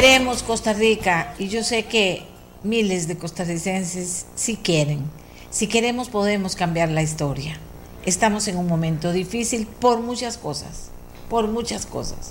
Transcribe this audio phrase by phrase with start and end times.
[0.00, 2.22] Queremos Costa Rica, y yo sé que
[2.62, 5.00] miles de costarricenses sí quieren,
[5.50, 7.58] si queremos podemos cambiar la historia.
[8.06, 10.92] Estamos en un momento difícil por muchas cosas,
[11.28, 12.30] por muchas cosas.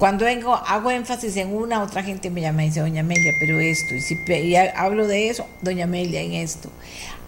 [0.00, 3.60] Cuando vengo, hago énfasis en una, otra gente me llama y dice, doña Amelia, pero
[3.60, 6.68] esto, y si y ha- hablo de eso, doña Amelia, en esto.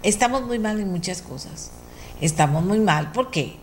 [0.03, 1.71] Estamos muy mal en muchas cosas.
[2.21, 3.55] Estamos muy mal porque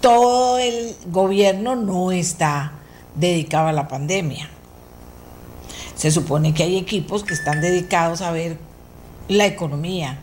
[0.00, 2.74] todo el gobierno no está
[3.16, 4.48] dedicado a la pandemia.
[6.00, 8.56] Se supone que hay equipos que están dedicados a ver
[9.28, 10.18] la economía,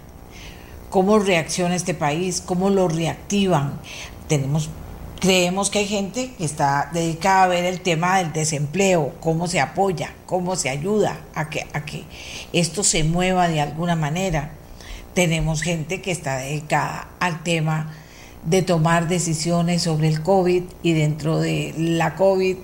[0.89, 3.79] cómo reacciona este país, cómo lo reactivan.
[4.27, 4.71] Tenemos,
[5.19, 9.59] creemos que hay gente que está dedicada a ver el tema del desempleo, cómo se
[9.59, 12.05] apoya, cómo se ayuda a que, a que
[12.53, 14.53] esto se mueva de alguna manera.
[15.13, 17.93] Tenemos gente que está dedicada al tema
[18.43, 22.57] de tomar decisiones sobre el COVID y dentro de la COVID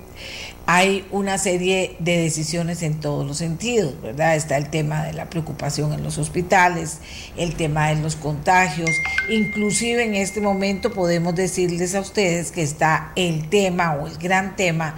[0.66, 4.34] hay una serie de decisiones en todos los sentidos, ¿verdad?
[4.34, 7.00] Está el tema de la preocupación en los hospitales,
[7.36, 8.90] el tema de los contagios,
[9.28, 14.56] inclusive en este momento podemos decirles a ustedes que está el tema o el gran
[14.56, 14.96] tema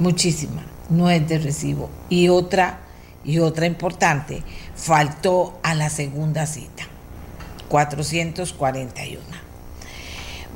[0.00, 1.88] muchísima, no es de recibo.
[2.08, 2.80] Y otra,
[3.24, 4.42] y otra importante,
[4.74, 6.84] faltó a la segunda cita,
[7.68, 9.22] 441.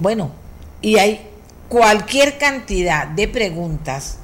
[0.01, 0.33] Bueno,
[0.83, 1.21] y hay
[1.69, 4.19] cualquier cantidad de preguntas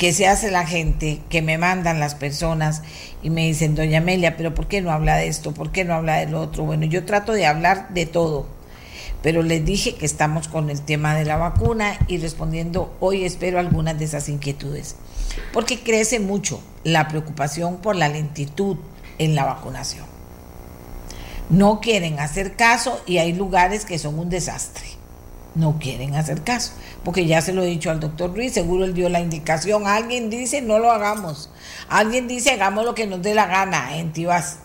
[0.00, 2.80] que se hace la gente, que me mandan las personas
[3.22, 5.52] y me dicen, doña Amelia, pero ¿por qué no habla de esto?
[5.52, 6.64] ¿Por qué no habla del otro?
[6.64, 8.46] Bueno, yo trato de hablar de todo,
[9.22, 13.58] pero les dije que estamos con el tema de la vacuna y respondiendo hoy espero
[13.58, 14.96] algunas de esas inquietudes,
[15.52, 18.78] porque crece mucho la preocupación por la lentitud
[19.18, 20.06] en la vacunación.
[21.50, 24.99] No quieren hacer caso y hay lugares que son un desastre
[25.54, 26.72] no quieren hacer caso,
[27.04, 30.30] porque ya se lo he dicho al doctor Ruiz, seguro él dio la indicación, alguien
[30.30, 31.50] dice no lo hagamos,
[31.88, 34.58] alguien dice hagamos lo que nos dé la gana en Tibás.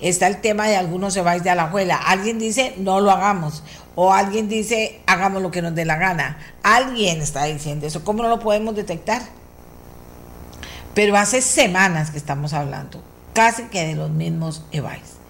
[0.00, 3.62] Está el tema de algunos se vais de Alajuela, alguien dice no lo hagamos,
[3.94, 8.22] o alguien dice hagamos lo que nos dé la gana, alguien está diciendo eso, ¿cómo
[8.22, 9.22] no lo podemos detectar?
[10.94, 13.02] Pero hace semanas que estamos hablando,
[13.32, 15.22] casi que de los mismos EVAIS.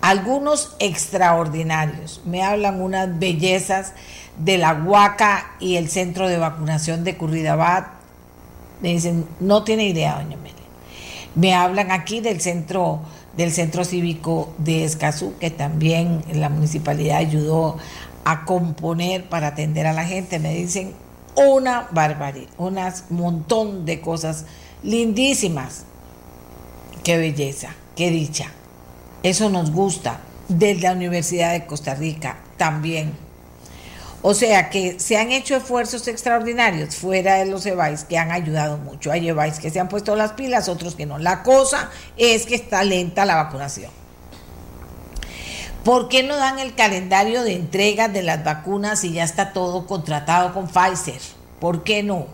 [0.00, 3.94] Algunos extraordinarios, me hablan unas bellezas
[4.38, 7.88] de la Huaca y el centro de vacunación de Curridabat.
[8.80, 10.54] Me dicen, no tiene idea, doña Amelia.
[11.34, 13.00] Me hablan aquí del centro,
[13.36, 17.76] del centro cívico de Escazú, que también la municipalidad ayudó
[18.24, 20.38] a componer para atender a la gente.
[20.38, 20.94] Me dicen
[21.36, 22.78] una barbaridad, un
[23.10, 24.46] montón de cosas
[24.82, 25.84] lindísimas.
[27.02, 28.46] Qué belleza, qué dicha.
[29.22, 30.20] Eso nos gusta.
[30.48, 33.27] Desde la Universidad de Costa Rica también
[34.20, 38.76] O sea que se han hecho esfuerzos extraordinarios fuera de los EVAIS que han ayudado
[38.76, 39.12] mucho.
[39.12, 41.18] Hay EVAIS que se han puesto las pilas, otros que no.
[41.18, 43.92] La cosa es que está lenta la vacunación.
[45.84, 49.86] ¿Por qué no dan el calendario de entrega de las vacunas si ya está todo
[49.86, 51.20] contratado con Pfizer?
[51.60, 52.26] ¿Por qué no?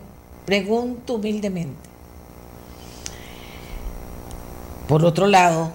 [0.45, 1.89] Pregunto humildemente.
[4.87, 5.71] Por otro lado,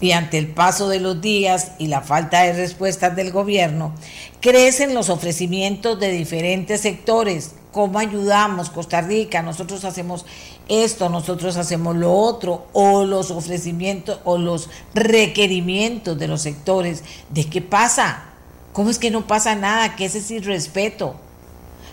[0.00, 3.94] y ante el paso de los días y la falta de respuestas del gobierno,
[4.42, 7.54] crecen los ofrecimientos de diferentes sectores.
[7.72, 9.40] ¿Cómo ayudamos Costa Rica?
[9.40, 10.26] Nosotros hacemos
[10.68, 17.02] esto, nosotros hacemos lo otro, o los ofrecimientos o los requerimientos de los sectores.
[17.30, 18.24] ¿De qué pasa?
[18.74, 19.96] ¿Cómo es que no pasa nada?
[19.96, 21.14] ¿Qué es ese respeto?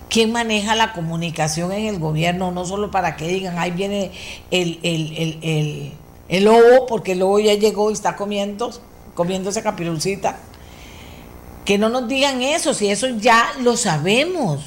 [0.09, 2.51] ¿Quién maneja la comunicación en el gobierno?
[2.51, 4.11] No solo para que digan, ahí viene
[4.51, 5.93] el, el, el
[6.29, 8.69] el lobo, porque el lobo ya llegó y está comiendo,
[9.15, 10.37] comiendo esa capirucita.
[11.69, 14.59] Que no nos digan eso, si eso ya lo sabemos.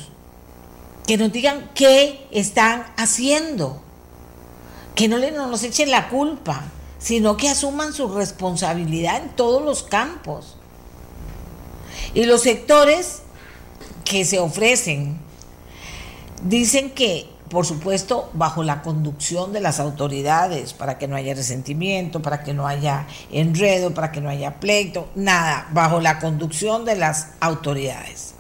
[1.05, 3.83] Que nos digan qué están haciendo.
[4.95, 6.63] Que no, no nos echen la culpa,
[7.01, 10.55] sino que asuman su responsabilidad en todos los campos.
[12.15, 13.23] Y los sectores
[14.05, 15.19] que se ofrecen
[16.45, 22.23] dicen que por supuesto, bajo la conducción de las autoridades, para que no haya resentimiento,
[22.23, 26.97] para que no haya enredo, para que no haya pleito, nada, bajo la conducción de
[26.97, 28.33] las autoridades.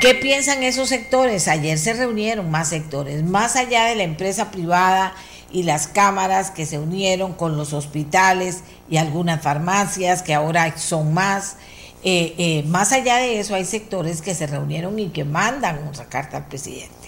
[0.00, 1.48] ¿Qué piensan esos sectores?
[1.48, 5.12] Ayer se reunieron más sectores, más allá de la empresa privada
[5.50, 11.12] y las cámaras que se unieron con los hospitales y algunas farmacias, que ahora son
[11.12, 11.56] más.
[12.04, 16.04] Eh, eh, más allá de eso, hay sectores que se reunieron y que mandan una
[16.04, 17.05] carta al presidente.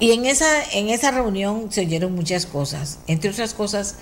[0.00, 3.96] Y en esa, en esa reunión se oyeron muchas cosas, entre otras cosas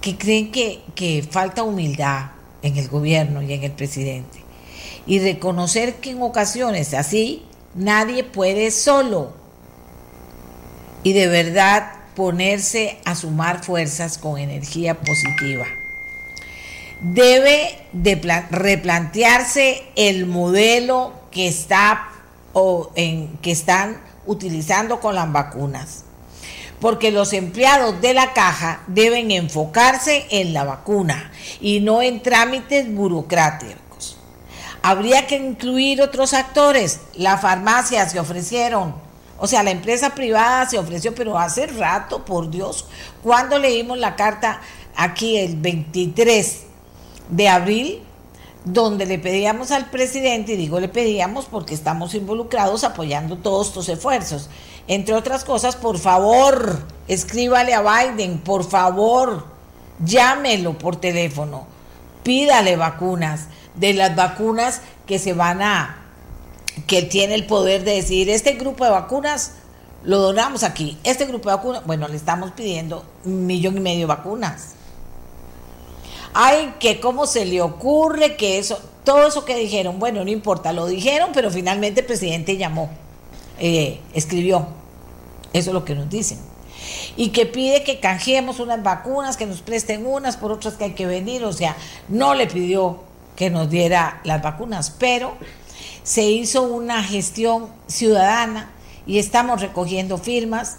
[0.00, 2.32] que creen que, que falta humildad
[2.62, 4.42] en el gobierno y en el presidente.
[5.06, 7.44] Y reconocer que en ocasiones así
[7.74, 9.32] nadie puede solo.
[11.02, 15.64] Y de verdad ponerse a sumar fuerzas con energía positiva.
[17.00, 18.14] Debe de
[18.50, 22.08] replantearse el modelo que está
[22.52, 26.04] o en que están utilizando con las vacunas.
[26.80, 31.30] Porque los empleados de la caja deben enfocarse en la vacuna
[31.60, 34.18] y no en trámites burocráticos.
[34.82, 37.00] Habría que incluir otros actores.
[37.14, 38.94] La farmacia se ofrecieron.
[39.38, 42.86] O sea, la empresa privada se ofreció, pero hace rato, por Dios,
[43.22, 44.60] cuando leímos la carta
[44.96, 46.62] aquí el 23
[47.28, 48.02] de abril,
[48.64, 53.88] donde le pedíamos al presidente, y digo le pedíamos porque estamos involucrados apoyando todos estos
[53.88, 54.48] esfuerzos.
[54.88, 59.46] Entre otras cosas, por favor, escríbale a Biden, por favor,
[60.04, 61.66] llámelo por teléfono,
[62.22, 66.04] pídale vacunas, de las vacunas que se van a,
[66.86, 69.52] que tiene el poder de decir, este grupo de vacunas
[70.04, 74.00] lo donamos aquí, este grupo de vacunas, bueno, le estamos pidiendo un millón y medio
[74.00, 74.74] de vacunas
[76.34, 80.72] ay, que cómo se le ocurre que eso, todo eso que dijeron, bueno, no importa,
[80.72, 82.90] lo dijeron, pero finalmente el presidente llamó,
[83.58, 84.68] eh, escribió,
[85.52, 86.38] eso es lo que nos dicen.
[87.16, 90.92] Y que pide que canjeemos unas vacunas, que nos presten unas por otras que hay
[90.92, 91.76] que venir, o sea,
[92.08, 93.00] no le pidió
[93.36, 95.34] que nos diera las vacunas, pero
[96.02, 98.72] se hizo una gestión ciudadana
[99.06, 100.78] y estamos recogiendo firmas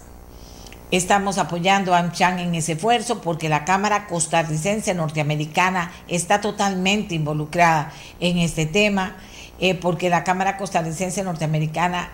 [0.94, 7.92] Estamos apoyando a AmCham en ese esfuerzo porque la Cámara Costarricense Norteamericana está totalmente involucrada
[8.20, 9.16] en este tema,
[9.60, 12.12] eh, porque la Cámara Costarricense Norteamericana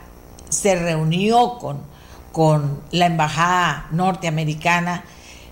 [0.47, 1.81] se reunió con,
[2.31, 5.03] con la Embajada Norteamericana,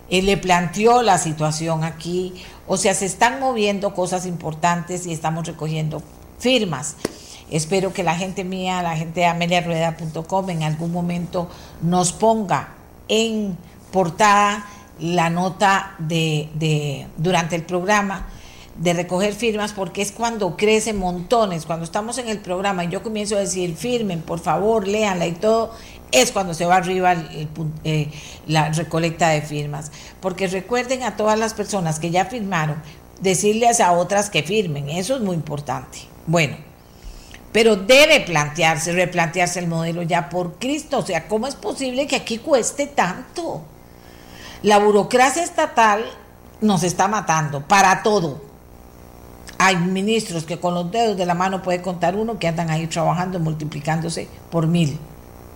[0.08, 2.34] y le planteó la situación aquí,
[2.66, 6.02] o sea, se están moviendo cosas importantes y estamos recogiendo
[6.40, 6.96] firmas.
[7.52, 11.50] Espero que la gente mía, la gente de ameliarueda.com en algún momento
[11.82, 12.77] nos ponga
[13.08, 13.58] en
[13.92, 14.66] portada
[15.00, 18.28] la nota de, durante el programa
[18.78, 23.02] de recoger firmas porque es cuando crecen montones, cuando estamos en el programa y yo
[23.02, 25.74] comienzo a decir firmen, por favor, léanla y todo,
[26.12, 27.16] es cuando se va arriba
[27.84, 28.12] eh,
[28.46, 29.92] la recolecta de firmas.
[30.20, 32.82] Porque recuerden a todas las personas que ya firmaron,
[33.20, 36.00] decirles a otras que firmen, eso es muy importante.
[36.28, 36.56] Bueno,
[37.52, 41.00] pero debe plantearse, replantearse el modelo ya por Cristo.
[41.00, 43.62] O sea, ¿cómo es posible que aquí cueste tanto?
[44.64, 46.04] La burocracia estatal
[46.62, 48.42] nos está matando para todo.
[49.60, 52.86] Hay ministros que con los dedos de la mano puede contar uno que andan ahí
[52.88, 55.00] trabajando, multiplicándose por mil.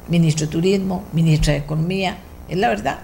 [0.08, 2.18] Ministro de Turismo, ministro de Economía,
[2.50, 3.00] es la verdad.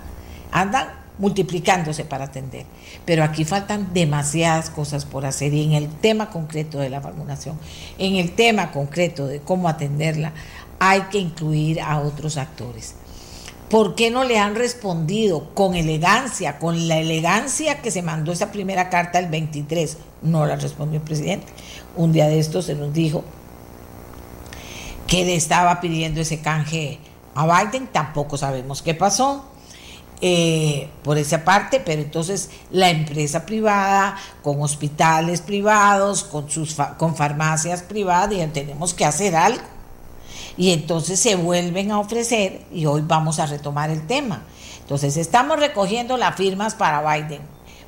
[0.51, 0.87] Andan
[1.17, 2.65] multiplicándose para atender.
[3.05, 7.59] Pero aquí faltan demasiadas cosas por hacer y en el tema concreto de la vacunación,
[7.97, 10.33] en el tema concreto de cómo atenderla,
[10.79, 12.95] hay que incluir a otros actores.
[13.69, 18.51] ¿Por qué no le han respondido con elegancia, con la elegancia que se mandó esa
[18.51, 19.97] primera carta el 23?
[20.21, 21.47] No la respondió el presidente.
[21.97, 23.25] Un día de estos se nos dijo
[25.05, 26.99] que le estaba pidiendo ese canje
[27.35, 29.45] a Biden, tampoco sabemos qué pasó.
[30.19, 37.15] Eh, por esa parte, pero entonces la empresa privada, con hospitales privados, con, sus con
[37.15, 39.61] farmacias privadas, tenemos que hacer algo.
[40.57, 44.41] Y entonces se vuelven a ofrecer y hoy vamos a retomar el tema.
[44.81, 47.41] Entonces estamos recogiendo las firmas para Biden.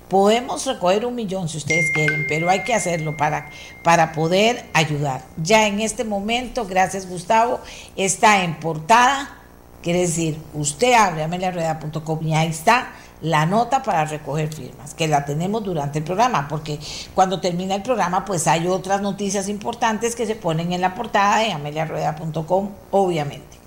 [0.07, 3.50] Podemos recoger un millón si ustedes quieren, pero hay que hacerlo para,
[3.83, 5.24] para poder ayudar.
[5.38, 7.59] Ya en este momento, gracias Gustavo,
[7.95, 9.38] está en portada
[9.81, 15.25] Quiere decir, usted abre ameliarueda.com y ahí está la nota para recoger firmas, que la
[15.25, 16.79] tenemos durante el programa, porque
[17.13, 21.39] cuando termina el programa, pues hay otras noticias importantes que se ponen en la portada
[21.39, 23.57] de ameliarueda.com, obviamente.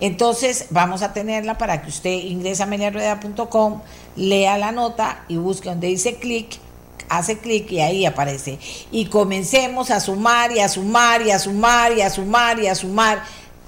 [0.00, 3.80] Entonces, vamos a tenerla para que usted ingrese a ameliarueda.com,
[4.16, 6.58] lea la nota y busque donde dice clic,
[7.08, 8.58] hace clic y ahí aparece.
[8.90, 12.74] Y comencemos a sumar y a sumar y a sumar y a sumar y a
[12.74, 13.22] sumar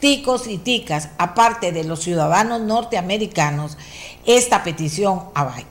[0.04, 3.78] ticos y ticas, aparte de los ciudadanos norteamericanos,
[4.26, 5.66] esta petición a Biden.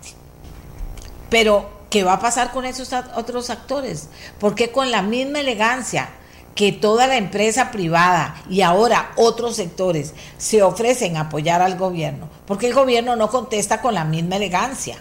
[1.29, 4.09] Pero, ¿qué va a pasar con esos otros actores?
[4.39, 6.09] Porque con la misma elegancia
[6.55, 12.27] que toda la empresa privada y ahora otros sectores se ofrecen a apoyar al gobierno?
[12.47, 14.97] Porque el gobierno no contesta con la misma elegancia,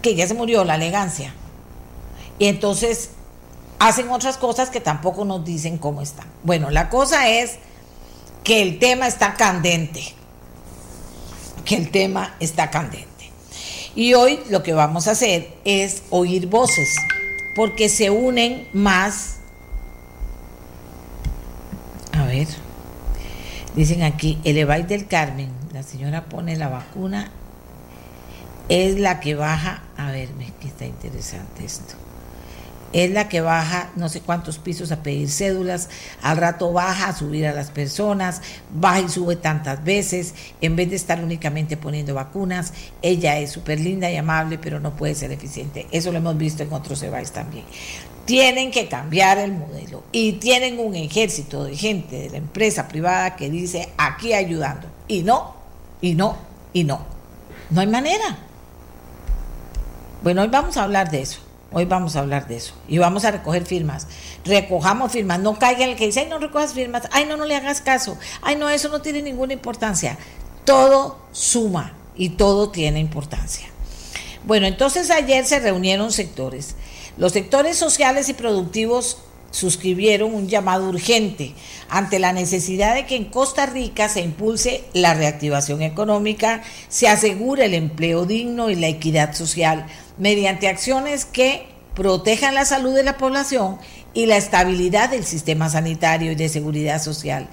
[0.00, 1.34] que ya se murió la elegancia.
[2.38, 3.10] Y entonces
[3.80, 6.28] hacen otras cosas que tampoco nos dicen cómo están.
[6.44, 7.58] Bueno, la cosa es
[8.44, 10.02] que el tema está candente,
[11.64, 13.08] que el tema está candente.
[13.94, 16.96] Y hoy lo que vamos a hacer es oír voces,
[17.54, 19.36] porque se unen más.
[22.12, 22.48] A ver,
[23.76, 27.30] dicen aquí, el Evay del Carmen, la señora pone la vacuna,
[28.68, 30.30] es la que baja, a ver,
[30.60, 32.01] que está interesante esto
[32.92, 35.88] es la que baja no sé cuántos pisos a pedir cédulas,
[36.22, 40.90] al rato baja a subir a las personas, baja y sube tantas veces, en vez
[40.90, 45.32] de estar únicamente poniendo vacunas, ella es súper linda y amable, pero no puede ser
[45.32, 45.86] eficiente.
[45.90, 47.64] Eso lo hemos visto en otros EBAIS también.
[48.24, 53.34] Tienen que cambiar el modelo y tienen un ejército de gente de la empresa privada
[53.34, 54.86] que dice aquí ayudando.
[55.08, 55.56] Y no,
[56.00, 56.36] y no,
[56.72, 57.04] y no.
[57.70, 58.38] No hay manera.
[60.22, 61.40] Bueno, hoy vamos a hablar de eso.
[61.72, 64.06] Hoy vamos a hablar de eso y vamos a recoger firmas.
[64.44, 67.56] Recojamos firmas, no caiga el que dice, ay, no recojas firmas, ay, no, no le
[67.56, 70.18] hagas caso, ay, no, eso no tiene ninguna importancia.
[70.64, 73.68] Todo suma y todo tiene importancia.
[74.44, 76.74] Bueno, entonces ayer se reunieron sectores.
[77.16, 79.18] Los sectores sociales y productivos
[79.52, 81.54] suscribieron un llamado urgente
[81.88, 87.66] ante la necesidad de que en Costa Rica se impulse la reactivación económica, se asegure
[87.66, 89.86] el empleo digno y la equidad social
[90.18, 93.78] mediante acciones que protejan la salud de la población
[94.14, 97.48] y la estabilidad del sistema sanitario y de seguridad social,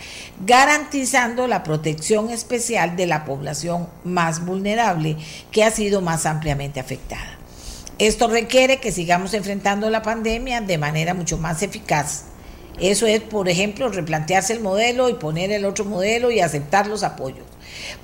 [0.45, 5.17] garantizando la protección especial de la población más vulnerable
[5.51, 7.38] que ha sido más ampliamente afectada.
[7.99, 12.23] Esto requiere que sigamos enfrentando la pandemia de manera mucho más eficaz.
[12.79, 17.03] Eso es, por ejemplo, replantearse el modelo y poner el otro modelo y aceptar los
[17.03, 17.45] apoyos.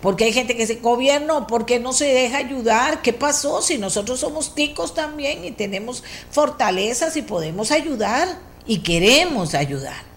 [0.02, 3.02] Porque hay gente que dice, gobierno, ¿por qué no se deja ayudar?
[3.02, 3.62] ¿Qué pasó?
[3.62, 8.28] Si nosotros somos ticos también y tenemos fortalezas y podemos ayudar
[8.68, 10.15] y queremos ayudar.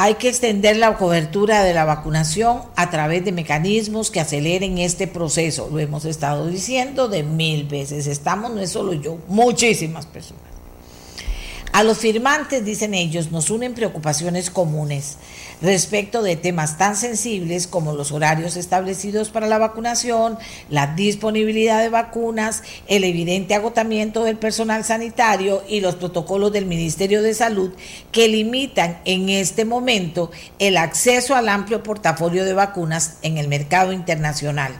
[0.00, 5.08] Hay que extender la cobertura de la vacunación a través de mecanismos que aceleren este
[5.08, 5.68] proceso.
[5.72, 8.06] Lo hemos estado diciendo de mil veces.
[8.06, 10.57] Estamos, no es solo yo, muchísimas personas.
[11.78, 15.16] A los firmantes, dicen ellos, nos unen preocupaciones comunes
[15.62, 20.38] respecto de temas tan sensibles como los horarios establecidos para la vacunación,
[20.70, 27.22] la disponibilidad de vacunas, el evidente agotamiento del personal sanitario y los protocolos del Ministerio
[27.22, 27.70] de Salud
[28.10, 33.92] que limitan en este momento el acceso al amplio portafolio de vacunas en el mercado
[33.92, 34.72] internacional.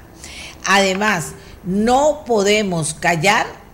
[0.67, 1.27] Además,
[1.63, 3.68] no podemos callar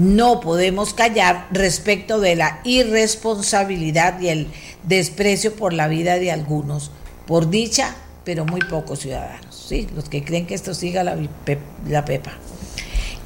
[0.00, 4.48] no podemos callar respecto de la irresponsabilidad y el
[4.82, 6.90] desprecio por la vida de algunos,
[7.26, 9.88] por dicha, pero muy pocos ciudadanos, ¿sí?
[9.94, 11.18] los que creen que esto siga la,
[11.86, 12.32] la pepa.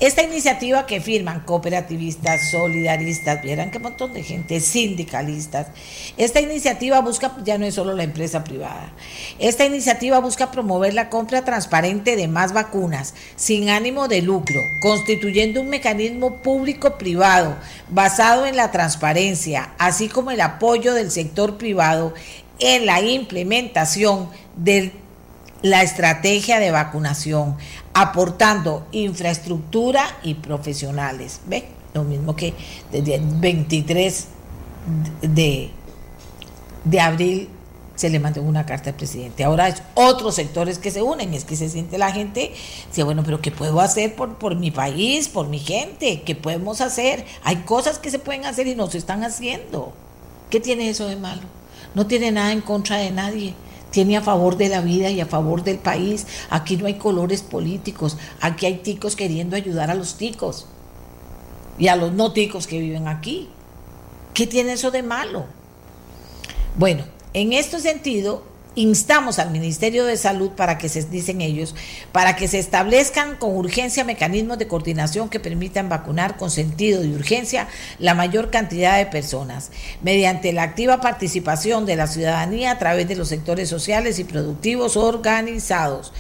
[0.01, 5.69] Esta iniciativa que firman cooperativistas, solidaristas, vieran qué montón de gente, sindicalistas,
[6.17, 8.93] esta iniciativa busca, ya no es solo la empresa privada,
[9.39, 15.61] esta iniciativa busca promover la compra transparente de más vacunas sin ánimo de lucro, constituyendo
[15.61, 17.57] un mecanismo público-privado
[17.89, 22.15] basado en la transparencia, así como el apoyo del sector privado
[22.59, 24.93] en la implementación de
[25.63, 27.57] la estrategia de vacunación,
[27.95, 31.41] aportando infraestructura y profesionales.
[31.47, 31.65] ¿Ve?
[31.95, 32.53] Lo mismo que
[32.91, 34.27] desde el 23
[35.23, 35.71] de,
[36.85, 37.49] de abril
[37.95, 39.45] se le mandó una carta al presidente.
[39.45, 42.53] Ahora es otros sectores que se unen, es que se siente la gente,
[42.89, 46.23] dice, bueno, pero ¿qué puedo hacer por, por mi país, por mi gente?
[46.23, 47.25] ¿Qué podemos hacer?
[47.45, 49.93] Hay cosas que se pueden hacer y no se están haciendo.
[50.51, 51.43] ¿Qué tiene eso de malo?
[51.95, 53.55] No tiene nada en contra de nadie
[53.95, 56.27] tiene a favor de la vida y a favor del país.
[56.51, 60.67] Aquí no hay colores políticos, aquí hay ticos queriendo ayudar a los ticos
[61.79, 63.49] y a los no ticos que viven aquí.
[64.35, 65.47] ¿Qué tiene eso de malo?
[66.77, 68.43] Bueno, en este sentido,
[68.75, 71.75] instamos al Ministerio de Salud para que se dicen ellos,
[72.13, 77.15] para que se establezcan con urgencia mecanismos de coordinación que permitan vacunar con sentido de
[77.15, 79.71] urgencia la mayor cantidad de personas,
[80.03, 84.97] mediante la activa participación de la ciudadanía a través de los sectores sociales y productivos
[84.97, 86.13] organizados.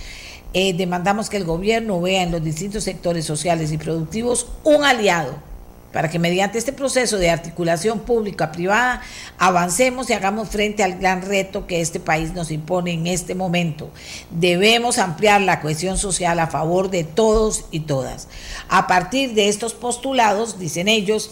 [0.53, 5.54] Eh, demandamos que el gobierno vea en los distintos sectores sociales y productivos un aliado
[5.95, 9.01] para que mediante este proceso de articulación pública-privada
[9.39, 13.91] avancemos y hagamos frente al gran reto que este país nos impone en este momento.
[14.31, 18.27] Debemos ampliar la cohesión social a favor de todos y todas.
[18.69, 21.31] A partir de estos postulados, dicen ellos,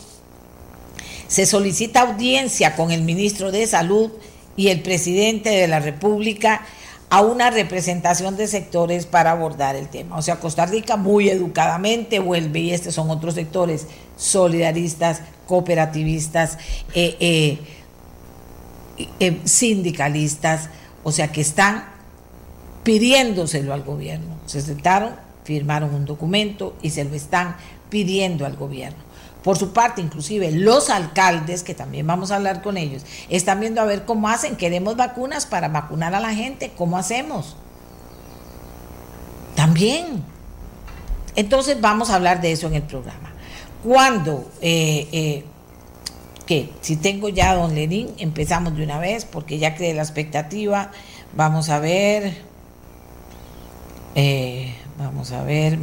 [1.27, 4.13] se solicita audiencia con el ministro de Salud
[4.57, 6.65] y el presidente de la República
[7.13, 10.17] a una representación de sectores para abordar el tema.
[10.17, 13.87] O sea, Costa Rica muy educadamente vuelve, y estos son otros sectores,
[14.23, 16.57] solidaristas, cooperativistas,
[16.95, 17.59] eh, eh,
[19.19, 20.71] eh, sindicalistas,
[21.03, 21.87] o sea, que están
[22.85, 24.37] pidiéndoselo al gobierno.
[24.47, 27.57] Se sentaron, firmaron un documento y se lo están
[27.91, 29.03] pidiendo al gobierno.
[29.43, 33.81] Por su parte, inclusive los alcaldes, que también vamos a hablar con ellos, están viendo
[33.81, 34.55] a ver cómo hacen.
[34.55, 36.71] Queremos vacunas para vacunar a la gente.
[36.79, 37.57] ¿Cómo hacemos?
[39.57, 40.23] También.
[41.35, 43.32] Entonces vamos a hablar de eso en el programa.
[43.83, 45.45] Cuando, eh, eh,
[46.81, 50.91] si tengo ya a don Lenín, empezamos de una vez porque ya creé la expectativa.
[51.35, 52.37] Vamos a ver.
[54.15, 55.79] Eh, vamos a ver.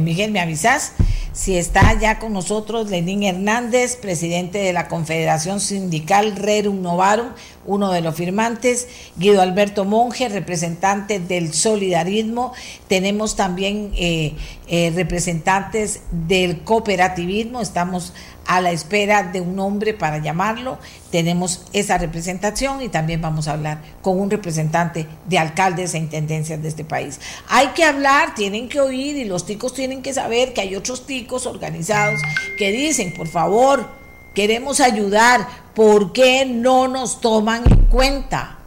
[0.00, 0.94] Miguel, ¿me avisas?
[1.36, 7.28] Si está ya con nosotros Lenín Hernández, presidente de la Confederación Sindical Rerum Novarum,
[7.66, 12.54] uno de los firmantes, Guido Alberto Monge, representante del solidarismo,
[12.88, 14.34] tenemos también eh,
[14.66, 18.14] eh, representantes del cooperativismo, estamos
[18.46, 20.78] a la espera de un nombre para llamarlo,
[21.10, 26.62] tenemos esa representación y también vamos a hablar con un representante de alcaldes e intendencias
[26.62, 27.20] de este país.
[27.48, 31.06] Hay que hablar, tienen que oír y los ticos tienen que saber que hay otros
[31.06, 32.20] ticos organizados
[32.56, 33.88] que dicen, por favor,
[34.34, 38.58] queremos ayudar, ¿por qué no nos toman en cuenta?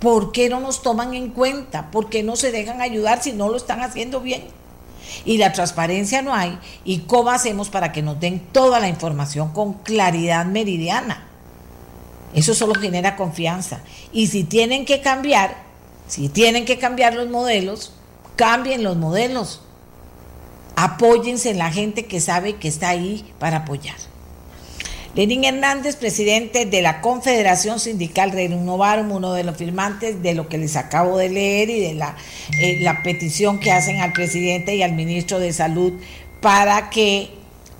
[0.00, 1.90] ¿Por qué no nos toman en cuenta?
[1.90, 4.44] ¿Por qué no se dejan ayudar si no lo están haciendo bien?
[5.24, 6.58] Y la transparencia no hay.
[6.84, 11.26] ¿Y cómo hacemos para que nos den toda la información con claridad meridiana?
[12.34, 13.82] Eso solo genera confianza.
[14.12, 15.56] Y si tienen que cambiar,
[16.06, 17.92] si tienen que cambiar los modelos,
[18.36, 19.60] cambien los modelos.
[20.82, 23.96] Apóyense en la gente que sabe que está ahí para apoyar.
[25.14, 30.56] Lenín Hernández, presidente de la Confederación Sindical Renovarum, uno de los firmantes de lo que
[30.56, 32.16] les acabo de leer y de la,
[32.58, 35.92] eh, la petición que hacen al presidente y al ministro de Salud
[36.40, 37.28] para que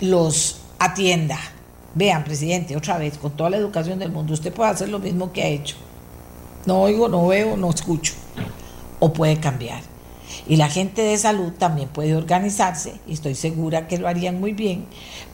[0.01, 1.39] los atienda.
[1.95, 5.33] Vean, presidente, otra vez, con toda la educación del mundo, usted puede hacer lo mismo
[5.33, 5.77] que ha hecho.
[6.67, 8.13] No oigo, no veo, no escucho.
[8.99, 9.90] O puede cambiar.
[10.51, 14.53] Y la gente de salud también puede organizarse, y estoy segura que lo harían muy
[14.53, 14.85] bien,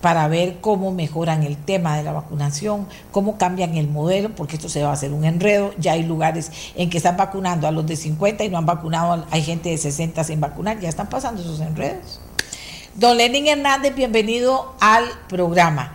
[0.02, 4.68] para ver cómo mejoran el tema de la vacunación, cómo cambian el modelo, porque esto
[4.68, 5.72] se va a hacer un enredo.
[5.79, 9.24] Ya hay lugares en que están vacunando a los de 50 y no han vacunado,
[9.31, 12.20] hay gente de 60 sin vacunar, ya están pasando esos enredos.
[12.94, 15.94] Don Lenín Hernández, bienvenido al programa.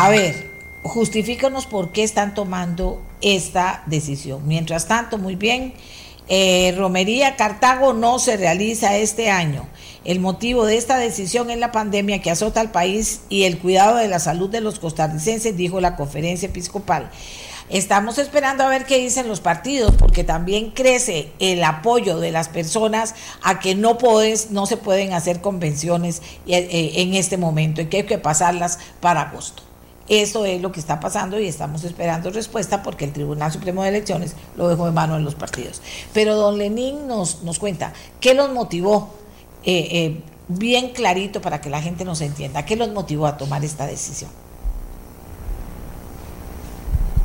[0.00, 0.50] A ver,
[0.82, 4.40] justifícanos por qué están tomando esta decisión.
[4.44, 5.72] Mientras tanto, muy bien,
[6.28, 9.66] Eh, romería Cartago no se realiza este año.
[10.04, 13.96] El motivo de esta decisión es la pandemia que azota al país y el cuidado
[13.96, 17.10] de la salud de los costarricenses, dijo la conferencia episcopal.
[17.70, 22.50] Estamos esperando a ver qué dicen los partidos, porque también crece el apoyo de las
[22.50, 23.96] personas a que no,
[24.50, 28.78] no se pueden hacer convenciones eh, eh, en este momento y que hay que pasarlas
[29.00, 29.62] para agosto.
[30.08, 33.88] Eso es lo que está pasando y estamos esperando respuesta porque el Tribunal Supremo de
[33.88, 35.80] Elecciones lo dejó en manos de los partidos.
[36.12, 39.14] Pero don Lenín nos, nos cuenta qué los motivó,
[39.64, 43.86] eh, bien clarito para que la gente nos entienda, qué los motivó a tomar esta
[43.86, 44.30] decisión.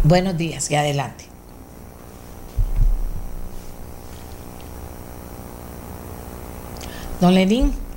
[0.04, 1.26] Buenos días y adelante.
[7.20, 7.89] Don Lenín.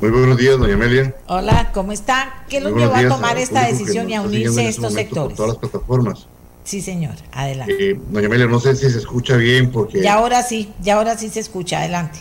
[0.00, 1.12] Muy buenos días, doña Amelia.
[1.26, 2.44] Hola, ¿cómo está?
[2.48, 5.36] ¿Qué los llevó a tomar esta decisión y a unirse a estos sectores?
[5.36, 6.26] todas las plataformas.
[6.62, 7.90] Sí, señor, adelante.
[7.90, 10.00] Eh, doña Amelia, no sé si se escucha bien porque...
[10.00, 12.20] Ya ahora sí, ya ahora sí se escucha, adelante.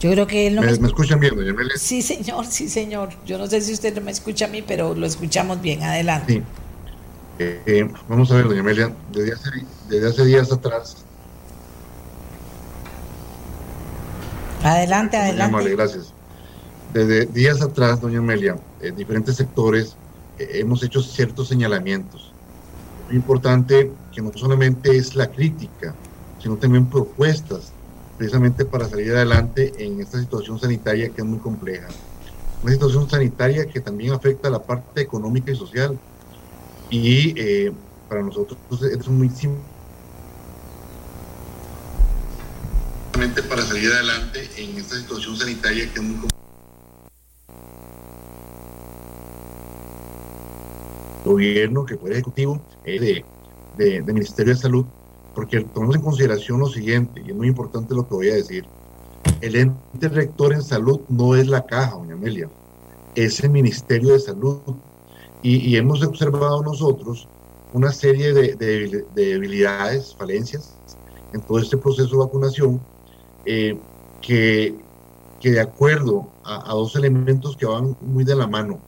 [0.00, 1.74] Yo creo que él no me, me, escuchan bien, doña Amelia.
[1.76, 3.10] Sí, señor, sí, señor.
[3.26, 5.82] Yo no sé si usted no me escucha a mí, pero lo escuchamos bien.
[5.82, 6.32] Adelante.
[6.32, 6.42] Sí.
[7.38, 9.50] Eh, eh, vamos a ver, doña Amelia, desde hace,
[9.88, 11.04] desde hace días atrás.
[14.62, 15.54] Adelante, adelante.
[15.54, 16.12] Vale, gracias.
[16.92, 19.96] Desde días atrás, doña Amelia, en diferentes sectores
[20.38, 22.32] eh, hemos hecho ciertos señalamientos.
[23.06, 25.94] Muy importante que no solamente es la crítica,
[26.38, 27.72] sino también propuestas
[28.18, 31.88] precisamente para salir adelante en esta situación sanitaria que es muy compleja.
[32.62, 35.98] Una situación sanitaria que también afecta a la parte económica y social.
[36.90, 37.72] Y eh,
[38.08, 39.71] para nosotros es muy simple.
[43.30, 46.28] Para salir adelante en esta situación sanitaria que es muy
[51.24, 53.24] gobierno, que fue el ejecutivo, eh, de,
[53.78, 54.84] de, de Ministerio de Salud,
[55.36, 58.66] porque tomamos en consideración lo siguiente, y es muy importante lo que voy a decir.
[59.40, 62.50] El ente rector en salud no es la caja, doña Amelia,
[63.14, 64.58] es el Ministerio de Salud.
[65.44, 67.28] Y, hemos observado nosotros
[67.72, 70.74] una serie de, de, debilidades, falencias
[71.32, 72.80] en todo este proceso de vacunación,
[73.44, 73.78] eh,
[74.20, 74.74] que,
[75.40, 78.78] que, de acuerdo a, a, dos elementos que van muy de la mano,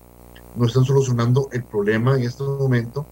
[0.57, 3.05] no están solucionando el problema en este momento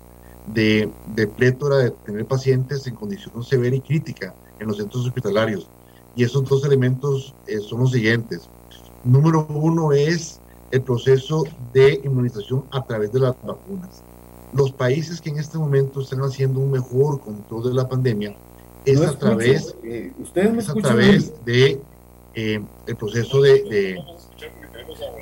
[0.47, 5.69] de, de plétora de tener pacientes en condición severa y crítica en los centros hospitalarios.
[6.15, 8.49] Y esos dos elementos eh, son los siguientes.
[9.05, 14.03] Número uno es el proceso de inmunización a través de las vacunas.
[14.55, 18.37] Los países que en este momento están haciendo un mejor control de la pandemia
[18.85, 21.81] es a través, eh, ¿ustedes es a través de
[22.35, 23.99] eh, el proceso de, de,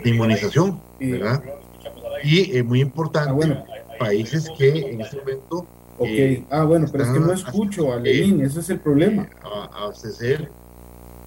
[0.04, 1.42] de inmunización, ¿verdad?
[2.22, 3.64] Y es muy importante, Ah, bueno.
[3.98, 5.66] países que en este momento
[5.98, 8.80] Ok, eh, ah, bueno, pero es que no escucho a eh, Lenín, ese es el
[8.80, 9.28] problema.
[9.42, 10.50] a- abastecer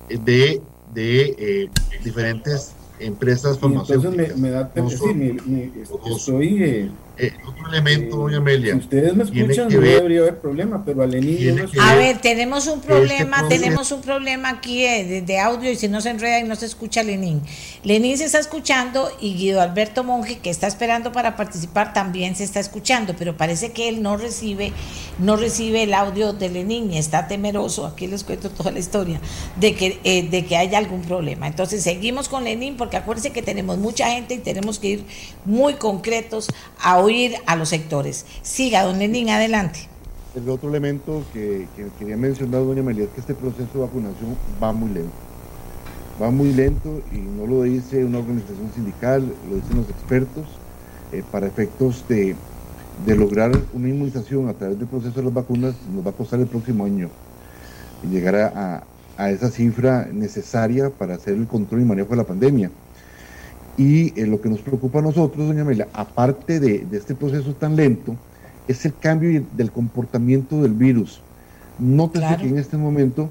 [0.09, 0.61] de,
[0.93, 1.69] de eh,
[2.03, 4.37] diferentes empresas Y entonces farmacéuticas.
[4.37, 6.91] me, me da No sí, son- mi- mi- es- no estoy.
[7.17, 11.03] Eh, otro elemento, doña Amelia, si ustedes me escuchan, no ver- debería haber problema, pero
[11.03, 15.03] a Lenín tiene no A ver- tenemos un problema, proceso- tenemos un problema aquí eh,
[15.05, 17.41] de, de audio y si no se enreda y no se escucha Lenín.
[17.83, 22.43] Lenín se está escuchando y Guido Alberto Monge, que está esperando para participar, también se
[22.45, 24.73] está escuchando, pero parece que él no recibe,
[25.19, 29.21] no recibe el audio de Lenín y está temeroso, aquí les cuento toda la historia,
[29.59, 31.45] de que, eh, de que haya algún problema.
[31.47, 35.05] Entonces seguimos con Lenín porque acuérdense que tenemos mucha gente y tenemos que ir
[35.45, 36.47] muy concretos
[36.79, 38.25] a oír a los sectores.
[38.41, 39.87] Siga, don Lenín, adelante.
[40.35, 44.35] El otro elemento que, que quería mencionar, doña Amelia, es que este proceso de vacunación
[44.61, 45.11] va muy lento.
[46.21, 50.45] Va muy lento y no lo dice una organización sindical, lo dicen los expertos,
[51.11, 52.35] eh, para efectos de,
[53.05, 56.39] de lograr una inmunización a través del proceso de las vacunas, nos va a costar
[56.39, 57.09] el próximo año
[58.09, 58.83] llegar a-
[59.17, 62.71] a esa cifra necesaria para hacer el control y manejo de la pandemia.
[63.77, 67.53] Y eh, lo que nos preocupa a nosotros, doña Amelia, aparte de, de este proceso
[67.53, 68.15] tan lento,
[68.67, 71.21] es el cambio del comportamiento del virus.
[71.79, 72.41] Nótese Claro.
[72.41, 73.29] que en este momento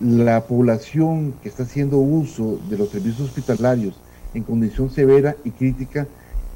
[0.00, 3.94] la población que está haciendo uso de los servicios hospitalarios
[4.32, 6.06] en condición severa y crítica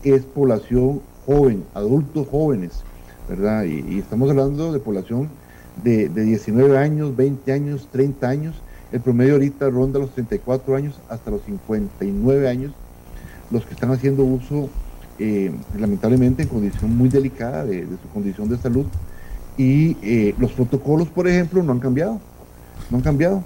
[0.04, 2.82] es población joven, adultos jóvenes,
[3.28, 3.64] ¿verdad?
[3.64, 5.28] Y, y estamos hablando de población
[5.82, 8.62] de, de 19 años, 20 años, 30 años.
[8.92, 12.72] El promedio ahorita ronda los 34 años hasta los 59 años,
[13.50, 14.68] los que están haciendo uso
[15.18, 18.86] eh, lamentablemente en condición muy delicada de, de su condición de salud.
[19.56, 22.20] Y eh, los protocolos, por ejemplo, no han cambiado,
[22.90, 23.42] no han cambiado.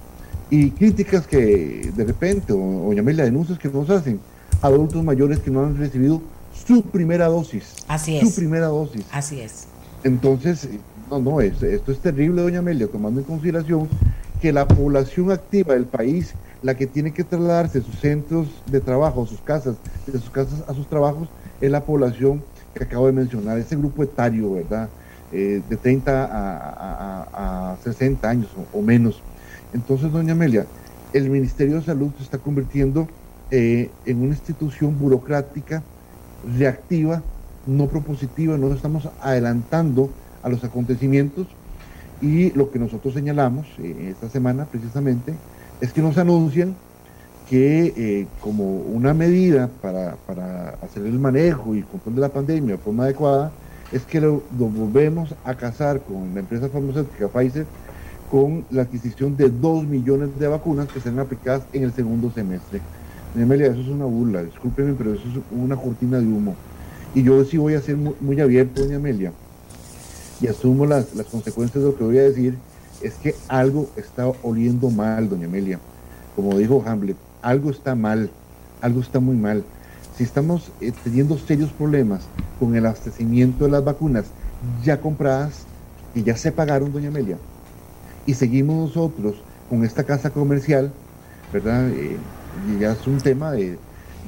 [0.49, 4.19] Y críticas que de repente, o, o llamémosle denuncias que nos hacen,
[4.61, 6.21] adultos mayores que no han recibido
[6.53, 8.33] su primera dosis, Así su es.
[8.35, 9.05] primera dosis.
[9.11, 9.65] Así es.
[10.03, 10.69] Entonces,
[11.09, 13.87] No, no, es- esto es terrible, doña Amelia, tomando en consideración
[14.41, 16.33] que la población activa del país,
[16.63, 20.63] la que tiene que trasladarse de sus centros de trabajo, sus casas, de sus casas
[20.67, 24.93] a sus trabajos, es la población que acabo de mencionar, ese grupo etario, ¿verdad?
[25.29, 29.25] Eh, de 30 a, a- a- a 60 años o, menos.
[29.71, 30.69] Entonces, doña Amelia,
[31.11, 33.07] el Ministerio de Salud se está convirtiendo
[33.49, 35.87] eh, en una institución burocrática,
[36.41, 37.27] reactiva,
[37.65, 41.57] no propositiva, no estamos adelantando a los acontecimientos
[42.19, 45.41] y lo que nosotros señalamos eh, esta semana precisamente
[45.81, 46.75] es que nos anuncian
[47.49, 52.75] que eh, como una medida para, para hacer el manejo y control de la pandemia
[52.75, 53.51] de forma adecuada
[53.91, 57.65] es que lo, volvemos a casar con la empresa farmacéutica Pfizer
[58.31, 62.81] con la adquisición de 2 millones de vacunas que serán aplicadas en el segundo semestre.
[63.33, 66.55] Doña Amelia, eso es una burla, discúlpeme, pero eso es una cortina de humo.
[67.13, 69.31] Y yo sí voy a ser muy, muy abierto, doña Amelia,
[70.41, 72.57] y asumo las, las consecuencias de lo que voy a decir,
[73.01, 75.79] es que algo está oliendo mal, doña Amelia.
[76.35, 78.29] Como dijo Hamlet, algo está mal,
[78.81, 79.63] algo está muy mal.
[80.17, 82.21] Si estamos eh, teniendo serios problemas
[82.59, 84.25] con el abastecimiento de las vacunas
[84.83, 85.65] ya compradas,
[86.13, 87.37] que ya se pagaron, doña Amelia,
[88.25, 89.35] y seguimos nosotros
[89.69, 90.91] con esta casa comercial,
[91.51, 91.89] ¿verdad?
[91.89, 92.17] Eh,
[92.79, 93.77] ya es un tema de,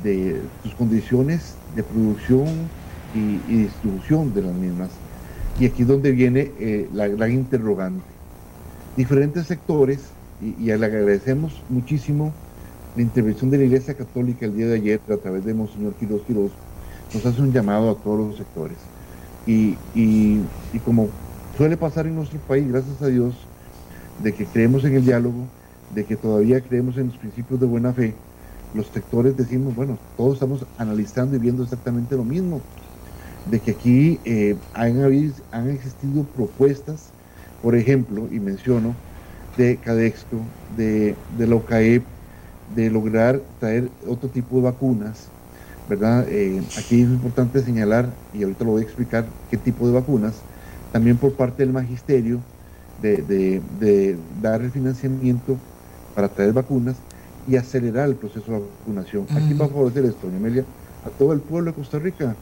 [0.03, 2.47] de sus condiciones de producción
[3.13, 4.89] y, y distribución de las mismas.
[5.59, 8.14] Y aquí es donde viene eh, la gran interrogante.
[8.95, 12.33] Diferentes sectores, y, y le agradecemos muchísimo
[12.93, 16.23] la intervención de la Iglesia Católica el día de ayer a través de Monseñor Quiroz
[16.25, 16.63] Quiroz,
[17.13, 18.93] nos hace un llamado a todos los sectores.
[19.45, 21.19] Y, y, y como
[21.57, 23.51] suele pasar en nuestro país, gracias a Dios,
[24.17, 25.57] de que creemos en el diálogo,
[25.89, 28.23] de que todavía creemos en los principios de buena fe,
[28.73, 32.61] los sectores decimos, bueno, todos estamos analizando y viendo exactamente lo mismo,
[33.43, 35.01] de que aquí eh, han,
[35.51, 37.14] han existido propuestas,
[37.65, 38.93] por ejemplo, y menciono,
[39.57, 40.37] de Cadexco,
[40.77, 42.03] de, de la OCAEP,
[42.75, 45.29] de lograr traer otro tipo de vacunas,
[45.89, 46.27] ¿verdad?
[46.29, 50.35] Eh, aquí es importante señalar, y ahorita lo voy a explicar, qué tipo de vacunas,
[50.93, 52.39] también por parte del magisterio,
[53.01, 55.57] de, de, de dar el financiamiento
[56.13, 56.97] para traer vacunas
[57.47, 59.25] y acelerar el proceso de vacunación.
[59.31, 60.65] Aquí va a favorecer esto, doña Amelia,
[61.03, 62.35] a todo el pueblo de Costa Rica.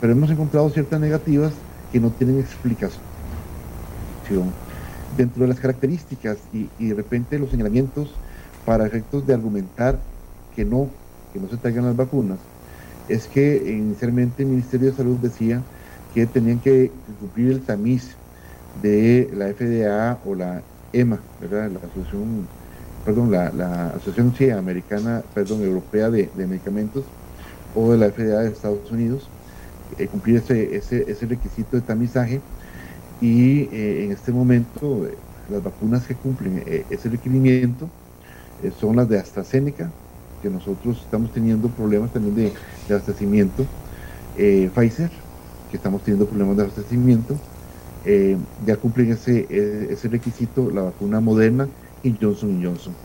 [0.00, 1.52] Pero hemos encontrado ciertas negativas
[1.92, 3.11] que no tienen explicación.
[5.16, 8.10] Dentro de las características y, de repente los señalamientos
[8.64, 9.98] para efectos de argumentar
[10.56, 10.88] que no,
[11.32, 12.38] que no se traigan las vacunas,
[13.08, 15.60] es que inicialmente el Ministerio de Salud decía
[16.14, 18.14] que tenían que cumplir el tamiz
[18.80, 21.70] de la FDA o la EMA, ¿verdad?
[21.70, 22.46] La Asociación,
[23.04, 27.04] perdón, la, Asociación sí, Americana, perdón, Europea de, Medicamentos
[27.74, 29.28] o de la FDA de Estados Unidos,
[29.98, 32.40] eh, cumplir ese, ese requisito de tamizaje
[33.22, 37.94] y eh, en este momento eh, las vacunas que cumplen eh, ese requerimiento
[38.58, 39.96] eh, son las de AstraZeneca,
[40.40, 42.54] que nosotros estamos teniendo problemas también de,
[42.94, 43.72] abastecimiento,
[44.34, 45.12] Pfizer,
[45.68, 47.44] que estamos teniendo problemas de abastecimiento,
[48.58, 53.00] ya cumplen ese, eh, ese requisito la vacuna moderna y Johnson Johnson.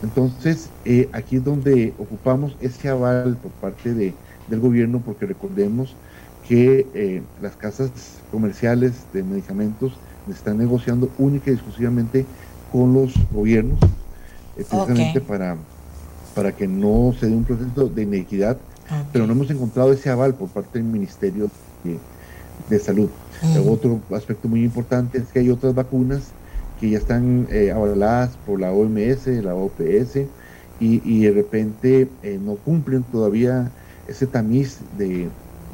[0.00, 0.76] Entonces,
[1.12, 5.98] aquí es donde ocupamos ese aval por parte de, del gobierno, porque recordemos
[6.48, 7.90] que eh, las casas
[8.30, 9.92] comerciales de medicamentos
[10.30, 12.24] están negociando única y exclusivamente
[12.70, 13.78] con los gobiernos,
[14.56, 15.56] eh, precisamente para,
[16.34, 18.56] para que no se dé un proceso de inequidad,
[19.12, 21.50] pero no hemos encontrado ese aval por parte del Ministerio
[21.82, 21.98] de,
[22.68, 23.08] de Salud.
[23.42, 23.68] Mm.
[23.68, 26.32] Otro aspecto muy importante es que hay otras vacunas
[26.80, 30.16] que ya están eh, avaladas por la OMS, la OPS,
[30.80, 33.70] y, y de repente eh, no cumplen todavía
[34.08, 35.28] ese tamiz de,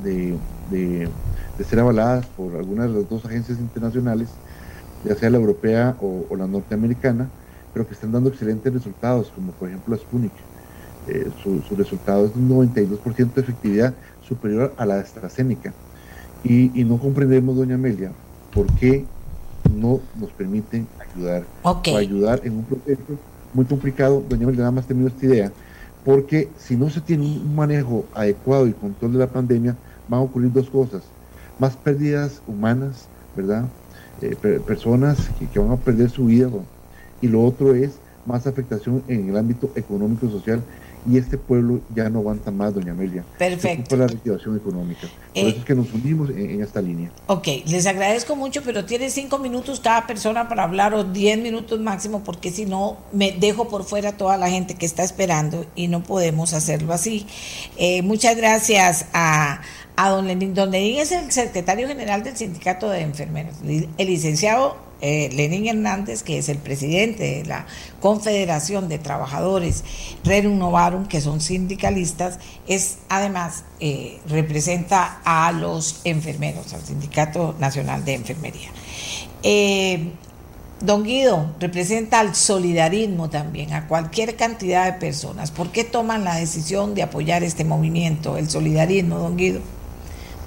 [0.05, 0.35] de,
[0.71, 1.17] de-
[1.57, 4.41] de ser avaladas por algunas de las dos agencias internacionales,
[5.03, 7.35] ya sea la europea o, o la norteamericana,
[7.73, 10.49] pero que están dando excelentes resultados, como por ejemplo la Sputnik.
[11.07, 15.77] Eh, su, su resultado es de un 92% de efectividad superior a la de AstraZeneca.
[16.43, 18.17] Y, y no comprendemos, doña Amelia,
[18.51, 19.13] por qué
[19.65, 21.89] no nos permiten ayudar Ok.
[21.89, 24.23] o ayudar en un proceso muy complicado.
[24.29, 25.55] Doña Amelia, nada más termino esta idea,
[26.03, 29.79] porque si no se tiene un manejo adecuado y control de la pandemia,
[30.09, 31.03] van a ocurrir dos cosas.
[31.59, 33.65] Más pérdidas humanas, ¿verdad?
[34.23, 36.49] Eh, per- personas que, que van a perder su vida.
[36.49, 36.65] ¿no?
[37.21, 37.93] Y lo otro es
[38.27, 40.63] más afectación en el ámbito económico y social.
[41.09, 43.25] Y este pueblo ya no aguanta más, doña Amelia.
[43.39, 43.91] Perfecto.
[43.91, 45.03] Por la reactivación económica.
[45.03, 45.11] Por
[45.43, 47.11] Eh, eso es que nos unimos en, en esta línea.
[47.29, 51.81] Ok, les agradezco mucho, pero tiene cinco minutos cada persona para hablar o diez minutos
[51.81, 55.87] máximo, porque si no me dejo por fuera toda la gente que está esperando y
[55.87, 57.27] no podemos hacerlo así.
[57.77, 59.61] Eh, muchas gracias a,
[59.99, 60.55] a don Lenín.
[60.55, 63.57] Don Lenín es el secretario general del sindicato de enfermeros.
[63.65, 67.67] El licenciado eh, Lenín Hernández, que es el presidente de la
[68.01, 69.83] Confederación de Trabajadores
[70.23, 78.05] Rerum Novarum, que son sindicalistas, es además eh, representa a los enfermeros, al Sindicato Nacional
[78.05, 78.71] de Enfermería.
[79.43, 80.13] Eh,
[80.81, 85.51] Don Guido representa al solidarismo también, a cualquier cantidad de personas.
[85.51, 89.61] ¿Por qué toman la decisión de apoyar este movimiento, el solidarismo, don Guido?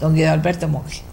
[0.02, 1.04] Don Guido Alberto Monge.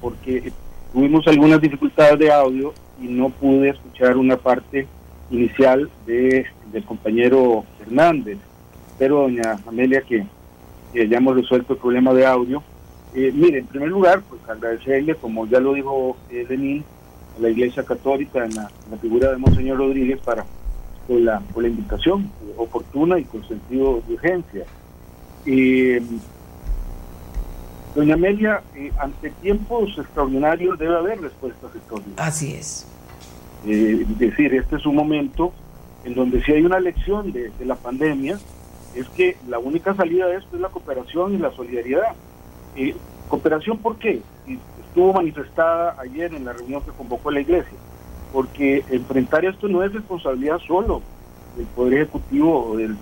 [0.00, 0.52] Porque
[0.92, 4.86] tuvimos algunas dificultades de audio y no pude escuchar una parte
[5.30, 8.38] inicial de, del compañero Hernández.
[8.98, 10.24] Pero doña Amelia que,
[10.92, 12.62] que hayamos resuelto el problema de audio
[13.14, 16.84] eh, mire, en primer lugar, pues agradecerle, como ya lo dijo eh, Lenín,
[17.36, 20.44] a la Iglesia Católica en la, figura de Monseñor Rodríguez para
[21.06, 24.64] por la, por la invitación eh, oportuna y con sentido de urgencia.
[27.94, 32.26] Doña Amelia, eh, ante tiempos extraordinarios debe haber respuestas extraordinarias.
[32.26, 32.86] Así es.
[33.66, 35.52] es decir, este es un momento
[36.04, 38.38] en donde si hay una lección de, de la pandemia,
[38.94, 42.14] es que la única salida de esto es la cooperación y la solidaridad
[43.28, 44.20] cooperación, ¿por qué?
[44.86, 47.76] Estuvo manifestada ayer en la reunión que convocó la Iglesia,
[48.32, 51.02] porque enfrentar esto no es responsabilidad solo
[51.56, 52.96] del Poder Ejecutivo o del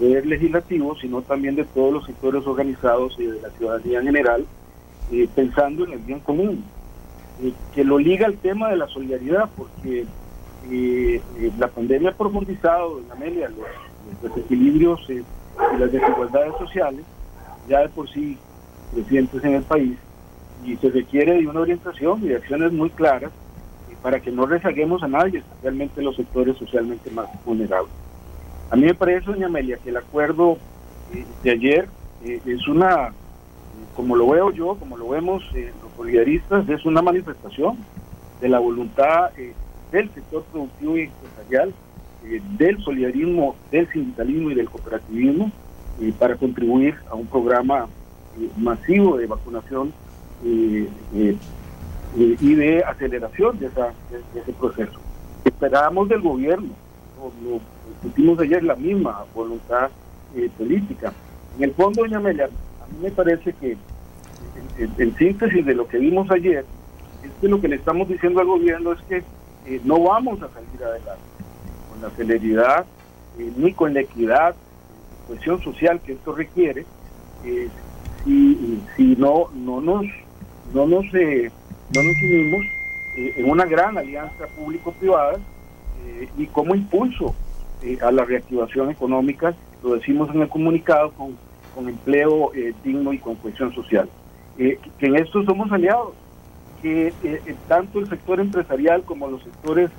[0.00, 4.46] Poder Legislativo, sino también de todos los sectores organizados y de la ciudadanía en general,
[5.12, 6.64] eh, pensando en el bien común,
[7.42, 10.06] eh, que lo liga al tema de la solidaridad, porque
[10.70, 11.20] eh,
[11.58, 13.58] la pandemia ha profundizado, en Amelia, los,
[14.22, 15.22] los desequilibrios y
[15.78, 17.04] las desigualdades sociales,
[17.68, 18.38] ya de por sí
[18.94, 19.98] presidentes en el país
[20.64, 23.30] y se requiere de una orientación y de acciones muy claras
[24.02, 27.92] para que no rezaguemos a nadie, especialmente los sectores socialmente más vulnerables.
[28.70, 30.56] A mí me parece, doña Amelia, que el acuerdo
[31.12, 31.88] eh, de ayer
[32.24, 33.12] eh, es una,
[33.96, 37.78] como lo veo yo, como lo vemos eh, los solidaristas, es una manifestación
[38.40, 39.32] de la voluntad
[39.90, 41.74] del sector productivo y empresarial,
[42.58, 45.50] del solidarismo, del sindicalismo y del cooperativismo
[46.18, 47.86] para contribuir a un programa
[48.56, 49.92] masivo de vacunación
[50.44, 50.86] y
[52.14, 53.92] de aceleración de, esa,
[54.34, 54.98] ese proceso.
[55.44, 56.70] Esperábamos del gobierno,
[57.42, 57.60] lo
[58.02, 59.90] discutimos ayer, la misma voluntad
[60.56, 61.12] política.
[61.56, 63.76] En el fondo, doña Amelia, a mí me parece que
[64.78, 66.64] en, síntesis de lo que vimos ayer,
[67.22, 69.22] es que lo que le estamos diciendo al gobierno es que
[69.84, 71.22] no vamos a salir adelante
[71.90, 72.86] con la celeridad
[73.56, 74.54] ni con la equidad,
[75.26, 76.84] cohesión social que esto requiere,
[78.24, 80.06] si, si no, no nos,
[80.74, 81.50] no nos, eh,
[81.94, 82.66] no nos unimos
[83.16, 85.38] eh, en una gran alianza público-privada
[86.04, 87.34] eh, y como impulso
[88.02, 91.36] a la reactivación económica, lo decimos en el comunicado, con,
[91.74, 92.52] con empleo
[92.84, 94.08] digno y con cohesión social.
[94.56, 96.12] que en esto somos aliados,
[96.82, 97.12] que
[97.68, 99.90] tanto el sector empresarial como los sectores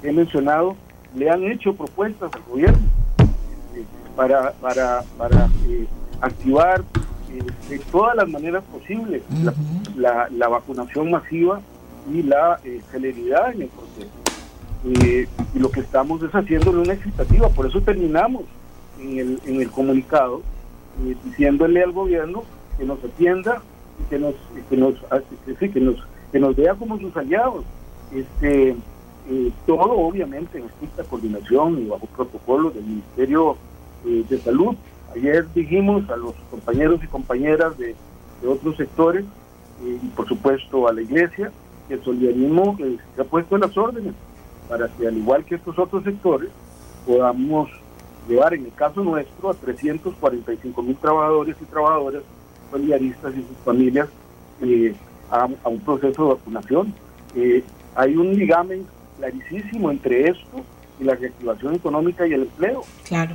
[0.00, 0.76] que he mencionado
[1.14, 2.78] le han hecho propuestas al gobierno
[4.16, 5.48] para, para, para
[6.20, 6.82] activar
[7.68, 9.22] de todas las maneras posibles
[9.96, 11.60] la, la, vacunación masiva
[12.12, 14.23] y la eh, celeridad en el proceso.
[14.84, 18.42] Eh, y lo que estamos es haciéndole una expectativa, por eso terminamos
[19.00, 20.42] en el, comunicado
[21.04, 22.44] eh, diciéndole al gobierno
[22.76, 23.62] que nos atienda
[24.00, 24.34] y que nos,
[24.68, 24.94] que nos,
[25.58, 25.96] que nos,
[26.32, 27.64] que nos vea como sus aliados.
[28.12, 28.76] Este,
[29.66, 33.56] todo obviamente en estricta coordinación y bajo protocolos del Ministerio
[34.04, 34.76] de Salud,
[35.14, 37.94] Ayer dijimos a los compañeros y compañeras de,
[38.46, 39.24] otros sectores
[39.82, 41.50] eh, y por supuesto a la iglesia
[41.88, 44.12] que el solidarismo eh, se ha puesto en las órdenes
[44.68, 46.50] para que al igual que estos otros sectores
[47.06, 47.68] podamos
[48.28, 52.22] llevar en el caso nuestro a 345 mil trabajadores y trabajadoras
[52.70, 54.08] solidaristas y sus familias
[54.62, 54.94] eh,
[55.30, 56.94] a, a, un proceso de vacunación.
[57.94, 58.86] hay un ligamen
[59.18, 60.64] clarísimo entre esto
[61.00, 62.82] y la reactivación económica y el empleo.
[63.04, 63.34] Claro.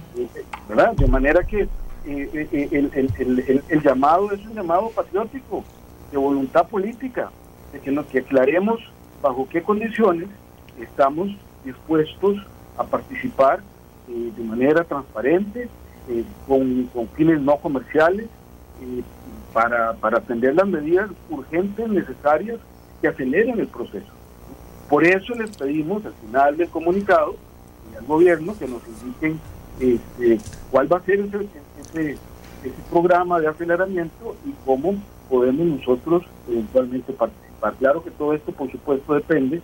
[0.67, 0.93] ¿Verdad?
[0.93, 5.63] De manera que eh, eh, el, el, el, llamado es un llamado patriótico,
[6.11, 7.29] de voluntad política,
[7.73, 8.79] de que, nos, que aclaremos
[9.21, 10.29] bajo qué condiciones
[10.81, 11.29] estamos
[11.63, 12.37] dispuestos
[12.77, 13.59] a participar
[14.07, 15.69] eh, de manera transparente,
[16.47, 18.27] con, con, fines no comerciales,
[19.53, 22.59] para, para atender las medidas urgentes, necesarias,
[23.01, 24.11] que aceleren el proceso.
[24.89, 27.35] Por eso les pedimos al final del comunicado
[27.97, 29.39] al gobierno que nos indiquen
[29.79, 30.39] este,
[30.71, 31.47] cuál va a ser ese,
[31.81, 32.17] ese,
[32.89, 34.95] programa de aceleramiento y cómo
[35.29, 37.73] podemos nosotros eventualmente participar.
[37.75, 39.61] Claro que todo esto, por supuesto, depende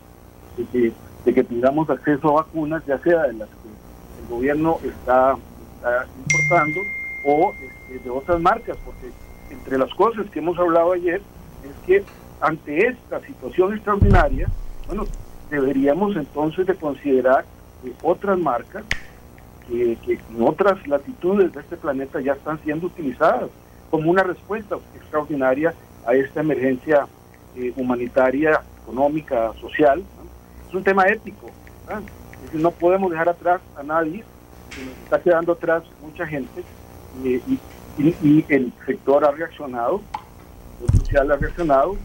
[0.57, 0.93] de que,
[1.25, 5.37] de que tengamos acceso a vacunas, ya sea de las que el gobierno está,
[6.17, 6.81] importando
[7.23, 9.11] o este, de otras marcas, porque
[9.51, 11.21] entre las cosas que hemos hablado ayer
[11.63, 12.03] es que
[12.41, 14.47] ante esta situación extraordinaria,
[14.87, 15.05] bueno,
[15.49, 17.45] deberíamos entonces de considerar
[17.83, 18.83] que otras marcas
[19.67, 23.49] que, que en otras latitudes de este planeta ya están siendo utilizadas
[23.91, 25.73] como una respuesta extraordinaria
[26.05, 27.07] a esta emergencia
[27.55, 30.03] eh, humanitaria, económica, social.
[30.77, 31.49] Un tema ético.
[32.53, 34.23] no podemos dejar atrás a nadie,
[34.69, 36.63] nos está quedando atrás mucha gente
[37.23, 40.01] y el sector ha reaccionado,
[40.81, 41.95] el social ha reaccionado,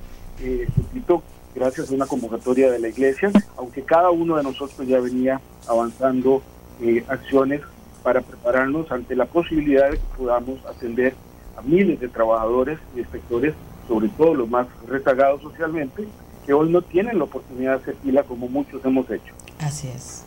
[0.41, 1.23] eh, repito,
[1.55, 6.43] gracias a una convocatoria de la iglesia, aunque cada uno de nosotros ya venía avanzando
[6.81, 7.61] eh, acciones
[8.03, 11.15] para prepararnos ante la posibilidad de que podamos atender
[11.57, 13.55] a miles de trabajadores y sectores,
[13.89, 16.07] sobre todo los más rezagados socialmente,
[16.47, 19.35] que hoy no tienen la oportunidad de hacer fila como muchos hemos hecho.
[19.59, 20.25] Así es.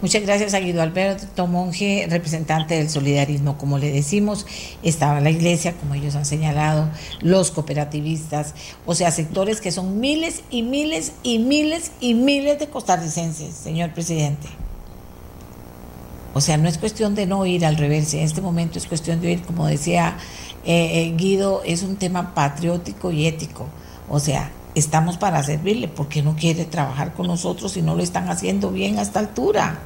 [0.00, 3.56] Muchas gracias a Guido Alberto Monge, representante del solidarismo.
[3.56, 4.46] Como le decimos,
[4.82, 6.90] estaba la iglesia, como ellos han señalado,
[7.20, 8.54] los cooperativistas,
[8.86, 13.92] o sea, sectores que son miles y miles y miles y miles de costarricenses, señor
[13.92, 14.48] presidente.
[16.34, 19.20] O sea, no es cuestión de no ir al revés, en este momento es cuestión
[19.20, 20.18] de ir, como decía
[20.64, 23.68] eh, eh, Guido, es un tema patriótico y ético.
[24.08, 28.28] O sea, estamos para servirle, porque no quiere trabajar con nosotros y no lo están
[28.28, 29.78] haciendo bien a esta altura?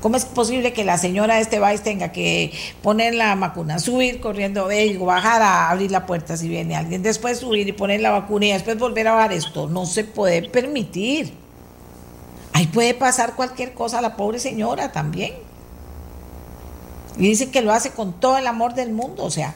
[0.00, 2.52] ¿Cómo es posible que la señora de este país tenga que
[2.82, 4.68] poner la vacuna, subir corriendo,
[5.00, 8.52] bajar a abrir la puerta si viene alguien, después subir y poner la vacuna y
[8.52, 9.68] después volver a bajar esto?
[9.68, 11.32] No se puede permitir.
[12.52, 15.34] Ahí puede pasar cualquier cosa a la pobre señora también.
[17.16, 19.24] Y dice que lo hace con todo el amor del mundo.
[19.24, 19.54] O sea,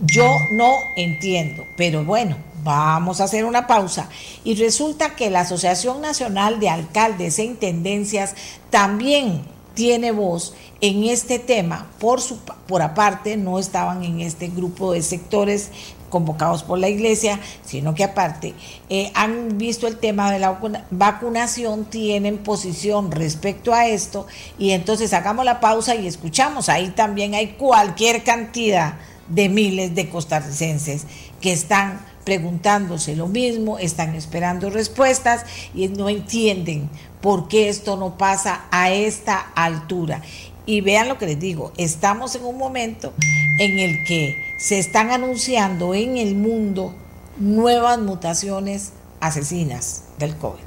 [0.00, 1.64] yo no entiendo.
[1.76, 2.36] Pero bueno,
[2.66, 4.10] vamos a hacer una pausa.
[4.44, 8.34] Y resulta que la Asociación Nacional de Alcaldes e Intendencias
[8.68, 9.42] también
[9.72, 11.86] tiene voz en este tema.
[11.98, 15.70] Por, su, por aparte, no estaban en este grupo de sectores
[16.10, 18.54] convocados por la iglesia, sino que aparte
[18.88, 24.70] eh, han visto el tema de la vacuna- vacunación, tienen posición respecto a esto y
[24.70, 26.68] entonces hagamos la pausa y escuchamos.
[26.68, 28.94] Ahí también hay cualquier cantidad
[29.28, 31.06] de miles de costarricenses
[31.40, 38.18] que están preguntándose lo mismo, están esperando respuestas y no entienden por qué esto no
[38.18, 40.22] pasa a esta altura.
[40.66, 43.14] Y vean lo que les digo, estamos en un momento
[43.60, 46.92] en el que se están anunciando en el mundo
[47.38, 50.64] nuevas mutaciones asesinas del COVID.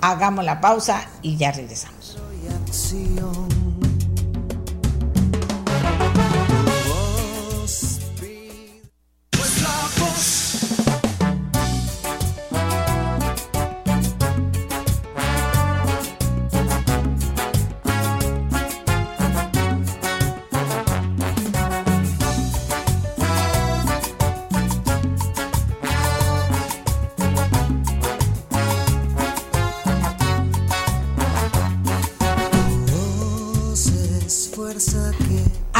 [0.00, 2.18] Hagamos la pausa y ya regresamos.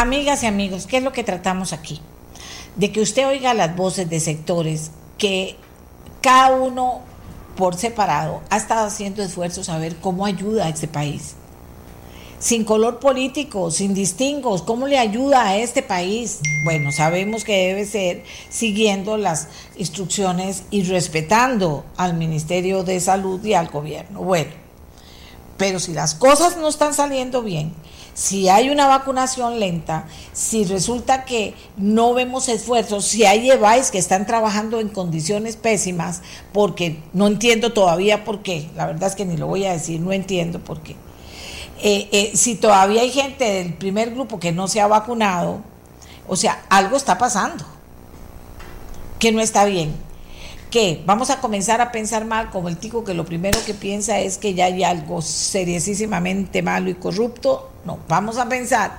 [0.01, 2.01] Amigas y amigos, ¿qué es lo que tratamos aquí?
[2.75, 5.57] De que usted oiga las voces de sectores que
[6.23, 7.03] cada uno
[7.55, 11.35] por separado ha estado haciendo esfuerzos a ver cómo ayuda a este país.
[12.39, 16.39] Sin color político, sin distingos, ¿cómo le ayuda a este país?
[16.65, 23.53] Bueno, sabemos que debe ser siguiendo las instrucciones y respetando al Ministerio de Salud y
[23.53, 24.23] al gobierno.
[24.23, 24.53] Bueno,
[25.61, 27.75] pero si las cosas no están saliendo bien,
[28.15, 33.99] si hay una vacunación lenta, si resulta que no vemos esfuerzos, si hay EVAIS que
[33.99, 36.23] están trabajando en condiciones pésimas,
[36.55, 40.01] porque no entiendo todavía por qué, la verdad es que ni lo voy a decir,
[40.01, 40.97] no entiendo por qué.
[41.83, 45.61] Eh, eh, si todavía hay gente del primer grupo que no se ha vacunado,
[46.27, 47.67] o sea, algo está pasando
[49.19, 49.95] que no está bien.
[50.71, 51.03] ¿Qué?
[51.05, 54.39] Vamos a comenzar a pensar mal como el tico que lo primero que piensa es
[54.39, 57.71] que ya hay algo seriosísimamente malo y corrupto.
[57.85, 58.99] No, vamos a pensar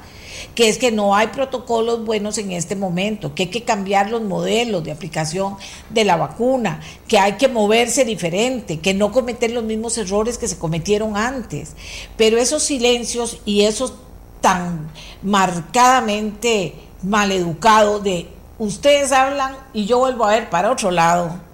[0.53, 4.21] que es que no hay protocolos buenos en este momento, que hay que cambiar los
[4.21, 5.55] modelos de aplicación
[5.89, 10.49] de la vacuna, que hay que moverse diferente, que no cometer los mismos errores que
[10.49, 11.75] se cometieron antes.
[12.17, 13.93] Pero esos silencios y esos
[14.41, 14.91] tan
[15.23, 18.27] marcadamente maleducados de
[18.59, 21.50] ustedes hablan y yo vuelvo a ver para otro lado.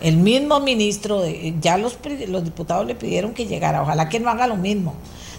[0.00, 1.98] El mismo ministro, de, ya los,
[2.28, 4.94] los diputados le pidieron que llegara, ojalá que no haga lo mismo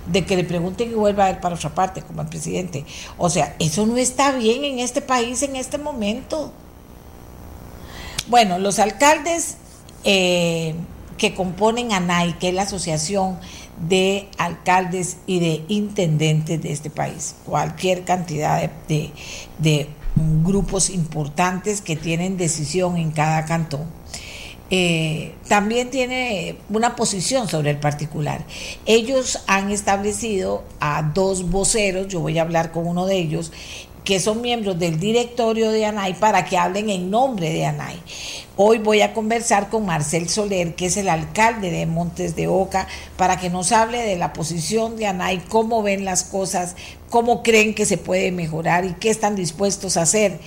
[0.07, 2.85] de que le pregunten y vuelva a ver para otra parte, como el presidente.
[3.17, 6.51] O sea, eso no está bien en este país en este momento.
[8.27, 9.57] Bueno, los alcaldes
[10.03, 10.75] eh,
[11.17, 13.37] que componen ANAI, que es la Asociación
[13.87, 17.35] de alcaldes y de intendentes de este país.
[17.45, 19.11] Cualquier cantidad de, de,
[19.59, 19.89] de
[20.43, 24.00] grupos importantes que tienen decisión en cada cantón.
[24.73, 28.45] Eh, también tiene una posición sobre el particular.
[28.85, 33.51] Ellos han establecido a dos voceros, yo voy a hablar con uno de ellos,
[34.05, 37.99] que son miembros del directorio de ANAI para que hablen en nombre de ANAI.
[38.55, 42.87] Hoy voy a conversar con Marcel Soler, que es el alcalde de Montes de Oca,
[43.17, 46.77] para que nos hable de la posición de ANAI, cómo ven las cosas,
[47.09, 50.39] cómo creen que se puede mejorar y qué están dispuestos a hacer.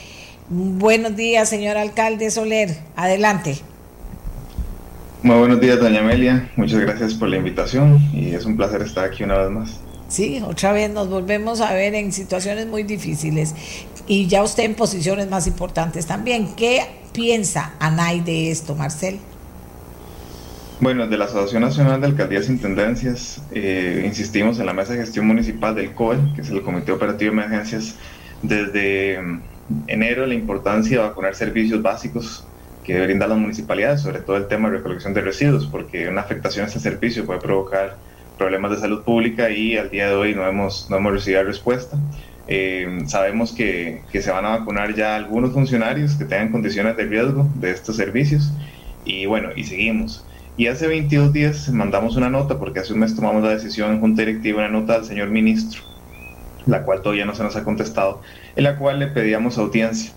[0.48, 2.78] Buenos días, señor alcalde Soler.
[2.96, 3.73] Adelante.
[5.24, 6.50] Muy buenos días, doña Amelia.
[6.54, 9.80] Muchas gracias por la invitación y es un placer estar aquí una vez más.
[10.06, 13.54] Sí, otra vez nos volvemos a ver en situaciones muy difíciles
[14.06, 16.54] y ya usted en posiciones más importantes también.
[16.54, 16.82] ¿Qué
[17.14, 19.18] piensa ANAI de esto, Marcel?
[20.80, 24.98] Bueno, de la Asociación Nacional de Alcaldías e Intendencias, eh, insistimos en la Mesa de
[24.98, 27.94] Gestión Municipal del COE, que es el Comité Operativo de Emergencias,
[28.42, 29.40] desde mm,
[29.86, 32.44] enero la importancia de vacunar servicios básicos
[32.84, 36.64] que brindan las municipalidades, sobre todo el tema de recolección de residuos, porque una afectación
[36.64, 37.96] a este servicio puede provocar
[38.38, 41.96] problemas de salud pública y al día de hoy no hemos, no hemos recibido respuesta.
[42.46, 47.04] Eh, sabemos que, que, se van a vacunar ya algunos funcionarios que tengan condiciones de
[47.06, 48.52] riesgo de estos servicios
[49.04, 50.26] y bueno, y seguimos.
[50.56, 54.00] Y hace 22 días mandamos una nota, porque hace un mes tomamos la decisión en
[54.00, 55.82] Junta Directiva, una nota al señor ministro,
[56.66, 58.20] la cual todavía no se nos ha contestado,
[58.54, 60.12] en la cual le pedíamos audiencia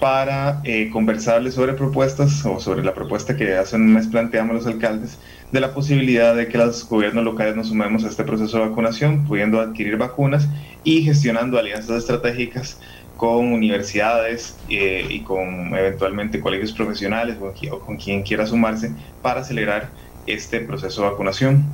[0.00, 4.66] para eh, conversarle sobre propuestas o sobre la propuesta que hace un mes planteamos los
[4.66, 5.18] alcaldes
[5.52, 9.24] de la posibilidad de que los gobiernos locales nos sumemos a este proceso de vacunación,
[9.24, 10.48] pudiendo adquirir vacunas
[10.82, 12.78] y gestionando alianzas estratégicas
[13.16, 18.92] con universidades eh, y con eventualmente colegios profesionales o, con quien quiera sumarse
[19.22, 19.88] para acelerar
[20.26, 21.64] este proceso de vacunación.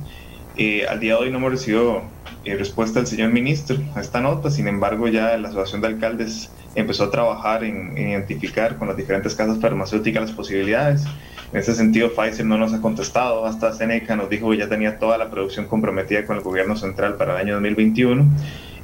[0.57, 2.01] Eh, al día de hoy no hemos recibido
[2.43, 6.51] eh, respuesta del señor ministro a esta nota, sin embargo ya la Asociación de Alcaldes
[6.75, 11.05] empezó a trabajar en, en identificar con las diferentes casas farmacéuticas las posibilidades.
[11.53, 14.99] En ese sentido, Pfizer no nos ha contestado, hasta Seneca nos dijo que ya tenía
[14.99, 18.25] toda la producción comprometida con el gobierno central para el año 2021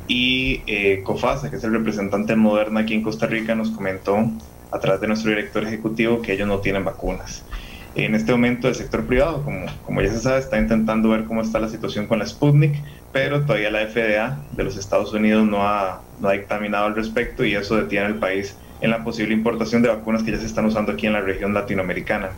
[0.08, 4.18] y eh, COFASA, que es el representante moderno aquí en Costa Rica, nos comentó
[4.72, 7.44] a través de nuestro director ejecutivo que ellos no tienen vacunas.
[7.98, 11.42] En este momento el sector privado, como, como ya se sabe, está intentando ver cómo
[11.42, 12.76] está la situación con la Sputnik,
[13.12, 17.44] pero todavía la FDA de los Estados Unidos no ha, no ha dictaminado al respecto
[17.44, 20.66] y eso detiene al país en la posible importación de vacunas que ya se están
[20.66, 22.30] usando aquí en la región latinoamericana.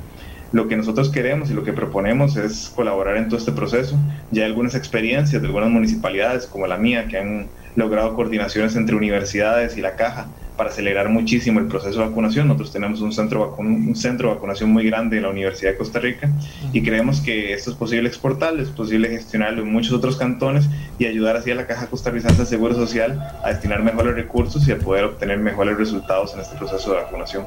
[0.53, 3.97] Lo que nosotros queremos y lo que proponemos es colaborar en todo este proceso.
[4.32, 8.95] Ya hay algunas experiencias de algunas municipalidades, como la mía, que han logrado coordinaciones entre
[8.95, 10.30] universidades y la caja
[10.60, 12.49] para acelerar muchísimo el proceso de vacunación.
[12.49, 15.99] Nosotros tenemos un centro, un centro de vacunación muy grande en la Universidad de Costa
[15.99, 16.30] Rica
[16.74, 20.66] y creemos que esto es posible exportarlo, es posible gestionarlo en muchos otros cantones
[20.99, 24.74] y ayudar así a la Caja Costarricense de Seguro Social a destinar mejores recursos y
[24.74, 27.45] a poder obtener mejores resultados en este proceso de vacunación.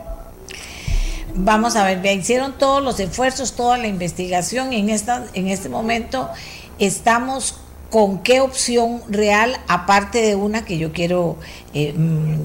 [1.34, 5.48] Vamos a ver, ya hicieron todos los esfuerzos, toda la investigación y en, esta, en
[5.48, 6.30] este momento
[6.78, 7.61] estamos
[7.92, 11.36] con qué opción real, aparte de una que yo quiero
[11.74, 11.92] eh,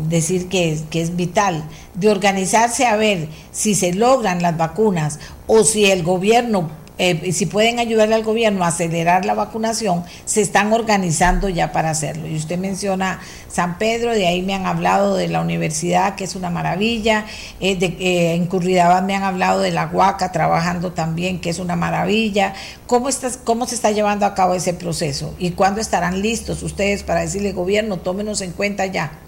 [0.09, 5.19] decir que es, que es vital, de organizarse a ver si se logran las vacunas
[5.47, 10.41] o si el gobierno eh, si pueden ayudarle al gobierno a acelerar la vacunación, se
[10.41, 12.27] están organizando ya para hacerlo.
[12.27, 13.19] Y usted menciona
[13.49, 17.25] San Pedro, de ahí me han hablado de la universidad, que es una maravilla,
[17.59, 21.59] eh, de, eh, en Curridabat me han hablado de la Huaca trabajando también, que es
[21.59, 22.53] una maravilla.
[22.87, 25.35] ¿Cómo, está, ¿Cómo se está llevando a cabo ese proceso?
[25.37, 29.26] ¿Y cuándo estarán listos ustedes para decirle, gobierno, tómenos en cuenta ya?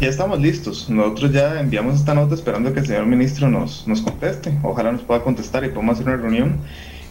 [0.00, 0.88] Ya estamos listos.
[0.88, 4.50] Nosotros ya enviamos esta nota esperando que el señor ministro nos, nos conteste.
[4.62, 6.56] Ojalá nos pueda contestar y podamos hacer una reunión.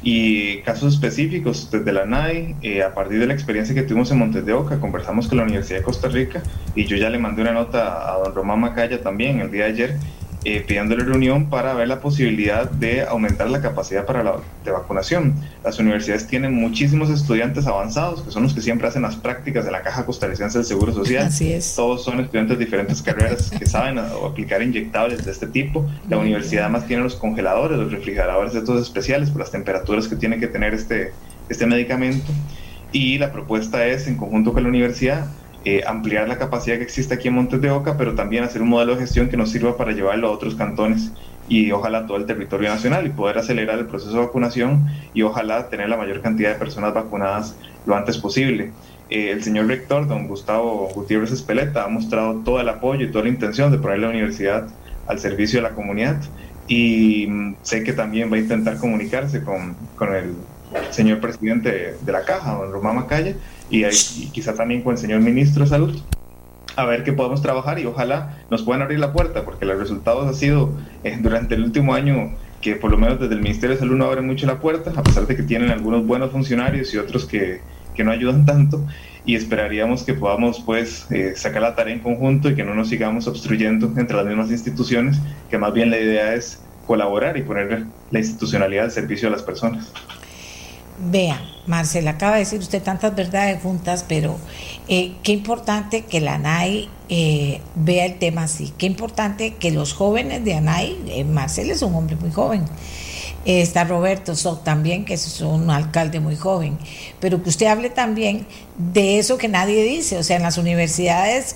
[0.02, 4.18] Y casos específicos desde la NAI, eh, a partir de la experiencia que tuvimos en
[4.18, 6.42] Montes de Oca, conversamos con la Universidad de Costa Rica
[6.74, 9.70] y yo ya le mandé una nota a don Román Macaya también el día de
[9.70, 9.98] ayer
[10.46, 15.36] eh, pidiéndole reunión para ver la posibilidad de aumentar la capacidad para la de vacunación.
[15.66, 19.72] Las universidades tienen muchísimos estudiantes avanzados, que son los que siempre hacen las prácticas de
[19.72, 21.28] la Caja Costarricense del Seguro Social.
[21.28, 21.76] Así es.
[21.76, 25.86] Todos son estudiantes de diferentes carreras que saben aplicar inyectables de este tipo.
[26.08, 30.40] La universidad además tiene los congeladores, los refrigeradores estos especiales por las temperaturas que tiene
[30.40, 31.12] que tener este,
[31.50, 32.32] este medicamento.
[32.94, 35.28] Y la propuesta es, en conjunto con la universidad,
[35.66, 38.70] eh, ampliar la capacidad que existe aquí en Montes de Oca, pero también hacer un
[38.70, 41.12] modelo de gestión que nos sirva para llevarlo a otros cantones
[41.50, 45.68] y ojalá todo el territorio nacional y poder acelerar el proceso de vacunación y ojalá
[45.70, 47.56] tener la mayor cantidad de personas vacunadas
[47.86, 48.72] lo antes posible.
[49.10, 53.24] Eh, el señor rector, don Gustavo Gutiérrez Espeleta, ha mostrado todo el apoyo y toda
[53.24, 54.68] la intención de poner la universidad
[55.08, 56.22] al servicio de la comunidad
[56.68, 60.36] y mm, sé que también va a intentar comunicarse con, con el
[60.92, 63.34] señor presidente de, la caja, don Román Macaya,
[63.70, 66.02] y, y quizá también con el señor ministro de Salud,
[66.76, 70.28] a ver qué podemos trabajar y ojalá nos puedan abrir la puerta, porque los resultados
[70.28, 70.72] han sido
[71.04, 74.06] eh, durante el último año que por lo menos desde el Ministerio de Salud no
[74.06, 77.62] abren mucho la puerta, a pesar de que tienen algunos buenos funcionarios y otros que,
[77.96, 78.86] que no ayudan tanto,
[79.26, 82.90] y esperaríamos que podamos pues eh, sacar la tarea en conjunto y que no nos
[82.90, 87.86] sigamos obstruyendo entre las mismas instituciones, que más bien la idea es colaborar y poner
[88.12, 89.92] la institucionalidad al servicio de las personas.
[91.02, 94.38] Vea, Marcela, acaba de decir usted tantas verdades juntas, pero
[94.90, 99.94] eh, qué importante que la ANAI eh, vea el tema así, qué importante que los
[99.94, 102.66] jóvenes de ANAI, eh, Marcela es un hombre muy joven,
[103.46, 106.78] está Roberto Soc también, que es un alcalde muy joven,
[107.22, 108.46] pero que usted hable también
[108.78, 111.56] de eso que nadie dice, o sea, en las universidades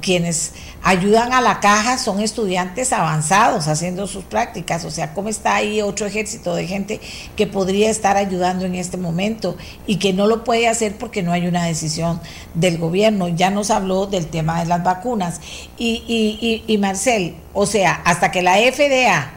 [0.00, 0.52] quienes
[0.82, 5.80] ayudan a la caja son estudiantes avanzados haciendo sus prácticas, o sea, cómo está ahí
[5.82, 7.00] otro ejército de gente
[7.36, 9.56] que podría estar ayudando en este momento
[9.86, 12.20] y que no lo puede hacer porque no hay una decisión
[12.54, 13.28] del gobierno.
[13.28, 15.40] Ya nos habló del tema de las vacunas.
[15.76, 19.32] Y, y, y, y Marcel, o sea, hasta que la FDA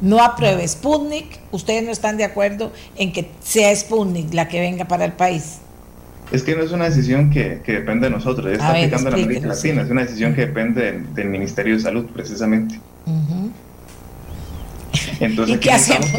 [0.00, 4.86] no apruebe Sputnik, ustedes no están de acuerdo en que sea Sputnik la que venga
[4.86, 5.60] para el país.
[6.32, 9.46] Es que no es una decisión que, que depende de nosotros, está aplicando la América
[9.46, 12.80] Latina, es una decisión que depende del, del Ministerio de Salud, precisamente.
[13.06, 13.50] Uh -huh.
[15.20, 16.10] Entonces, ¿Y qué hacemos?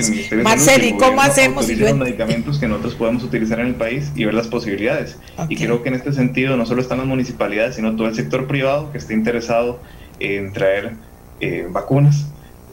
[0.43, 1.67] Marcel, ¿y cómo hacemos?
[1.69, 5.17] los medicamentos que nosotros podemos utilizar en el país y ver las posibilidades.
[5.37, 5.55] Okay.
[5.55, 8.47] Y creo que en este sentido no solo están las municipalidades, sino todo el sector
[8.47, 9.79] privado que esté interesado
[10.19, 10.93] en traer
[11.39, 12.27] eh, vacunas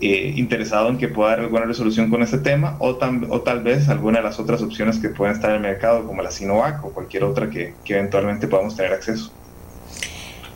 [0.04, 4.18] eh, interesado en que pueda haber alguna resolución con este tema o, tal vez alguna
[4.18, 7.24] de las otras opciones que pueden estar en el mercado, como la Sinovac o cualquier
[7.24, 9.32] otra que, que eventualmente podamos tener acceso.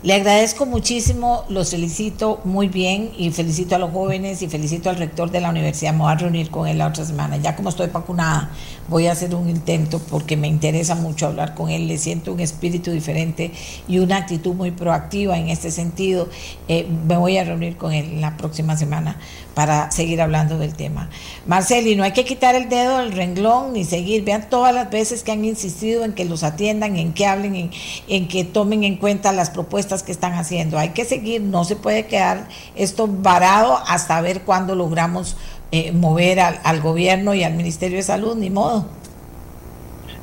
[0.05, 4.96] Le agradezco muchísimo, los felicito muy bien y felicito a los jóvenes y felicito al
[4.96, 5.92] rector de la universidad.
[5.92, 7.36] Me voy a reunir con él la otra semana.
[7.38, 8.49] Ya como estoy vacunada,
[8.86, 11.88] voy a hacer un intento porque me interesa mucho hablar con él.
[11.88, 13.51] Le siento un espíritu diferente
[13.88, 16.28] y una actitud muy proactiva en este sentido.
[16.68, 19.16] Eh, me voy a reunir con él la próxima semana
[19.59, 21.11] para seguir hablando del tema.
[21.44, 24.22] Marceli, no hay que quitar el dedo del renglón ni seguir.
[24.22, 27.72] Vean todas las veces que han insistido en que los atiendan, en que hablen,
[28.06, 30.78] en, que tomen en cuenta las propuestas que están haciendo.
[30.78, 32.46] Hay que seguir, no se puede quedar
[32.76, 35.36] esto varado hasta ver cuándo logramos
[35.72, 38.86] eh, mover al, al, gobierno y al Ministerio de Salud, ni modo.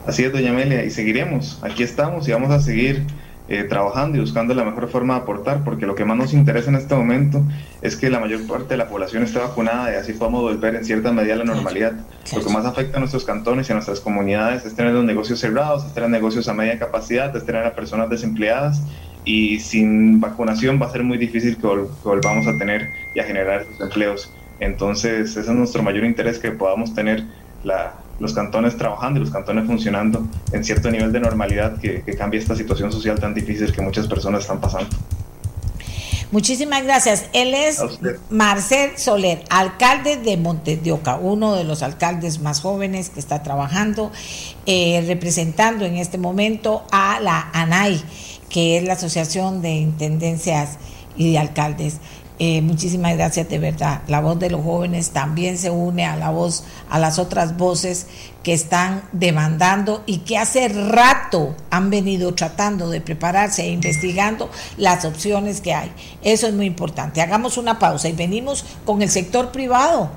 [0.08, 1.60] Así es, doña Amelia, y seguiremos.
[1.62, 3.06] Aquí estamos y vamos a seguir
[3.48, 6.70] eh, trabajando y buscando la mejor forma de aportar, porque lo que más nos interesa
[6.70, 7.44] en este momento
[7.82, 10.84] es que la mayor parte de la población esté vacunada y así podamos volver en
[10.84, 11.94] cierta medida a la normalidad.
[12.34, 15.40] Lo que más afecta a nuestros cantones y a nuestras comunidades es tener los negocios
[15.40, 18.82] cerrados, es tener negocios a media capacidad, es tener a personas desempleadas
[19.26, 23.20] y sin vacunación va a ser muy difícil que, vol que volvamos a tener y
[23.20, 24.32] a generar esos empleos.
[24.60, 27.26] Entonces, ese es nuestro mayor interés, que podamos tener
[27.64, 32.16] la, los cantones trabajando y los cantones funcionando en cierto nivel de normalidad que, que
[32.16, 34.96] cambie esta situación social tan difícil que muchas personas están pasando.
[36.32, 37.28] Muchísimas gracias.
[37.34, 37.80] Él es
[38.30, 43.44] Marcel Soler, alcalde de Montes de Oca, uno de los alcaldes más jóvenes que está
[43.44, 44.12] trabajando,
[44.66, 48.04] eh, representando en este momento a la ANAI,
[48.50, 50.78] que es la Asociación de Intendencias
[51.16, 52.00] y de Alcaldes.
[52.38, 54.02] Eh, muchísimas gracias de verdad.
[54.08, 58.08] La voz de los jóvenes también se une a la voz, a las otras voces
[58.44, 65.06] que están demandando y que hace rato han venido tratando de prepararse e investigando las
[65.06, 65.92] opciones que hay.
[66.24, 67.22] Eso es muy importante.
[67.22, 70.10] Hagamos una pausa y venimos con el sector privado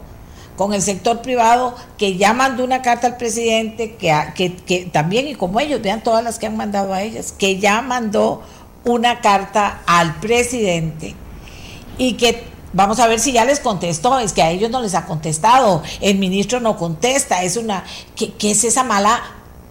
[0.56, 5.28] con el sector privado que ya mandó una carta al presidente, que, que, que también,
[5.28, 8.42] y como ellos, vean todas las que han mandado a ellas, que ya mandó
[8.84, 11.14] una carta al presidente
[11.98, 14.94] y que vamos a ver si ya les contestó, es que a ellos no les
[14.94, 17.84] ha contestado, el ministro no contesta, es una,
[18.16, 19.20] ¿qué, es esa mala,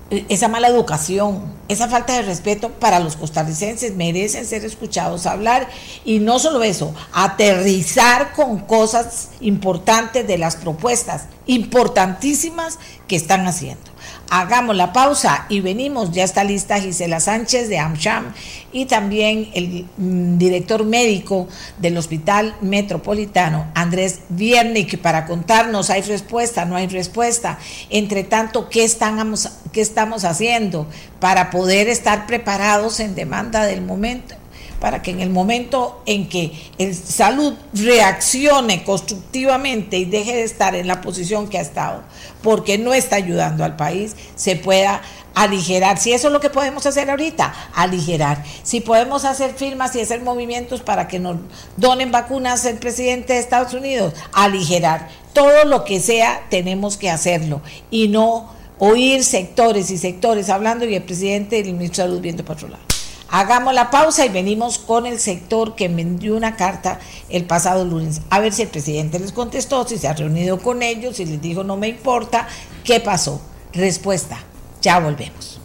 [0.10, 3.96] esa mala educación, esa falta de respeto para los costarricenses?
[3.96, 5.68] Merecen ser escuchados hablar
[6.06, 13.97] y no solo eso, aterrizar con cosas importantes de las propuestas importantísimas que están haciendo.
[14.30, 16.12] Hagamos la pausa y venimos.
[16.12, 18.34] Ya está lista Gisela Sánchez de AmCham
[18.72, 21.48] y también el mm, director médico
[21.80, 26.66] del Hospital Metropolitano, Andrés Viernik, para contarnos, ¿hay respuesta?
[26.66, 27.58] ¿No hay respuesta?
[27.90, 30.88] Entre tanto, ¿qué estamos, qué estamos haciendo
[31.20, 34.36] para poder estar preparados en demanda del momento?
[34.80, 40.76] Para que en el momento en que el salud reaccione constructivamente y deje de estar
[40.76, 42.04] en la posición que ha estado,
[42.42, 45.02] porque no está ayudando al país, se pueda
[45.38, 46.00] aligerar.
[46.00, 48.44] Si eso es lo que podemos hacer ahorita, aligerar.
[48.64, 51.38] Si podemos hacer firmas y hacer movimientos para que nos
[51.78, 55.10] donen vacunas el presidente de Estados Unidos, aligerar.
[55.34, 57.62] Todo lo que sea, tenemos que hacerlo
[57.92, 62.22] y no oír sectores y sectores hablando y el presidente y el ministro de Salud
[62.22, 62.87] viendo para otro lado.
[63.30, 67.00] Hagamos la pausa y venimos con el sector que me envió una carta
[67.30, 68.22] el pasado lunes.
[68.30, 71.42] A ver si el presidente les contestó, si se ha reunido con ellos, si les
[71.42, 72.48] dijo no me importa,
[72.84, 73.42] ¿qué pasó?
[73.74, 74.40] Respuesta,
[74.82, 75.60] ya volvemos.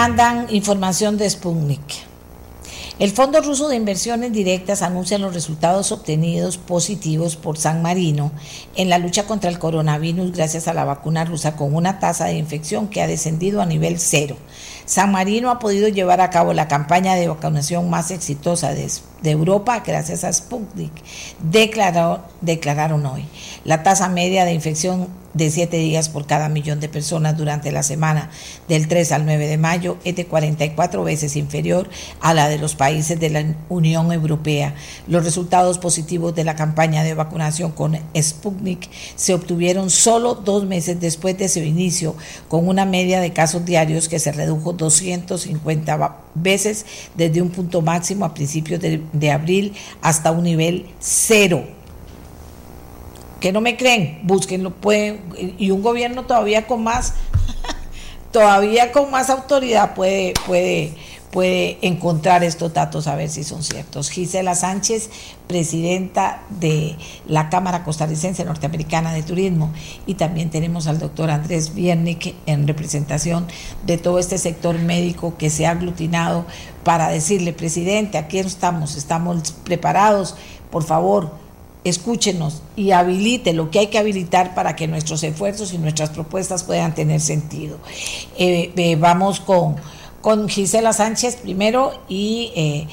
[0.00, 1.82] Mandan información de Sputnik.
[3.00, 8.30] El Fondo Ruso de Inversiones Directas anuncia los resultados obtenidos positivos por San Marino
[8.76, 12.34] en la lucha contra el coronavirus gracias a la vacuna rusa con una tasa de
[12.34, 14.36] infección que ha descendido a nivel cero.
[14.84, 18.88] San Marino ha podido llevar a cabo la campaña de vacunación más exitosa de,
[19.24, 20.92] Europa gracias a Sputnik,
[21.40, 23.24] declararon hoy.
[23.64, 27.82] La tasa media de infección de 7 días por cada millón de personas durante la
[27.82, 28.30] semana
[28.66, 31.88] del 3 al 9 de mayo es de 44 veces inferior
[32.20, 34.74] a la de los países de la Unión Europea.
[35.06, 41.00] Los resultados positivos de la campaña de vacunación con Sputnik se obtuvieron solo dos meses
[41.00, 42.16] después de su inicio,
[42.48, 46.86] con una media de casos diarios que se redujo 250 veces
[47.16, 51.77] desde un punto máximo a principios de, de abril hasta un nivel cero
[53.40, 55.20] que no me creen, búsquenlo, pueden,
[55.58, 57.14] y un gobierno todavía con más,
[58.32, 60.94] todavía con más autoridad puede, puede,
[61.30, 64.10] puede encontrar estos datos a ver si son ciertos.
[64.10, 65.10] Gisela Sánchez,
[65.46, 69.72] presidenta de la Cámara Costarricense Norteamericana de Turismo,
[70.04, 73.46] y también tenemos al doctor Andrés Viernick en representación
[73.86, 76.44] de todo este sector médico que se ha aglutinado
[76.82, 80.34] para decirle, presidente, aquí estamos, estamos preparados,
[80.70, 81.47] por favor,
[81.88, 86.64] escúchenos y habilite lo que hay que habilitar para que nuestros esfuerzos y nuestras propuestas
[86.64, 87.78] puedan tener sentido.
[88.38, 89.76] Eh, eh, vamos con,
[90.20, 92.88] con Gisela Sánchez primero y eh,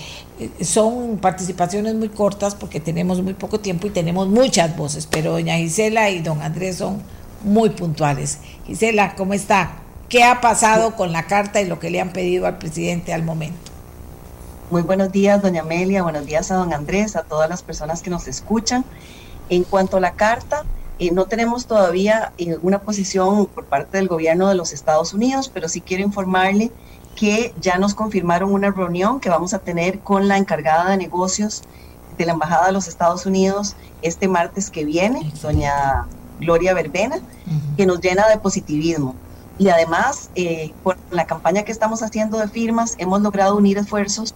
[0.64, 5.58] son participaciones muy cortas porque tenemos muy poco tiempo y tenemos muchas voces, pero doña
[5.58, 7.02] Gisela y don Andrés son
[7.44, 8.40] muy puntuales.
[8.66, 9.78] Gisela, ¿cómo está?
[10.10, 13.24] ¿Qué ha pasado con la carta y lo que le han pedido al presidente al
[13.24, 13.75] momento?
[14.72, 18.10] Muy buenos días, doña Amelia, buenos días a don Andrés, a todas las personas que
[18.10, 18.84] nos escuchan.
[19.48, 20.64] En cuanto a la carta,
[20.98, 25.52] eh, no tenemos todavía eh, una posición por parte del gobierno de los Estados Unidos,
[25.54, 26.72] pero sí quiero informarle
[27.16, 31.62] que ya nos confirmaron una reunión que vamos a tener con la encargada de negocios
[32.18, 36.08] de la Embajada de los Estados Unidos este martes que viene, doña
[36.40, 37.20] Gloria Verbena,
[37.78, 39.14] que nos llena de positivismo.
[39.60, 44.34] Y además, eh, por la campaña que estamos haciendo de firmas, hemos logrado unir esfuerzos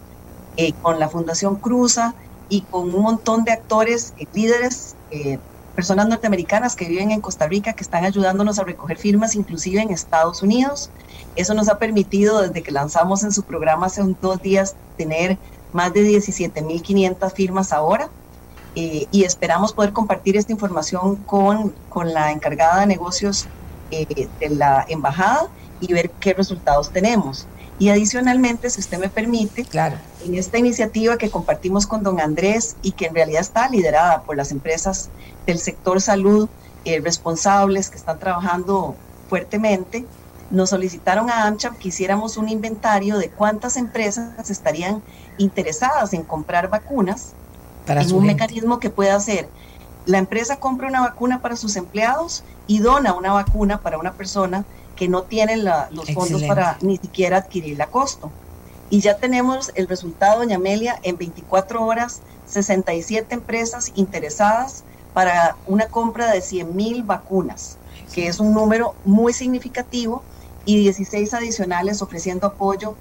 [0.62, 2.14] eh, con la Fundación Cruza
[2.50, 5.40] y con un montón de actores, eh, líderes, eh,
[5.74, 9.90] personas norteamericanas que viven en Costa Rica, que están ayudándonos a recoger firmas, inclusive en
[9.90, 10.90] Estados Unidos.
[11.38, 15.38] Eso nos ha permitido, desde que lanzamos en su programa hace un, dos días, tener
[15.72, 18.10] más de 17.500 firmas ahora.
[18.76, 23.48] y esperamos poder compartir esta información con, con la encargada de negocios
[23.90, 25.48] de la embajada
[25.80, 27.48] y ver qué resultados tenemos.
[27.80, 29.96] Y adicionalmente, si usted me permite, claro.
[30.26, 34.36] en esta iniciativa que compartimos con don Andrés y que en realidad está liderada por
[34.36, 35.10] las empresas
[35.48, 36.50] del sector salud
[36.84, 38.96] eh, responsables que están trabajando
[39.30, 40.06] fuertemente,
[40.52, 45.02] nos solicitaron a AmCham que hiciéramos un inventario de cuántas empresas estarían
[45.38, 47.34] interesadas en comprar vacunas
[47.86, 48.34] Para en un gente.
[48.34, 49.48] mecanismo que pueda hacer.
[50.06, 54.66] La empresa compra una vacuna para sus empleados y dona una vacuna para una persona
[55.00, 58.34] que no tiene la- los fondos para ni siquiera adquirirla a costo.
[58.90, 64.84] Y ya tenemos el resultado, doña Amelia, en 24 horas, 67 empresas interesadas
[65.14, 67.80] para una compra de 100 mil vacunas,
[68.14, 70.26] que es un número muy significativo,
[70.66, 72.98] y 16 adicionales ofreciendo apoyo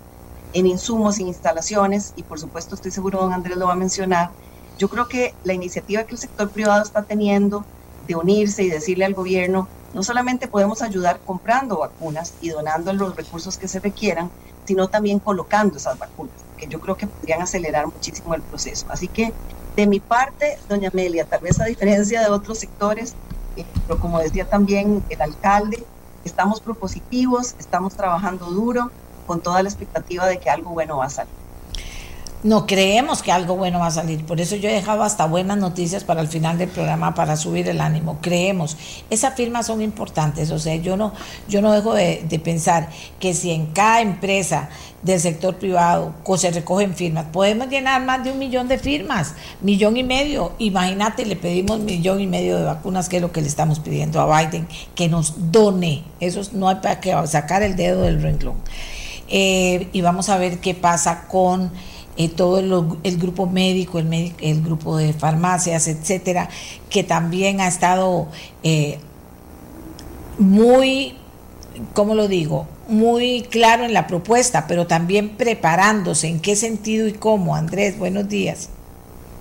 [0.52, 4.36] en insumos, en instalaciones, y por supuesto estoy seguro don Andrés lo va a mencionar.
[4.78, 7.66] Yo creo que la iniciativa que el sector privado está teniendo
[8.08, 13.14] de unirse y decirle al gobierno, no solamente podemos ayudar comprando vacunas y donando los
[13.14, 14.30] recursos que se requieran,
[14.64, 18.86] sino también colocando esas vacunas, que yo creo que podrían acelerar muchísimo el proceso.
[18.90, 19.32] Así que
[19.76, 23.14] de mi parte, doña Amelia, tal vez a diferencia de otros sectores,
[23.56, 25.86] eh, pero como decía también el alcalde,
[26.24, 28.90] estamos propositivos, estamos trabajando duro,
[29.26, 31.47] con toda la expectativa de que algo bueno va a salir.
[32.44, 35.58] No creemos que algo bueno va a salir, por eso yo he dejado hasta buenas
[35.58, 38.18] noticias para el final del programa para subir el ánimo.
[38.20, 38.76] Creemos,
[39.10, 41.12] esas firmas son importantes, o sea, yo no,
[41.48, 44.68] yo no dejo de, pensar que si en cada empresa
[45.02, 49.96] del sector privado se recogen firmas, podemos llenar más de un millón de firmas, millón
[49.96, 50.52] y medio.
[50.58, 54.20] Imagínate, le pedimos millón y medio de vacunas, que es lo que le estamos pidiendo
[54.20, 56.04] a Biden, que nos done.
[56.20, 58.56] Eso no hay para que sacar el dedo del renglón.
[59.26, 61.72] Eh, y vamos a ver qué pasa con
[62.18, 66.48] eh, todo el, grupo médico, el, el, grupo de farmacias, etcétera,
[66.90, 68.26] que también ha estado
[68.64, 68.98] eh,
[70.36, 71.14] muy,
[71.94, 72.66] ¿cómo lo digo?
[72.88, 76.26] Muy claro en la propuesta, pero también preparándose.
[76.26, 77.54] ¿En qué sentido y cómo?
[77.54, 78.70] Andrés, buenos días.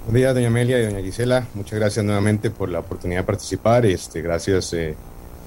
[0.05, 1.47] Buenos días, doña Amelia y doña Gisela.
[1.55, 3.88] Muchas gracias nuevamente por la oportunidad de participar.
[3.88, 4.95] Este, gracias eh,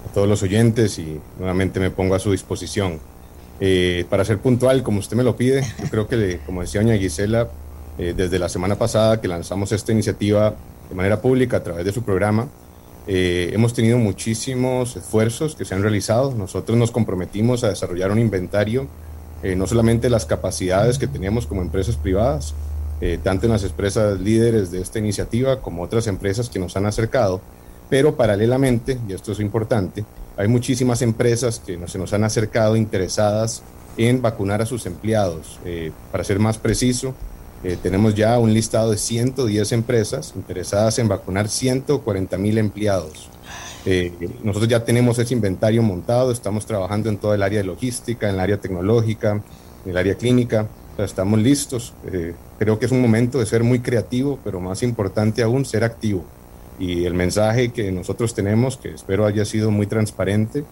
[0.05, 2.99] a todos los oyentes y nuevamente me pongo a su disposición.
[3.63, 6.97] Eh, para ser puntual, como usted me lo pide, yo creo que, como decía doña
[6.97, 7.49] Gisela,
[7.99, 10.55] eh, desde la semana pasada que lanzamos esta iniciativa
[10.89, 12.49] de manera pública a través de su programa,
[13.07, 16.35] eh, hemos tenido muchísimos esfuerzos que se han realizado.
[16.35, 18.89] Nosotros nos comprometimos a desarrollar un inventario,
[19.43, 22.55] no solamente las capacidades que teníamos como empresas privadas,
[23.23, 27.41] tanto en las empresas líderes de esta iniciativa como otras empresas que nos han acercado,
[27.89, 30.05] pero paralelamente, y esto es importante,
[30.41, 33.63] hay muchísimas empresas que se nos han acercado interesadas
[33.99, 35.59] en vacunar a sus empleados.
[35.67, 37.15] Eh, para ser más preciso,
[37.63, 43.29] eh, tenemos ya un listado de 110 empresas interesadas en vacunar 140 mil empleados.
[43.85, 44.13] Eh,
[44.43, 48.37] nosotros ya tenemos ese inventario montado, estamos trabajando en todo el área de logística, en
[48.37, 49.43] el área tecnológica,
[49.85, 51.93] en el área clínica, o sea, estamos listos.
[52.11, 55.85] Eh, creo que es un momento de ser muy creativo, pero más importante aún, ser
[55.85, 56.25] activo.
[56.81, 60.65] Y el mensaje que nosotros tenemos, que espero haya sido muy transparente,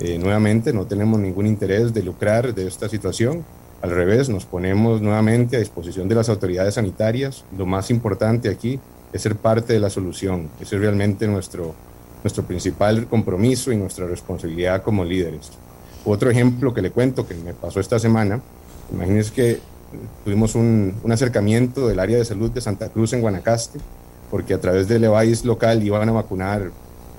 [0.00, 3.44] eh, nuevamente no tenemos ningún interés de lucrar de esta situación.
[3.80, 7.44] Al revés, nos ponemos nuevamente a disposición de las autoridades sanitarias.
[7.56, 8.80] Lo más importante aquí
[9.12, 10.50] es ser parte de la solución.
[10.60, 11.76] Ese es realmente nuestro,
[12.24, 15.52] nuestro principal compromiso y nuestra responsabilidad como líderes.
[16.04, 18.40] Otro ejemplo que le cuento que me pasó esta semana,
[18.92, 19.60] imagínense que
[20.24, 23.78] tuvimos un, un acercamiento del área de salud de Santa Cruz en Guanacaste,
[24.32, 26.70] porque a través del EVAIS local iban a vacunar,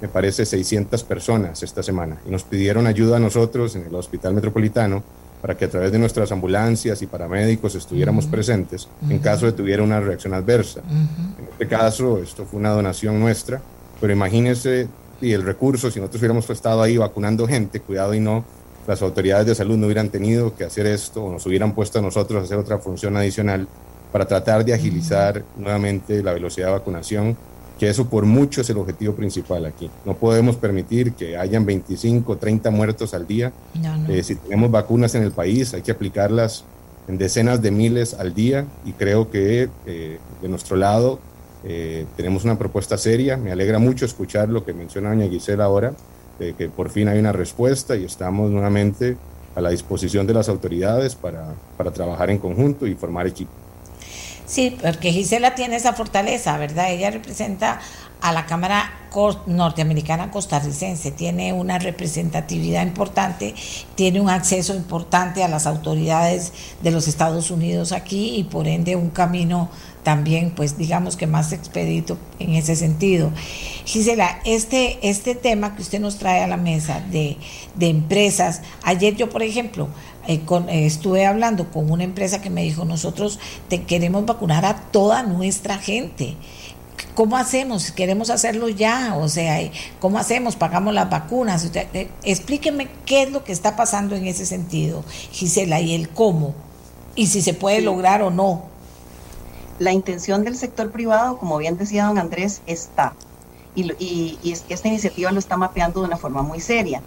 [0.01, 4.33] me parece, 600 personas esta semana y nos pidieron ayuda a nosotros en el Hospital
[4.33, 5.03] Metropolitano
[5.39, 8.31] para que a través de nuestras ambulancias y paramédicos estuviéramos uh -huh.
[8.31, 9.21] presentes en uh -huh.
[9.21, 10.79] caso de tuviera una reacción adversa.
[10.79, 11.39] Uh -huh.
[11.39, 13.61] En este caso, esto fue una donación nuestra,
[14.01, 14.87] pero imagínense
[15.21, 18.43] y el recurso, si nosotros hubiéramos estado ahí vacunando gente, cuidado y no,
[18.87, 22.01] las autoridades de salud no hubieran tenido que hacer esto o nos hubieran puesto a
[22.01, 23.67] nosotros a hacer otra función adicional
[24.13, 27.35] para tratar de agilizar nuevamente la velocidad de vacunación,
[27.79, 29.89] que eso por mucho es el objetivo principal aquí.
[30.05, 33.51] No podemos permitir que hayan 25, 30 muertos al día.
[33.73, 34.13] No, no.
[34.13, 36.63] Eh, si tenemos vacunas en el país, hay que aplicarlas
[37.07, 41.19] en decenas de miles al día y creo que eh, de nuestro lado
[41.63, 43.35] eh, tenemos una propuesta seria.
[43.35, 45.95] Me alegra mucho escuchar lo que menciona doña Gisela ahora,
[46.37, 49.17] de que por fin hay una respuesta y estamos nuevamente
[49.55, 53.62] a la disposición de las autoridades para, para trabajar en conjunto y formar equipo.
[54.45, 56.91] Sí, porque Gisela tiene esa fortaleza, ¿verdad?
[56.91, 57.79] Ella representa
[58.21, 58.91] a la Cámara
[59.45, 63.53] Norteamericana Costarricense, tiene una representatividad importante,
[63.95, 68.95] tiene un acceso importante a las autoridades de los Estados Unidos aquí y por ende
[68.95, 69.69] un camino
[70.03, 73.31] también, pues digamos que más expedito en ese sentido.
[73.85, 77.37] Gisela, este, este tema que usted nos trae a la mesa de,
[77.75, 79.89] de empresas, ayer yo, por ejemplo,
[80.27, 84.65] eh, con, eh, estuve hablando con una empresa que me dijo, nosotros te queremos vacunar
[84.65, 86.37] a toda nuestra gente.
[87.15, 87.91] ¿Cómo hacemos?
[87.91, 89.59] Queremos hacerlo ya, o sea,
[89.99, 90.55] ¿cómo hacemos?
[90.55, 91.69] Pagamos las vacunas.
[91.73, 96.55] Eh, explíqueme qué es lo que está pasando en ese sentido, Gisela, y el cómo,
[97.15, 97.83] y si se puede sí.
[97.83, 98.63] lograr o no.
[99.79, 103.13] La intención del sector privado, como bien decía don Andrés, está.
[103.75, 107.01] Y, y, y esta iniciativa lo está mapeando de una forma muy seria.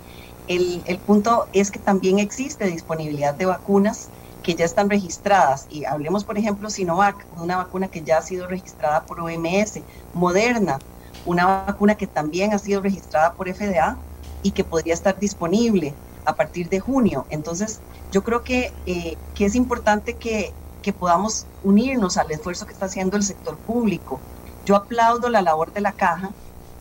[0.49, 4.09] El, punto es que también existe disponibilidad de vacunas
[4.43, 5.67] que ya están registradas.
[5.69, 9.81] Y hablemos, por ejemplo, Sinovac, una vacuna que ya ha sido registrada por OMS,
[10.15, 10.79] Moderna,
[11.25, 13.97] una vacuna que también ha sido registrada por FDA
[14.43, 15.95] y que podría estar disponible
[16.25, 17.27] a partir de junio.
[17.31, 17.81] Entonces,
[18.13, 22.87] yo creo que, eh, que es importante que, que podamos unirnos al esfuerzo que está
[22.87, 24.21] haciendo el sector público.
[24.65, 26.31] Yo aplaudo la labor de la caja,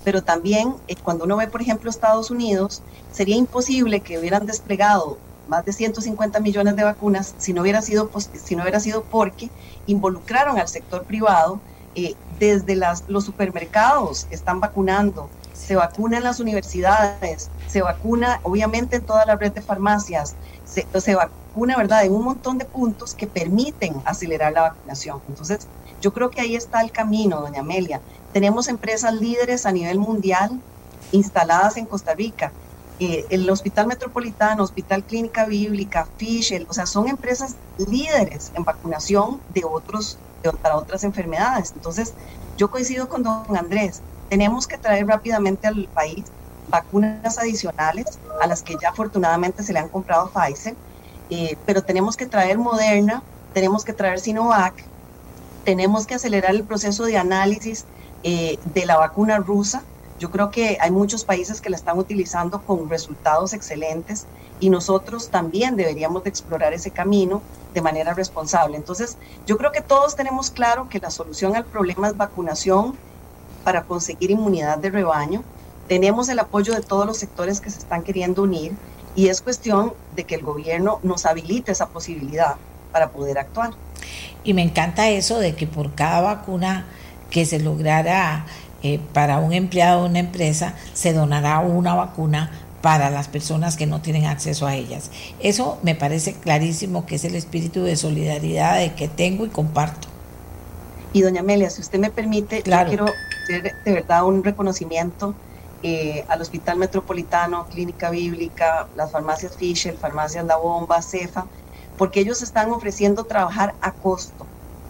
[0.06, 2.82] pero también eh, cuando uno ve, por ejemplo, Estados Unidos,
[3.12, 8.10] sería imposible que hubieran desplegado más de 150 millones de vacunas si no hubiera sido,
[8.34, 9.50] si no hubiera sido porque
[9.88, 11.60] involucraron al sector privado.
[11.96, 18.98] Eh, desde las, los supermercados están vacunando, se vacuna en las universidades, se vacuna obviamente
[18.98, 20.36] en toda la red de farmacias,
[20.66, 25.22] se, vacuna, ¿verdad?, en un montón de puntos que permiten acelerar la vacunación.
[25.30, 25.68] Entonces,
[26.02, 28.02] yo creo que ahí está el camino, doña Amelia.
[28.34, 30.60] Tenemos empresas líderes a nivel mundial
[31.12, 32.52] instaladas en Costa Rica.
[33.00, 39.42] Eh, el Hospital Metropolitano, Hospital Clínica Bíblica, Fischel, o sea, son empresas líderes en vacunación
[39.54, 40.18] de otros,
[40.62, 41.72] para otras enfermedades.
[41.76, 42.14] Entonces,
[42.58, 46.26] yo coincido con don Andrés, tenemos que traer rápidamente al país
[46.70, 50.76] vacunas adicionales a las que ya afortunadamente se le han comprado Pfizer,
[51.30, 53.22] eh, pero tenemos que traer Moderna,
[53.54, 54.74] tenemos que traer Sinovac,
[55.64, 57.86] tenemos que acelerar el proceso de análisis
[58.24, 59.84] eh, de la vacuna rusa.
[60.20, 64.26] Yo creo que hay muchos países que la están utilizando con resultados excelentes
[64.60, 67.42] y nosotros también deberíamos de explorar ese camino
[67.74, 68.78] de manera responsable.
[68.78, 72.96] Entonces, yo creo que todos tenemos claro que la solución al problema es vacunación
[73.66, 75.44] para conseguir inmunidad de rebaño.
[75.90, 78.72] Tenemos el apoyo de todos los sectores que se están queriendo unir
[79.16, 82.56] y es cuestión de que el gobierno nos habilite esa posibilidad
[82.94, 83.72] para poder actuar.
[84.46, 86.86] Y me encanta eso de que por cada vacuna
[87.30, 88.46] que se lograra
[88.84, 92.52] eh, para un empleado de una empresa, se donará una vacuna
[92.84, 95.10] para las personas que no tienen acceso a ellas.
[95.40, 100.08] Eso me parece clarísimo que es el espíritu de solidaridad de que tengo y comparto.
[101.14, 103.08] Y doña Amelia, si usted me permite, yo quiero
[103.46, 105.36] hacer de verdad un reconocimiento
[105.84, 111.46] eh, al Hospital Metropolitano, Clínica Bíblica, las farmacias Fisher, farmacias La Bomba, Cefa,
[111.98, 114.48] porque ellos están ofreciendo trabajar a costo.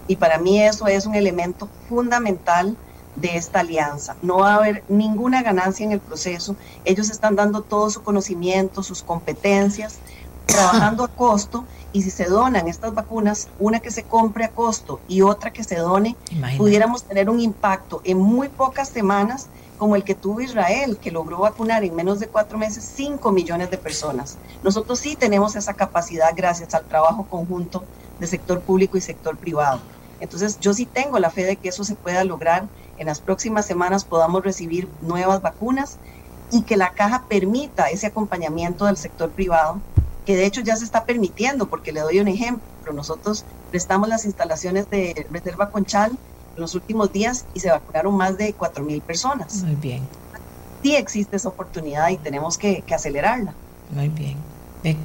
[0.08, 2.76] Y para mí eso es un elemento fundamental
[3.14, 4.16] de esta alianza.
[4.22, 6.56] No va a haber ninguna ganancia en el proceso.
[6.84, 9.98] Ellos están dando todo su conocimiento, sus competencias,
[10.46, 15.00] trabajando a costo y si se donan estas vacunas, una que se compre a costo
[15.08, 16.16] y otra que se done,
[16.56, 21.38] pudiéramos tener un impacto en muy pocas semanas como el que tuvo Israel, que logró
[21.38, 24.38] vacunar en menos de cuatro meses 5 millones de personas.
[24.62, 27.84] Nosotros sí tenemos esa capacidad gracias al trabajo conjunto
[28.18, 29.80] de sector público y sector privado.
[30.20, 32.66] Entonces yo sí tengo la fe de que eso se pueda lograr.
[32.96, 35.98] En las próximas semanas podamos recibir nuevas vacunas
[36.50, 39.80] y que la caja permita ese acompañamiento del sector privado
[40.26, 44.24] que de hecho ya se está permitiendo, porque le doy un ejemplo, nosotros prestamos las
[44.24, 49.62] instalaciones de Reserva Conchal en los últimos días y se vacunaron más de 4.000 personas.
[49.62, 50.02] Muy bien.
[50.82, 53.54] Sí existe esa oportunidad y tenemos que, que acelerarla.
[53.94, 54.36] Muy bien.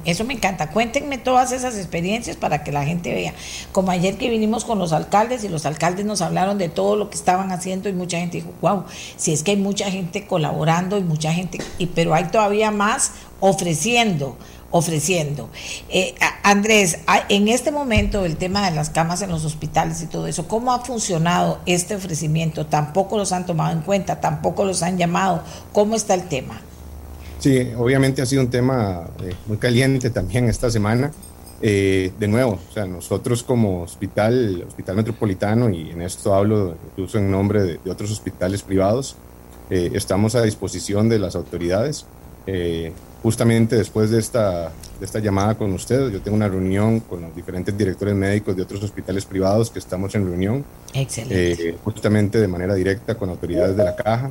[0.04, 0.70] Eso me encanta.
[0.70, 3.34] Cuéntenme todas esas experiencias para que la gente vea.
[3.72, 7.10] Como ayer que vinimos con los alcaldes y los alcaldes nos hablaron de todo lo
[7.10, 8.84] que estaban haciendo y mucha gente dijo, wow,
[9.16, 13.12] si es que hay mucha gente colaborando y mucha gente, y, pero hay todavía más
[13.40, 14.36] ofreciendo
[14.72, 15.48] ofreciendo.
[15.88, 16.98] Eh, Andrés,
[17.28, 20.72] en este momento el tema de las camas en los hospitales y todo eso, ¿cómo
[20.72, 22.66] ha funcionado este ofrecimiento?
[22.66, 24.20] ¿Tampoco los han tomado en cuenta?
[24.20, 25.42] ¿Tampoco los han llamado?
[25.72, 26.60] ¿Cómo está el tema?
[27.38, 31.12] Sí, obviamente ha sido un tema eh, muy caliente también esta semana.
[31.64, 37.18] Eh, de nuevo, o sea, nosotros como hospital, hospital metropolitano, y en esto hablo incluso
[37.18, 39.16] en nombre de, otros hospitales privados,
[39.70, 42.04] estamos a disposición de las autoridades
[43.22, 47.34] justamente después de esta, de esta llamada con ustedes, yo tengo una reunión con los
[47.34, 50.64] diferentes directores médicos de otros hospitales privados que estamos en reunión.
[50.92, 51.70] Excelente.
[51.70, 54.30] Eh, justamente de manera directa con autoridades de la caja.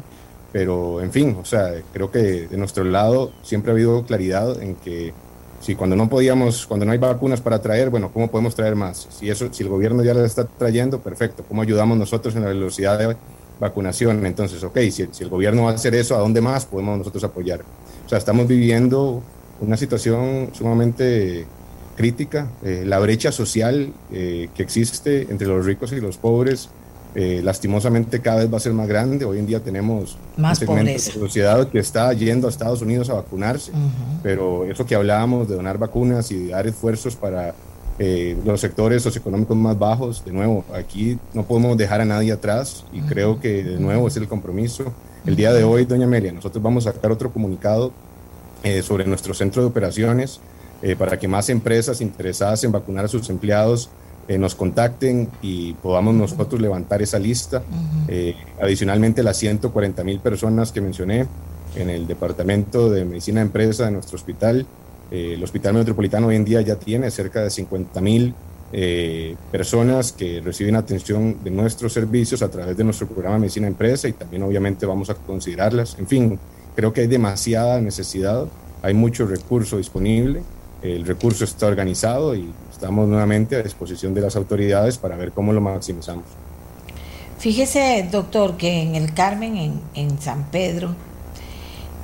[0.52, 4.76] Pero, en fin, o sea, creo que de nuestro lado siempre ha habido claridad en
[4.76, 5.14] que
[5.62, 9.08] si cuando no podíamos, cuando no hay vacunas para traer, bueno, ¿cómo podemos traer más?
[9.12, 11.46] Si, eso, si el gobierno ya las está trayendo, perfecto.
[11.48, 13.16] ¿Cómo ayudamos nosotros en la velocidad de
[13.62, 14.26] vacunación?
[14.26, 17.24] Entonces, ok, si, si el gobierno va a hacer eso, ¿a dónde más podemos nosotros
[17.24, 17.62] apoyar?
[18.12, 19.24] Sea, estamos viviendo
[19.62, 21.46] una situación sumamente
[21.96, 22.50] crítica.
[22.62, 26.70] Eh, la brecha social eh, que existe entre los ricos y los pobres,
[27.16, 29.24] eh, lastimosamente cada vez va a ser más grande.
[29.24, 33.10] Hoy en día tenemos más un segmento de sociedad que está yendo a Estados Unidos
[33.10, 33.72] a vacunarse,
[34.22, 37.56] pero eso que hablábamos de donar vacunas y dar esfuerzos para
[38.44, 43.00] los sectores socioeconómicos más bajos, de nuevo, aquí no podemos dejar a nadie atrás y
[43.02, 44.92] creo que de nuevo es el compromiso
[45.26, 47.92] el día de hoy, doña Amelia, nosotros vamos a sacar otro comunicado
[48.64, 50.40] eh, sobre nuestro centro de operaciones
[50.82, 53.90] eh, para que más empresas interesadas en vacunar a sus empleados
[54.28, 57.62] eh, nos contacten y podamos nosotros levantar esa lista.
[58.62, 61.28] adicionalmente, las 140 mil personas que mencioné
[61.76, 64.66] en el Departamento de Medicina de Empresa de nuestro hospital.
[65.12, 68.34] el Hospital Metropolitano hoy en día ya tiene cerca de 50 mil
[68.74, 73.68] eh, personas que reciben atención de nuestros servicios a través de nuestro programa de Medicina
[73.68, 75.98] Empresa y también obviamente vamos a considerarlas.
[76.00, 76.40] En fin,
[76.76, 78.48] creo que hay demasiada necesidad,
[78.82, 80.42] hay mucho recurso disponible,
[80.82, 85.54] el recurso está organizado y estamos nuevamente a disposición de las autoridades para ver cómo
[85.54, 86.26] lo maximizamos.
[87.38, 90.96] Fíjese, doctor, que en el Carmen, en, en San Pedro,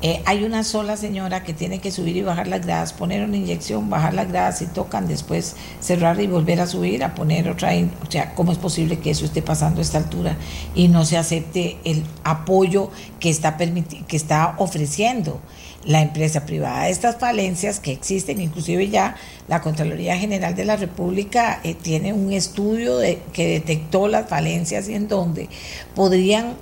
[0.04, 3.36] Eh, hay una sola señora que tiene que subir y bajar las gradas, poner una
[3.36, 7.72] inyección, bajar las gradas y tocan, después cerrar y volver a subir, a poner otra.
[8.08, 10.38] O sea, ¿cómo es posible que eso esté pasando a esta altura
[10.76, 15.42] y no se acepte el apoyo que está, que está ofreciendo
[15.84, 16.90] la empresa privada?
[16.90, 19.16] Estas falencias que existen, inclusive ya
[19.48, 24.90] la Contraloría General de la República eh, tiene un estudio de, que detectó las falencias
[24.90, 25.50] y en donde
[25.96, 26.54] podrían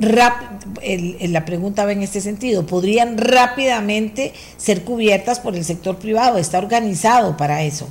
[0.00, 6.38] la pregunta va en este sentido, ¿podrían rápidamente ser cubiertas por el sector privado?
[6.38, 7.88] ¿Está organizado para eso?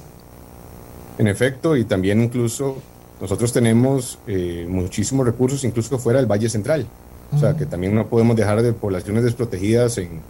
[1.17, 2.77] En efecto, y también incluso
[3.21, 6.87] nosotros tenemos eh, muchísimos recursos, incluso fuera del Valle Central.
[7.31, 10.21] O sea, que también no podemos dejar de poblaciones desprotegidas en,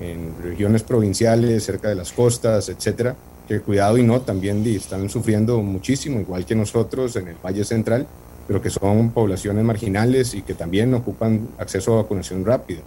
[0.00, 3.14] en regiones provinciales, cerca de las costas, etcétera,
[3.46, 8.06] que cuidado y no, también están sufriendo muchísimo, igual que nosotros en el Valle Central
[8.48, 12.80] pero que son poblaciones marginales y que también ocupan acceso a vacunación rápida.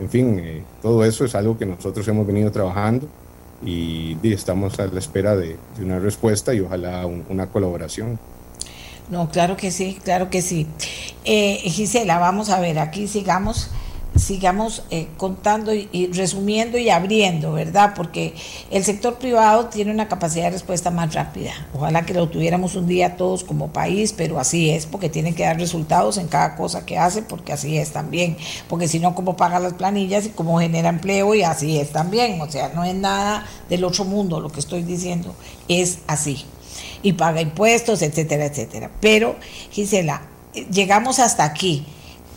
[0.00, 3.08] En fin, eh, todo eso es algo que nosotros hemos venido trabajando
[3.64, 8.18] y, estamos a la espera de, una respuesta y ojalá una colaboración.
[9.08, 10.66] No, claro que sí, claro que sí.
[11.24, 13.70] Eh, Gisela, vamos a ver, aquí sigamos
[14.16, 17.94] sigamos eh, contando y, resumiendo y abriendo, ¿verdad?
[17.96, 18.34] Porque
[18.70, 21.52] el sector privado tiene una capacidad de respuesta más rápida.
[21.74, 25.42] Ojalá que lo tuviéramos un día todos como país, pero así es, porque tienen que
[25.42, 28.36] dar resultados en cada cosa que hace, porque así es también.
[28.68, 31.34] Porque si no, ¿cómo paga las planillas y cómo genera empleo?
[31.34, 32.40] Y así es también.
[32.40, 35.34] O sea, no es nada del otro mundo lo que estoy diciendo,
[35.68, 36.44] es así.
[37.02, 38.90] Y paga impuestos, etcétera, etcétera.
[39.00, 39.36] Pero,
[39.70, 40.22] Gisela,
[40.54, 41.84] eh, llegamos hasta aquí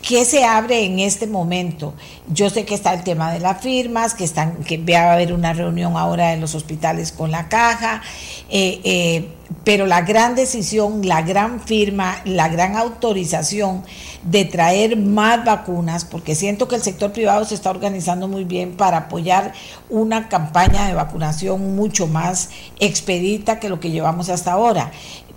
[0.08, 1.94] ¿Qué se abre en este momento?
[2.30, 5.34] Yo sé que está el tema de las firmas, que están, que va a haber
[5.34, 8.02] una reunión ahora en los hospitales con la caja,
[8.50, 9.28] eh, eh,
[9.66, 13.84] pero la gran decisión, la gran firma, la gran autorización
[14.24, 18.78] de traer más vacunas, porque siento que el sector privado se está organizando muy bien
[18.78, 19.52] para apoyar
[19.90, 24.90] una campaña de vacunación mucho más expedita que lo que llevamos hasta ahora,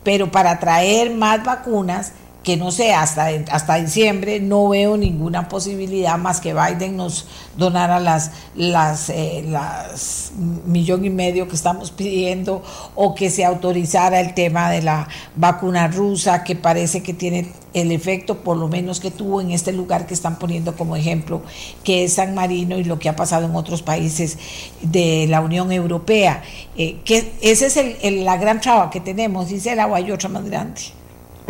[0.05, 2.13] pero para traer más vacunas
[2.43, 7.27] que no sé, hasta, hasta diciembre no veo ninguna posibilidad más que Biden nos
[7.57, 10.33] donara las, las, eh, las
[10.65, 12.63] millón y medio que estamos pidiendo
[12.95, 17.93] o que se autorizara el tema de la vacuna rusa que parece que tiene el
[17.93, 21.43] efecto por lo menos que tuvo en este lugar que están poniendo como ejemplo,
[21.85, 24.39] que es San Marino y lo que ha pasado en otros países
[24.81, 26.43] de la Unión Europea.
[26.77, 30.31] Eh, que esa es el, la gran traba que tenemos, dice el agua hay otra
[30.31, 31.00] más grande.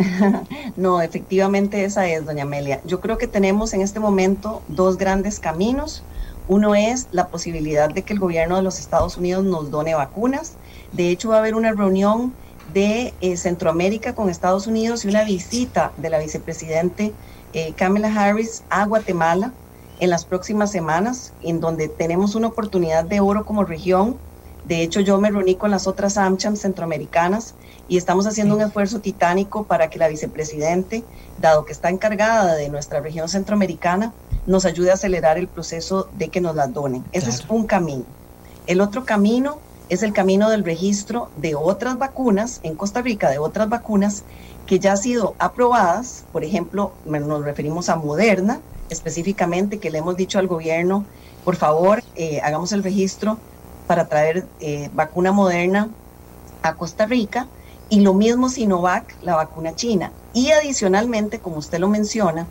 [0.75, 2.81] no, efectivamente esa es, doña Amelia.
[2.85, 6.03] Yo creo que tenemos en este momento dos grandes caminos.
[6.47, 10.57] Uno es la posibilidad de que el gobierno de los Estados Unidos nos done vacunas.
[10.91, 12.33] De hecho, va a haber una reunión
[12.73, 17.13] de eh, Centroamérica con Estados Unidos y una visita de la vicepresidente
[17.53, 19.53] eh, Kamala Harris a Guatemala
[19.99, 24.17] en las próximas semanas, en donde tenemos una oportunidad de oro como región.
[24.63, 27.55] De hecho, yo me reuní con las otras AmCham centroamericanas
[27.91, 31.03] y estamos haciendo un esfuerzo titánico para que la vicepresidente,
[31.41, 34.13] dado que está encargada de nuestra región centroamericana,
[34.47, 37.03] nos ayude a acelerar el proceso de que nos las donen.
[37.11, 38.05] Ese es un camino.
[38.65, 39.57] El otro camino
[39.89, 44.23] es el camino del registro de otras vacunas en Costa Rica, de otras vacunas
[44.67, 46.23] que ya han sido aprobadas.
[46.31, 51.03] Por ejemplo, nos referimos a Moderna, específicamente, que le hemos dicho al gobierno,
[51.43, 53.37] por favor, eh, hagamos el registro
[53.85, 55.89] para traer eh, vacuna moderna
[56.63, 57.49] a Costa Rica
[57.91, 60.13] y lo mismo Sinovac, la vacuna china.
[60.33, 62.47] Y adicionalmente, como usted lo menciona,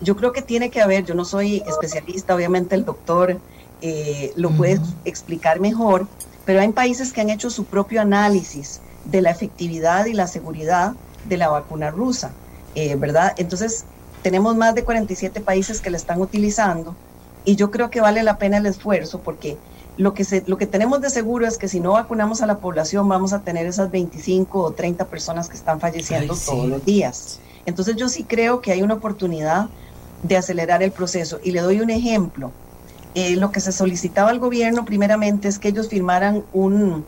[0.00, 3.38] yo creo que tiene que haber, yo no soy especialista, obviamente el doctor
[3.82, 6.08] eh, lo puede explicar mejor,
[6.44, 10.94] pero hay países que han hecho su propio análisis de la efectividad y la seguridad
[11.28, 12.32] de la vacuna rusa,
[12.74, 13.34] eh, ¿verdad?
[13.36, 13.84] Entonces,
[14.22, 16.96] tenemos más de 47 países que la están utilizando
[17.44, 19.56] y yo creo que vale la pena el esfuerzo porque
[19.96, 22.58] lo que, se, lo que tenemos de seguro es que si no vacunamos a la
[22.58, 27.40] población vamos a tener esas 25 o 30 personas que están falleciendo todos los días.
[27.66, 29.68] Entonces yo sí creo que hay una oportunidad
[30.22, 31.38] de acelerar el proceso.
[31.42, 32.52] Y le doy un ejemplo.
[33.14, 37.04] Eh, lo que se solicitaba al gobierno primeramente es que ellos firmaran un,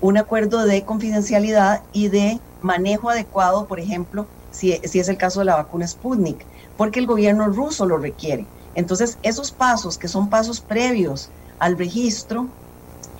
[0.00, 5.40] un acuerdo de confidencialidad y de manejo adecuado, por ejemplo, si, si es el caso
[5.40, 6.44] de la vacuna Sputnik,
[6.76, 8.46] porque el gobierno ruso lo requiere.
[8.74, 12.48] Entonces, esos pasos, que son pasos previos al registro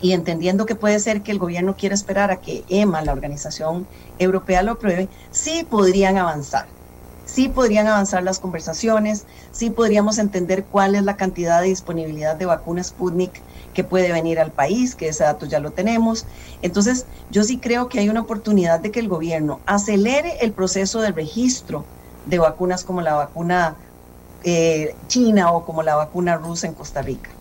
[0.00, 3.86] y entendiendo que puede ser que el gobierno quiera esperar a que EMA, la organización
[4.18, 6.66] europea, lo apruebe, sí podrían avanzar.
[7.26, 12.46] Sí podrían avanzar las conversaciones, sí podríamos entender cuál es la cantidad de disponibilidad de
[12.46, 13.42] vacunas Sputnik
[13.74, 16.24] que puede venir al país, que ese dato ya lo tenemos.
[16.62, 21.02] Entonces, yo sí creo que hay una oportunidad de que el gobierno acelere el proceso
[21.02, 21.84] de registro
[22.24, 23.76] de vacunas como la vacuna
[24.42, 27.37] eh, china o como la vacuna rusa en Costa Rica.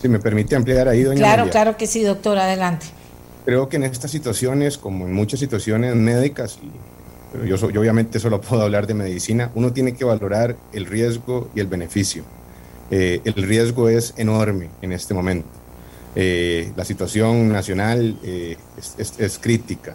[0.00, 1.52] Si me permite ampliar ahí, doña Claro, Amelia.
[1.52, 2.86] claro que sí, doctor, adelante.
[3.44, 6.58] Creo que en estas situaciones, como en muchas situaciones médicas,
[7.32, 11.48] pero yo, yo obviamente solo puedo hablar de medicina, uno tiene que valorar el riesgo
[11.54, 12.24] y el beneficio.
[12.90, 15.48] Eh, el riesgo es enorme en este momento.
[16.16, 19.94] Eh, la situación nacional eh, es, es- es crítica.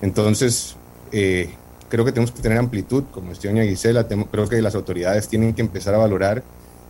[0.00, 0.76] Entonces,
[1.12, 1.50] eh,
[1.88, 5.54] creo que tenemos que tener amplitud, como decía doña Gisela, creo que las autoridades tienen
[5.54, 6.42] que empezar a valorar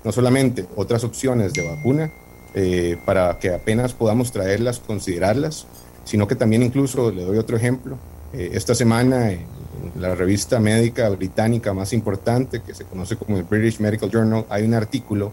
[0.04, 2.10] no solamente otras opciones de vacuna,
[2.58, 5.66] eh, para que apenas podamos traerlas, considerarlas,
[6.04, 7.98] sino que también incluso, le doy otro ejemplo,
[8.32, 9.44] eh, esta semana en
[9.94, 14.64] la revista médica británica más importante, que se conoce como el British Medical Journal, hay
[14.64, 15.32] un artículo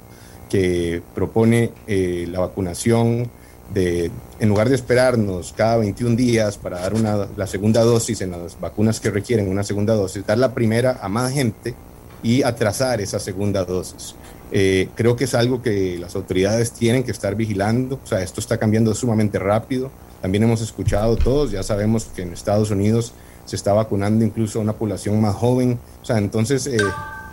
[0.50, 3.30] que propone eh, la vacunación
[3.74, 8.32] de, en lugar de esperarnos cada 21 días para dar una, la segunda dosis en
[8.32, 11.74] las vacunas que requieren una segunda dosis, dar la primera a más gente
[12.22, 14.14] y atrasar esa segunda dosis.
[14.56, 18.40] Eh, creo que es algo que las autoridades tienen que estar vigilando, o sea, esto
[18.40, 19.90] está cambiando sumamente rápido.
[20.22, 23.14] También hemos escuchado todos, ya sabemos que en Estados Unidos
[23.46, 26.78] se está vacunando incluso a una población más joven, o sea, entonces eh,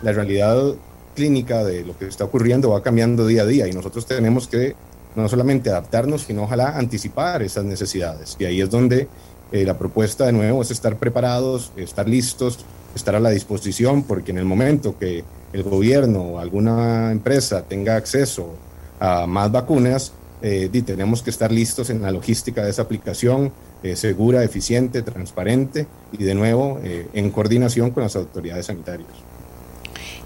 [0.01, 0.73] la realidad
[1.15, 4.75] clínica de lo que está ocurriendo va cambiando día a día y nosotros tenemos que
[5.15, 8.35] no solamente adaptarnos, sino ojalá anticipar esas necesidades.
[8.39, 9.07] Y ahí es donde
[9.51, 12.65] eh, la propuesta de nuevo es estar preparados, estar listos,
[12.95, 15.23] estar a la disposición, porque en el momento que
[15.53, 18.55] el gobierno o alguna empresa tenga acceso
[18.99, 23.51] a más vacunas, eh, tenemos que estar listos en la logística de esa aplicación,
[23.83, 29.09] eh, segura, eficiente, transparente y de nuevo eh, en coordinación con las autoridades sanitarias.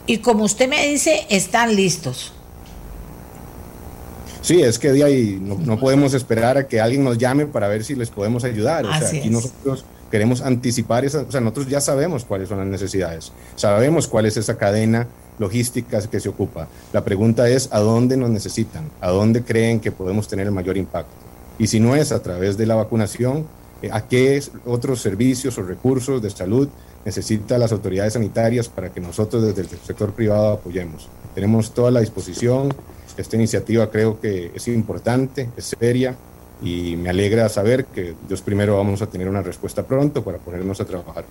[0.07, 2.33] Y como usted me dice, están listos.
[4.41, 7.67] Sí, es que de ahí no, no podemos esperar a que alguien nos llame para
[7.67, 8.85] ver si les podemos ayudar.
[8.85, 9.33] O sea, Así aquí es.
[9.33, 9.85] nosotros
[10.15, 14.37] queremos anticipar esas, o sea, nosotros ya sabemos cuáles son las necesidades, sabemos cuál es
[14.37, 15.07] esa cadena
[15.39, 16.69] logística que se ocupa.
[16.93, 20.77] La pregunta es a dónde nos necesitan, a dónde creen que podemos tener el mayor
[20.77, 21.11] impacto.
[21.59, 23.45] Y si no es a través de la vacunación,
[23.81, 26.69] eh, ¿a qué otros servicios o recursos de salud
[27.03, 31.09] necesitan las autoridades sanitarias para que nosotros desde el sector privado apoyemos?
[31.33, 32.73] Tenemos toda la disposición.
[33.17, 36.15] Esta iniciativa creo que es importante, es seria
[36.61, 40.79] y me alegra saber que Dios primero vamos a tener una respuesta pronto para ponernos
[40.81, 41.25] a trabajar.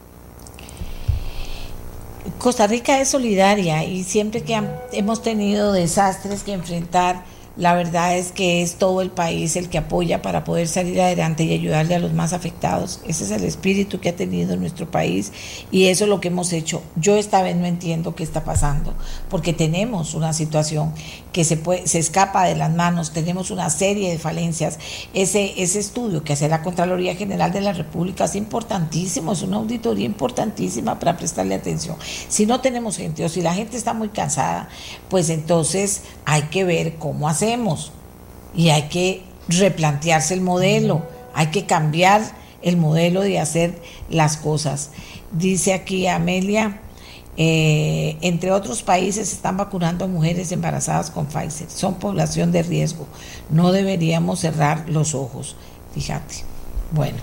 [2.39, 4.61] Costa Rica es solidaria y siempre que
[4.93, 7.23] hemos tenido desastres que enfrentar,
[7.57, 11.45] la verdad es que es todo el país el que apoya para poder salir adelante
[11.45, 13.01] y ayudarle a los más afectados.
[13.07, 15.33] Ese es el espíritu que ha tenido nuestro país
[15.71, 16.83] y eso es lo que hemos hecho.
[16.97, 18.95] Yo esta vez no entiendo qué está pasando,
[19.29, 20.93] porque tenemos una situación
[21.33, 24.79] que se, se escapa de las manos, tenemos una serie de falencias.
[25.15, 29.59] Ese, ese estudio que hace la Contraloría General de la República es importantísimo, es una
[29.59, 31.97] auditoría importantísima para prestarle atención.
[32.29, 34.69] Si no tenemos gente o si la gente está muy cansada,
[35.09, 37.93] pues entonces hay que ver cómo hacemos
[38.55, 41.03] y hay que replantearse el modelo,
[41.35, 42.23] hay que cambiar
[42.63, 44.91] el modelo de hacer las cosas.
[45.33, 46.81] Dice aquí Amelia,
[47.37, 51.69] eh, entre otros países están vacunando a mujeres embarazadas con Pfizer.
[51.69, 53.07] Son población de riesgo.
[53.51, 55.57] No deberíamos cerrar los ojos.
[55.93, 56.37] Fíjate.
[56.93, 57.19] Bueno,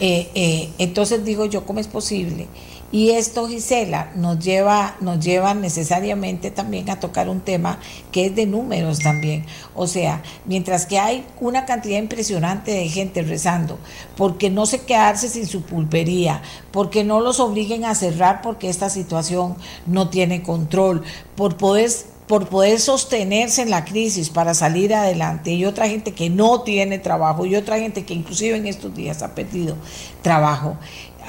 [0.00, 2.46] eh, eh, entonces digo yo, ¿cómo es posible?
[2.94, 7.80] Y esto, Gisela, nos lleva, nos lleva necesariamente también a tocar un tema
[8.12, 9.44] que es de números también.
[9.74, 13.80] O sea, mientras que hay una cantidad impresionante de gente rezando,
[14.16, 16.40] porque no se quedarse sin su pulpería,
[16.70, 19.56] porque no los obliguen a cerrar porque esta situación
[19.86, 21.02] no tiene control,
[21.34, 21.90] por poder
[22.26, 26.98] por poder sostenerse en la crisis para salir adelante y otra gente que no tiene
[26.98, 29.76] trabajo y otra gente que inclusive en estos días ha perdido
[30.22, 30.78] trabajo.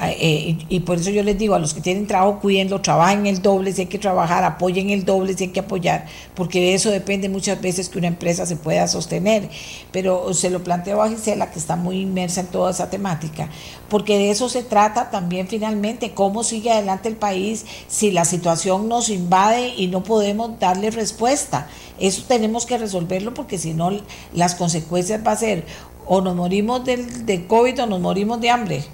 [0.02, 3.40] Eh, y, por eso yo les digo a los que tienen trabajo, cuídenlo, trabajen el
[3.40, 6.90] doble si hay que trabajar, apoyen el doble si hay que apoyar, porque de eso
[6.90, 9.48] depende muchas veces que una empresa se pueda sostener.
[9.92, 13.48] Pero se lo planteo a Gisela, que está muy inmersa en toda esa temática,
[13.88, 18.88] porque de eso se trata también finalmente, cómo sigue adelante el país si la situación
[18.88, 21.68] nos invade y no podemos darle respuesta.
[21.98, 23.90] Eso tenemos que resolverlo porque si no
[24.34, 25.64] las consecuencias va a ser
[26.06, 28.84] o nos morimos del, de COVID o nos morimos de hambre.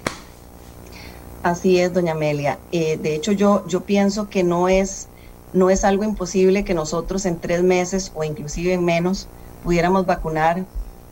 [1.43, 2.57] Así es, doña Amelia.
[2.71, 5.07] Eh, de hecho, yo, yo pienso que no es,
[5.51, 9.27] no es algo imposible que nosotros en tres meses o inclusive en menos
[9.61, 10.63] pudiéramos vacunar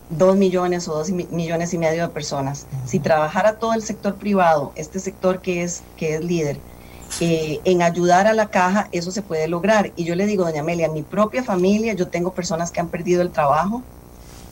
[0.09, 2.65] dos millones o dos millones y medio de personas.
[2.85, 6.57] Si trabajara todo el sector privado, este sector que es, que es líder,
[7.19, 9.91] eh, en ayudar a la caja, eso se puede lograr.
[9.97, 12.87] Y yo le digo, doña Amelia, en mi propia familia, yo tengo personas que han
[12.87, 13.83] perdido el trabajo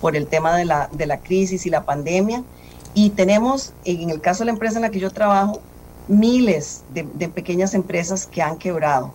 [0.01, 2.43] por el tema de la, de la crisis y la pandemia.
[2.93, 5.61] Y tenemos, en el caso de la empresa en la que yo trabajo,
[6.07, 9.13] miles de, pequeñas empresas que han quebrado.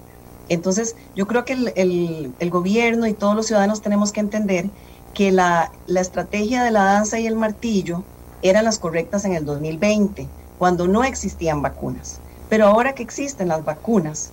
[0.49, 4.67] Entonces, yo creo que el, el, el, gobierno y todos los ciudadanos tenemos que entender
[5.13, 8.03] que la, la estrategia de la danza y el martillo
[8.43, 10.29] eran las correctas en el 2020,
[10.59, 12.21] cuando no existían vacunas.
[12.49, 14.31] Pero ahora que existen las vacunas,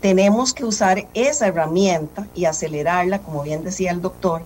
[0.00, 4.42] tenemos que usar esa herramienta y acelerarla, como bien decía el doctor.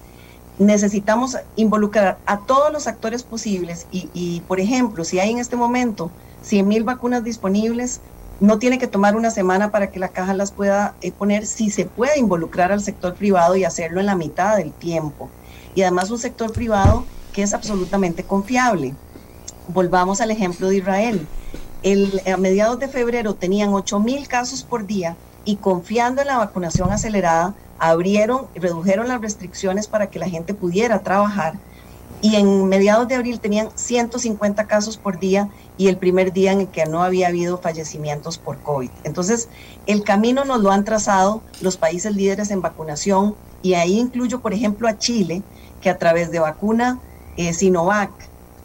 [0.59, 6.11] Necesitamos involucrar a todos los actores posibles y, por ejemplo, si hay en este momento
[6.43, 8.01] 100 mil vacunas disponibles,
[8.41, 11.71] no tiene que tomar una semana para que la caja las pueda eh, poner, si
[11.71, 15.29] se puede involucrar al sector privado y hacerlo en la mitad del tiempo.
[15.75, 18.95] Y además un sector privado que es absolutamente confiable.
[19.69, 21.27] Volvamos al ejemplo de Israel.
[21.83, 26.39] El, a mediados de febrero tenían 8 mil casos por día y confiando en la
[26.39, 31.55] vacunación acelerada, abrieron, redujeron las restricciones para que la gente pudiera trabajar
[32.21, 36.63] y en mediados de abril tenían 150 casos por día y el primer día en
[36.63, 38.91] el que no había habido fallecimientos por COVID.
[39.05, 39.49] Entonces,
[39.87, 44.53] el camino nos lo han trazado los países líderes en vacunación y ahí incluyo, por
[44.53, 45.43] ejemplo, a Chile,
[45.81, 46.99] que a través de vacuna
[47.37, 48.11] eh, Sinovac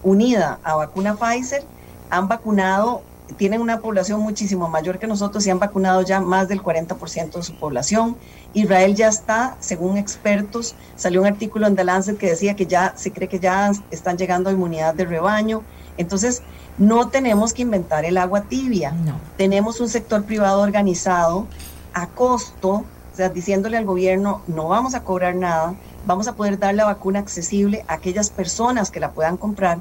[0.02, 1.64] unida a vacuna Pfizer
[2.10, 3.02] han vacunado
[3.38, 7.44] tienen una población muchísimo mayor que nosotros y han vacunado ya más del 40% de
[7.44, 8.18] su población.
[8.54, 12.94] Israel ya está, según expertos, salió un artículo en The Lancet que decía que ya
[12.96, 15.64] se cree que ya están llegando a inmunidad de rebaño.
[15.98, 16.42] Entonces,
[16.78, 18.92] no tenemos que inventar el agua tibia.
[18.92, 19.20] No.
[19.38, 21.48] Tenemos un sector privado organizado
[21.94, 22.70] a costo,
[23.14, 25.76] o sea, diciéndole al gobierno, no vamos a cobrar nada,
[26.06, 29.80] vamos a poder dar la vacuna accesible a aquellas personas que la puedan comprar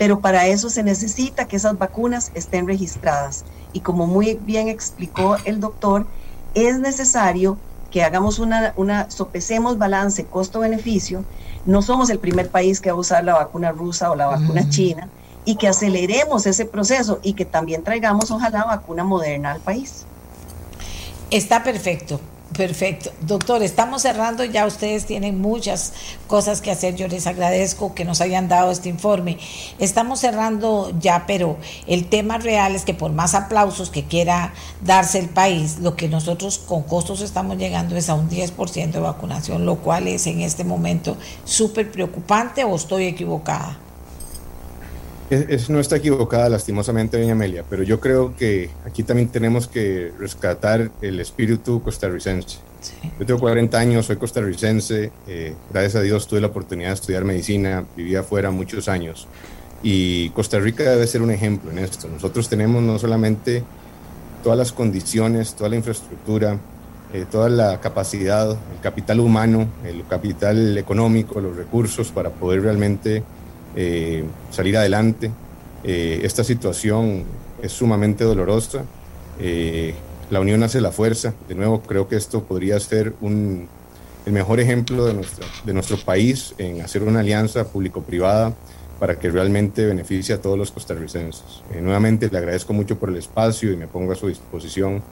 [0.00, 3.44] pero para eso se necesita que esas vacunas estén registradas.
[3.74, 6.06] Y como muy bien explicó el doctor,
[6.54, 7.58] es necesario
[7.90, 11.22] que hagamos una, una sopesemos balance costo-beneficio.
[11.66, 14.70] No somos el primer país que va a usar la vacuna rusa o la vacuna
[14.70, 15.10] china
[15.44, 20.06] y que aceleremos ese proceso y que también traigamos ojalá vacuna moderna al país.
[21.30, 22.18] Está perfecto.
[22.56, 23.12] Perfecto.
[23.20, 25.92] Doctor, estamos cerrando, ya ustedes tienen muchas
[26.26, 29.38] cosas que hacer, yo les agradezco que nos hayan dado este informe.
[29.78, 34.52] Estamos cerrando ya, pero el tema real es que por más aplausos que quiera
[34.82, 39.00] darse el país, lo que nosotros con costos estamos llegando es a un 10% de
[39.00, 43.78] vacunación, lo cual es en este momento súper preocupante o estoy equivocada.
[45.30, 49.68] Es, es- no está equivocada, lastimosamente, doña Amelia, pero yo creo que aquí también tenemos
[49.68, 52.58] que rescatar el espíritu costarricense.
[52.80, 52.94] Sí.
[53.18, 57.24] Yo tengo 40 años, soy costarricense, eh, gracias a Dios tuve la oportunidad de estudiar
[57.24, 59.28] medicina, viví afuera muchos años
[59.82, 62.08] y Costa Rica debe ser un ejemplo en esto.
[62.08, 63.62] Nosotros tenemos no solamente
[64.42, 66.58] todas las condiciones, toda la infraestructura,
[67.12, 73.22] eh, toda la capacidad, el capital humano, el capital económico, los recursos para poder realmente
[73.76, 75.30] eh, salir adelante.
[75.84, 77.24] Eh, esta situación
[77.62, 78.84] es sumamente dolorosa.
[79.38, 79.94] Eh,
[80.30, 81.34] la unión hace la fuerza.
[81.48, 83.68] De nuevo, creo que esto podría ser un,
[84.26, 88.54] el mejor ejemplo de, nuestra, de nuestro país en hacer una alianza público-privada
[88.98, 91.62] para que realmente beneficie a todos los costarricenses.
[91.72, 95.02] Eh, nuevamente le agradezco mucho por el espacio y me pongo a su disposición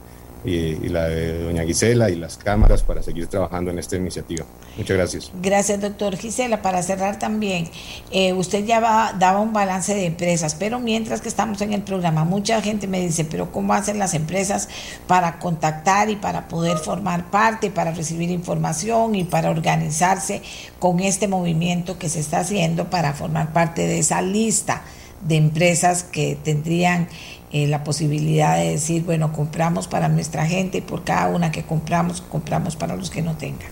[0.45, 4.45] y, la de doña Gisela y las cámaras para seguir trabajando en esta iniciativa.
[4.77, 5.31] Muchas gracias.
[5.41, 6.61] Gracias, doctor Gisela.
[6.61, 7.69] Para cerrar también,
[8.11, 11.81] eh, usted ya va- daba un balance de empresas, pero mientras que estamos en el
[11.81, 14.69] programa, mucha gente me dice, pero ¿cómo hacen las empresas
[15.07, 20.41] para contactar y para poder formar parte, para recibir información y para organizarse
[20.79, 24.83] con este movimiento que se está haciendo para formar parte de esa lista
[25.21, 27.09] de empresas que tendrían
[27.51, 31.63] eh, la posibilidad de decir, bueno, compramos para nuestra gente y por cada una que
[31.63, 33.69] compramos, compramos para los que no tengan?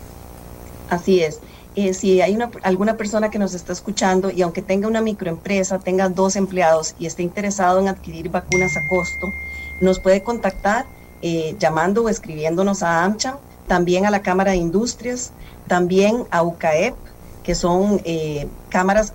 [0.90, 1.40] Así es.
[1.76, 5.78] Eh, si hay una, alguna persona que nos está escuchando y aunque tenga una microempresa,
[5.78, 9.32] tenga dos empleados y esté interesado en adquirir vacunas a costo,
[9.80, 10.88] nos puede contactar
[11.22, 13.36] eh, llamando o escribiéndonos a AMCHAM,
[13.68, 15.32] también a la Cámara de Industrias,
[15.68, 16.96] también a UCAEP,
[17.44, 19.14] que son eh, cámaras,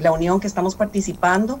[0.00, 1.60] la unión que estamos participando,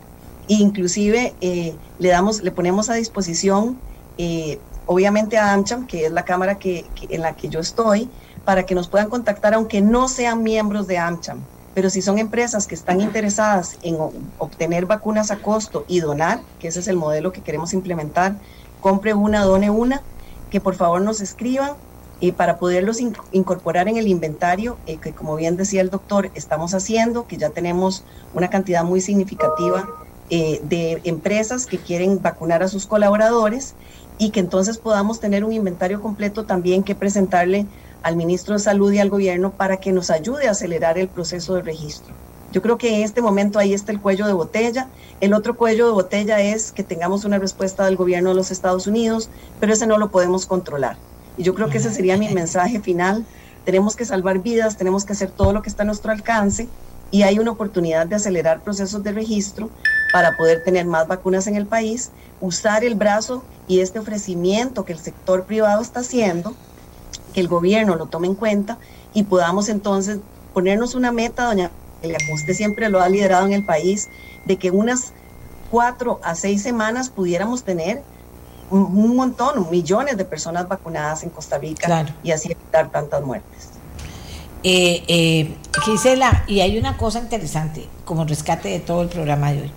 [0.56, 3.82] inclusive eh, le, damos, le ponemos a disposición,
[4.16, 8.12] eh, obviamente a AMCHAM, que es la cámara que, que- en la que yo estoy,
[8.44, 11.48] para que nos puedan contactar aunque no sean miembros de AmCham.
[11.74, 13.96] Pero si son empresas que están interesadas en
[14.36, 18.40] obtener vacunas a costo y donar, que ese es el modelo que queremos implementar,
[18.80, 20.06] compre una, done una,
[20.48, 21.76] que por favor nos escriban
[22.18, 26.30] y para poderlos in- incorporar en el inventario, eh, que como bien decía el doctor,
[26.34, 29.88] estamos haciendo, que ya tenemos una cantidad muy significativa
[30.30, 33.74] eh, de empresas que quieren vacunar a sus colaboradores
[34.18, 37.66] y que entonces podamos tener un inventario completo también que presentarle
[38.02, 41.54] al ministro de Salud y al gobierno para que nos ayude a acelerar el proceso
[41.54, 42.14] de registro.
[42.52, 44.88] Yo creo que en este momento ahí está el cuello de botella.
[45.20, 48.86] El otro cuello de botella es que tengamos una respuesta del gobierno de los Estados
[48.86, 49.28] Unidos,
[49.60, 50.96] pero ese no lo podemos controlar.
[51.36, 53.24] Y yo creo que ese sería mi mensaje final.
[53.64, 56.68] Tenemos que salvar vidas, tenemos que hacer todo lo que está a nuestro alcance
[57.10, 59.70] y hay una oportunidad de acelerar procesos de registro
[60.12, 62.10] para poder tener más vacunas en el país,
[62.40, 66.54] usar el brazo y este ofrecimiento que el sector privado está haciendo,
[67.32, 68.78] que el gobierno lo tome en cuenta
[69.12, 70.18] y podamos entonces
[70.52, 71.70] ponernos una meta, doña
[72.00, 74.06] como usted siempre lo ha liderado en el país,
[74.44, 75.12] de que unas
[75.68, 78.04] cuatro a seis semanas pudiéramos tener
[78.70, 81.88] un montón, millones de personas vacunadas en Costa Rica
[82.22, 83.77] y así evitar tantas muertes.
[84.62, 85.54] Eh, eh,
[85.84, 89.70] Gisela, y hay una cosa interesante como rescate de todo el programa de hoy.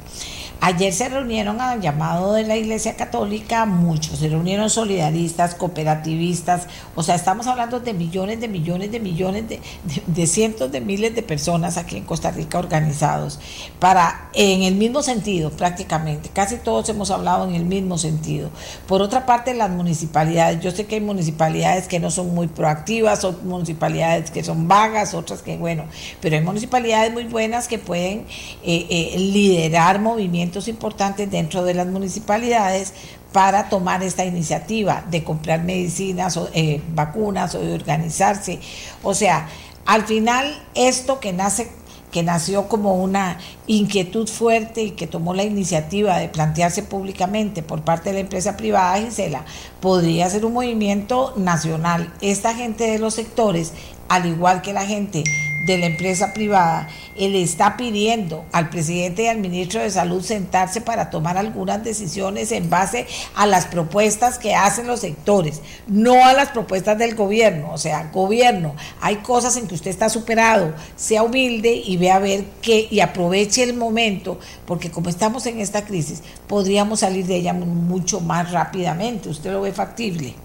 [0.64, 7.02] Ayer se reunieron al llamado de la Iglesia Católica muchos, se reunieron solidaristas, cooperativistas, o
[7.02, 11.78] sea, estamos hablando de millones, de millones, de millones, de, cientos de miles de personas
[11.78, 13.40] aquí en Costa Rica organizados,
[13.80, 18.52] para, en el mismo sentido prácticamente, casi todos hemos hablado en el mismo sentido.
[18.88, 23.24] Por otra parte, las municipalidades, yo sé que hay municipalidades que no son muy proactivas,
[23.24, 25.86] o municipalidades que son vagas, otras que, bueno,
[26.22, 28.28] pero hay municipalidades muy buenas que pueden
[28.64, 32.94] eh, eh, liderar movimientos importantes dentro de las municipalidades
[33.32, 38.60] para tomar esta iniciativa de comprar medicinas o eh, vacunas o de organizarse.
[39.04, 39.48] O sea,
[39.86, 41.72] al final esto que nace
[42.12, 43.38] que nació como una
[43.68, 48.58] inquietud fuerte y que tomó la iniciativa de plantearse públicamente por parte de la empresa
[48.58, 49.46] privada Gisela,
[49.80, 52.14] podría ser un movimiento nacional.
[52.20, 53.72] Esta gente de los sectores,
[54.12, 55.24] al igual que la gente
[55.66, 60.82] de la empresa privada, él está pidiendo al presidente y al ministro de Salud sentarse
[60.82, 66.34] para tomar algunas decisiones en base a las propuestas que hacen los sectores, no a
[66.34, 67.72] las propuestas del gobierno.
[67.72, 72.20] O sea, gobierno, hay cosas en que usted está superado, sea humilde y vea a
[72.20, 77.38] ver qué y aproveche el momento, porque como estamos en esta crisis, podríamos salir de
[77.38, 79.30] ella mucho más rápidamente.
[79.30, 80.36] ¿Usted lo ve factible?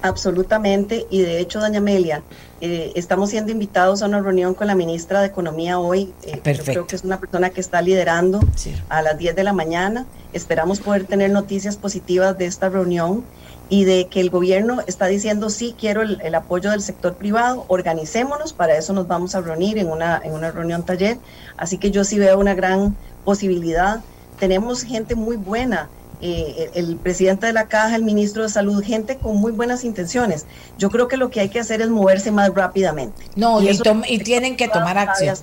[0.00, 2.22] Absolutamente, y de hecho, doña Amelia,
[2.60, 6.12] eh, estamos siendo invitados a una reunión con la ministra de Economía hoy.
[6.22, 8.40] Eh, yo creo que es una persona que está liderando
[8.88, 10.06] a las 10 de la mañana.
[10.32, 13.24] Esperamos poder tener noticias positivas de esta reunión
[13.68, 17.64] y de que el gobierno está diciendo, sí, quiero el, el, apoyo del sector privado,
[17.68, 21.18] organicémonos, para eso nos vamos a reunir en una, en una reunión taller.
[21.56, 24.00] Así que yo sí veo una gran posibilidad.
[24.38, 25.88] Tenemos gente muy buena
[26.20, 30.46] eh, el presidente de la caja, el ministro de salud, gente con muy buenas intenciones.
[30.78, 33.24] Yo creo que lo que hay que hacer es moverse más rápidamente.
[33.36, 33.70] No, y,
[34.08, 35.36] y, tienen que tomar acción.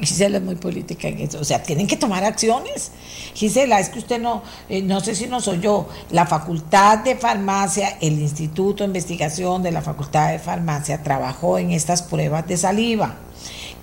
[0.00, 2.90] Gisela es muy política en eso, o sea, tienen que tomar acciones.
[3.34, 7.16] Gisela, es que usted no, eh, no sé si no soy yo, la Facultad de
[7.16, 12.56] Farmacia, el Instituto de Investigación de la Facultad de Farmacia trabajó en estas pruebas de
[12.56, 13.16] saliva,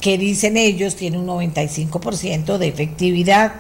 [0.02, 3.54] que dicen ellos tiene un 95% de efectividad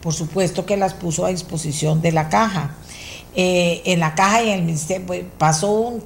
[0.00, 2.74] por supuesto que las puso a disposición de la caja.
[3.36, 6.00] Eh, en la caja y en el ministerio pues, pasó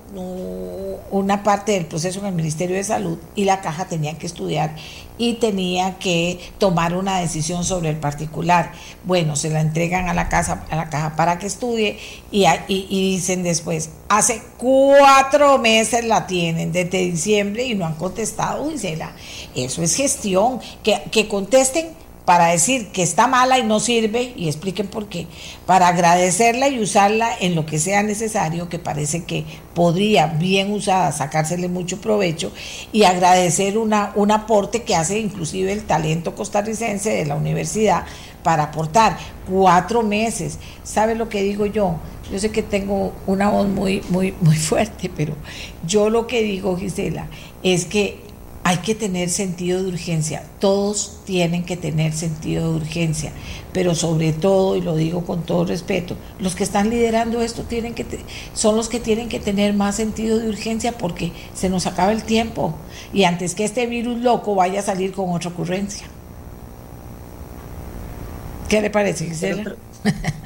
[1.11, 4.77] una parte del proceso en el Ministerio de Salud y la caja tenía que estudiar
[5.17, 8.73] y tenía que tomar una decisión sobre el particular.
[9.05, 11.99] Bueno, se la entregan a la casa, a la caja para que estudie
[12.31, 18.69] y, y, dicen después, hace cuatro meses la tienen desde diciembre y no han contestado,
[18.71, 19.13] Gisela.
[19.55, 24.49] Eso es gestión, que, que contesten para decir que está mala y no sirve y
[24.49, 25.27] expliquen por qué,
[25.67, 29.45] para agradecerla y usarla en lo que sea necesario, que parece que
[29.75, 32.53] podría bien usada sacársele mucho provecho
[32.93, 38.05] y agradecer una, un aporte que hace inclusive el talento costarricense de la universidad
[38.43, 39.19] para aportar
[39.51, 40.59] cuatro meses.
[40.83, 41.97] ¿Sabe lo que digo yo?
[42.31, 45.35] Yo sé que tengo una voz muy, muy, muy fuerte, pero
[45.87, 47.27] yo lo que digo, Gisela,
[47.63, 48.24] es que
[48.66, 50.43] hay que tener sentido de urgencia.
[50.59, 53.31] Todos tienen que tener sentido de urgencia,
[53.74, 57.95] pero sobre todo, y lo digo con todo respeto, los que están liderando esto tienen
[57.95, 58.07] que
[58.55, 62.24] son los que tienen que tener más sentido de urgencia porque se nos acaba el
[62.24, 62.74] tiempo
[63.12, 66.07] y antes que este virus loco vaya a salir con otra ocurrencia.
[68.70, 69.77] ¿Qué le parece, Gisela?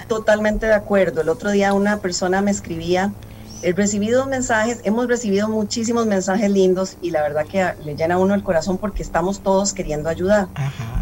[0.09, 1.21] Totalmente de acuerdo.
[1.21, 3.13] El otro día una persona me escribía
[3.61, 8.19] He recibido mensajes, hemos recibido muchísimos mensajes lindos y la verdad que le llena a
[8.19, 10.47] uno el corazón porque estamos todos queriendo ayudar.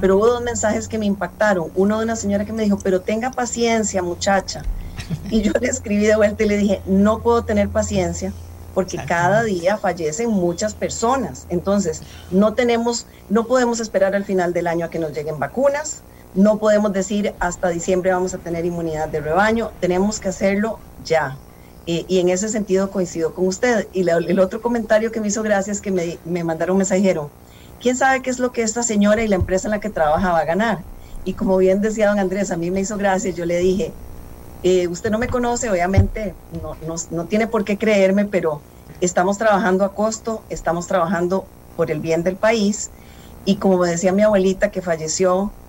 [0.00, 1.70] Pero hubo dos mensajes que me impactaron.
[1.74, 4.62] Uno de una señora que me dijo, pero tenga paciencia muchacha.
[5.30, 8.32] Y yo le escribí de vuelta y le dije, no puedo tener paciencia
[8.74, 11.46] porque cada día fallecen muchas personas.
[11.48, 16.02] Entonces, no tenemos, no podemos esperar al final del año a que nos lleguen vacunas.
[16.34, 19.70] No podemos decir hasta diciembre vamos a tener inmunidad de rebaño.
[19.80, 21.36] Tenemos que hacerlo ya
[21.86, 23.88] y en ese sentido coincido con usted.
[23.92, 27.34] Y el otro comentario que me hizo gracia es que me, me mandaron un mensajero.
[27.78, 30.32] ¿Quién sabe qué es lo que esta señora y la empresa en la que trabaja
[30.32, 30.86] va a ganar?
[31.24, 33.98] Y como bien decía don Andrés, a mí me hizo gracia, yo le dije,
[34.62, 38.66] Eh, usted no me conoce, obviamente no, no, no tiene por qué creerme, pero
[39.00, 42.92] estamos trabajando a costo, estamos trabajando por el bien del país
[43.44, 45.60] y como decía mi abuelita que falleció,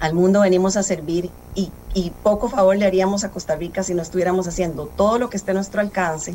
[0.00, 3.94] al mundo venimos a servir y, y, poco favor le haríamos a Costa Rica si
[3.94, 6.34] no estuviéramos haciendo todo lo que esté a nuestro alcance,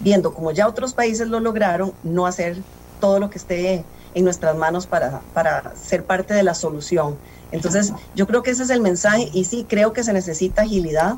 [0.00, 2.56] viendo como ya otros países lo lograron, no hacer
[3.00, 3.84] todo lo que esté
[4.14, 7.16] en nuestras manos para, para ser parte de la solución.
[7.50, 11.16] Entonces, yo creo que ese es el mensaje y sí, creo que se necesita agilidad,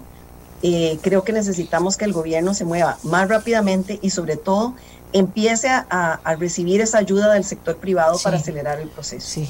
[0.63, 4.75] eh, creo que necesitamos que el gobierno se mueva más rápidamente y sobre todo
[5.13, 5.87] empiece a,
[6.25, 8.25] a recibir esa ayuda del sector privado Sí.
[8.25, 9.27] para acelerar el proceso.
[9.29, 9.49] Sí.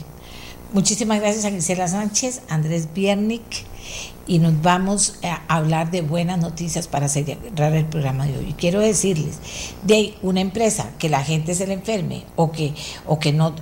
[0.75, 3.65] Muchísimas gracias a Gisela Sánchez, Andrés Biernik,
[4.27, 8.55] y nos vamos a hablar de buenas noticias para cerrar el programa de hoy.
[8.57, 9.39] Quiero decirles,
[9.83, 12.73] de una empresa que la gente se le enferme o que,
[13.07, 13.55] o que no,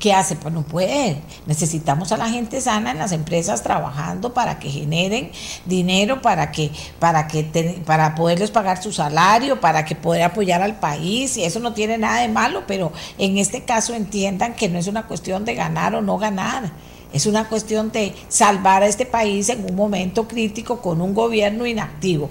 [0.00, 0.34] ¿qué hace?
[0.34, 1.18] Pues no puede.
[1.46, 5.30] Necesitamos a la gente sana en las empresas trabajando para que generen
[5.64, 10.60] dinero, para que, para que ten- para poderles pagar su salario, para que poder apoyar
[10.62, 14.68] al país, y eso no tiene nada de malo, pero en este caso entiendan que
[14.68, 16.72] no es una cuestión de ganar o no ganar.
[17.14, 21.64] Es una cuestión de salvar a este país en un momento crítico con un gobierno
[21.64, 22.28] inactivo.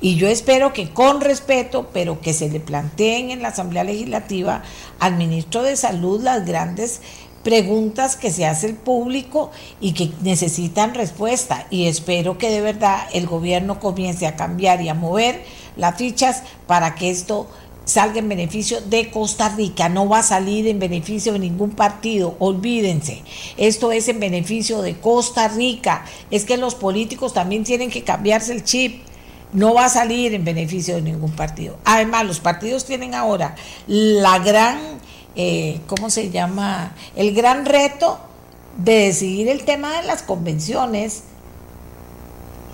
[0.00, 4.64] Y yo espero que con respeto, pero que se le planteen en la Asamblea Legislativa
[4.98, 7.00] al ministro de Salud las grandes
[7.44, 11.68] preguntas que se hace el público y que necesitan respuesta.
[11.70, 15.44] Y espero que de verdad el gobierno comience a cambiar y a mover
[15.76, 17.46] las fichas para que esto
[17.84, 22.36] salga en beneficio de Costa Rica, no va a salir en beneficio de ningún partido,
[22.38, 23.22] olvídense,
[23.56, 28.52] esto es en beneficio de Costa Rica, es que los políticos también tienen que cambiarse
[28.52, 29.02] el chip,
[29.52, 31.76] no va a salir en beneficio de ningún partido.
[31.84, 33.56] Además, los partidos tienen ahora
[33.88, 34.78] la gran,
[35.34, 36.94] eh, ¿cómo se llama?
[37.16, 38.20] El gran reto
[38.76, 41.24] de decidir el tema de las convenciones.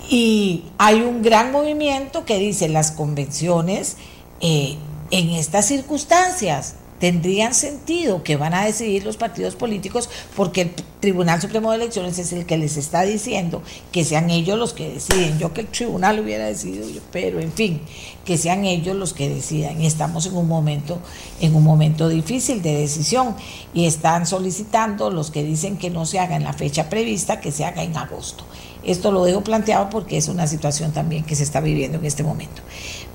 [0.08, 3.96] Y hay un gran movimiento que dice las convenciones
[4.40, 4.76] eh,
[5.10, 10.70] en estas circunstancias tendrían sentido que van a decidir los partidos políticos porque el
[11.00, 13.62] Tribunal Supremo de Elecciones es el que les está diciendo
[13.92, 15.38] que sean ellos los que deciden.
[15.38, 17.80] Yo que el tribunal hubiera decidido, pero en fin,
[18.26, 19.80] que sean ellos los que decidan.
[19.80, 20.98] Y estamos en un momento,
[21.40, 23.36] en un momento difícil de decisión
[23.72, 27.52] y están solicitando los que dicen que no se haga en la fecha prevista, que
[27.52, 28.44] se haga en agosto.
[28.82, 32.24] Esto lo dejo planteado porque es una situación también que se está viviendo en este
[32.24, 32.62] momento.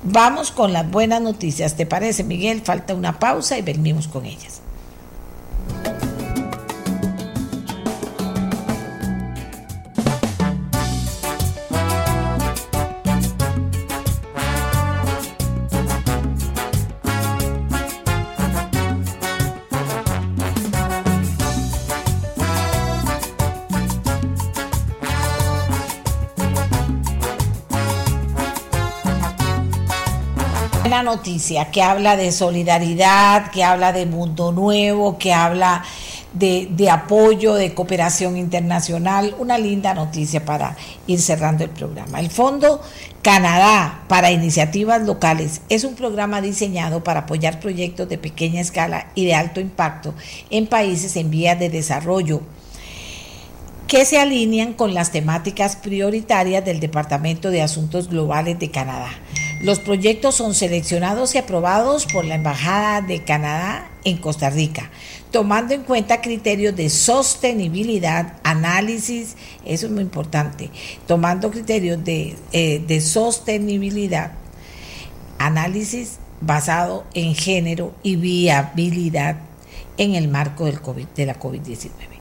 [0.02, 1.76] Vamos con las buenas noticias.
[1.76, 2.62] ¿Te parece, Miguel?
[2.62, 4.61] Falta una pausa y venimos con ellas.
[31.02, 35.84] Noticia que habla de solidaridad, que habla de mundo nuevo, que habla
[36.32, 39.34] de, de, apoyo, de cooperación internacional.
[39.38, 40.76] Una linda noticia para
[41.06, 42.20] ir cerrando el programa.
[42.20, 42.80] El Fondo
[43.22, 49.26] Canadá para Iniciativas Locales es un programa diseñado para apoyar proyectos de pequeña escala y
[49.26, 50.14] de alto impacto
[50.50, 52.42] en países en vías de desarrollo
[53.92, 59.10] que se alinean con las temáticas prioritarias del Departamento de Asuntos Globales de Canadá.
[59.62, 64.90] Los proyectos son seleccionados y aprobados por la Embajada de Canadá en Costa Rica,
[65.30, 70.68] tomando en cuenta criterios de sostenibilidad, análisis, eso es muy importante,
[71.06, 74.32] tomando criterios de, eh, de sostenibilidad,
[75.38, 79.36] análisis basado en género y viabilidad
[79.96, 82.11] en el marco del COVID, de la COVID-19.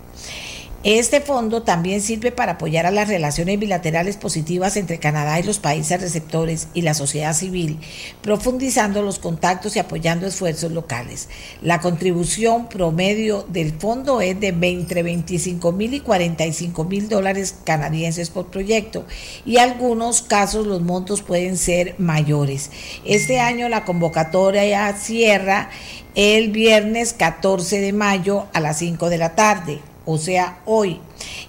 [0.84, 5.60] Este fondo también sirve para apoyar a las relaciones bilaterales positivas entre Canadá y los
[5.60, 7.80] países receptores y la sociedad civil,
[8.24, 11.30] profundizando los contactos y apoyando esfuerzos locales.
[11.62, 18.32] La contribución promedio del fondo es de entre 25 mil y 45 mil dólares canadienses
[18.32, 19.06] por proyecto
[19.46, 22.72] y en algunos casos los montos pueden ser mayores.
[23.06, 25.70] Este año la convocatoria cierra
[26.16, 31.00] el viernes 14 de mayo a las 5 de la tarde o sea, hoy.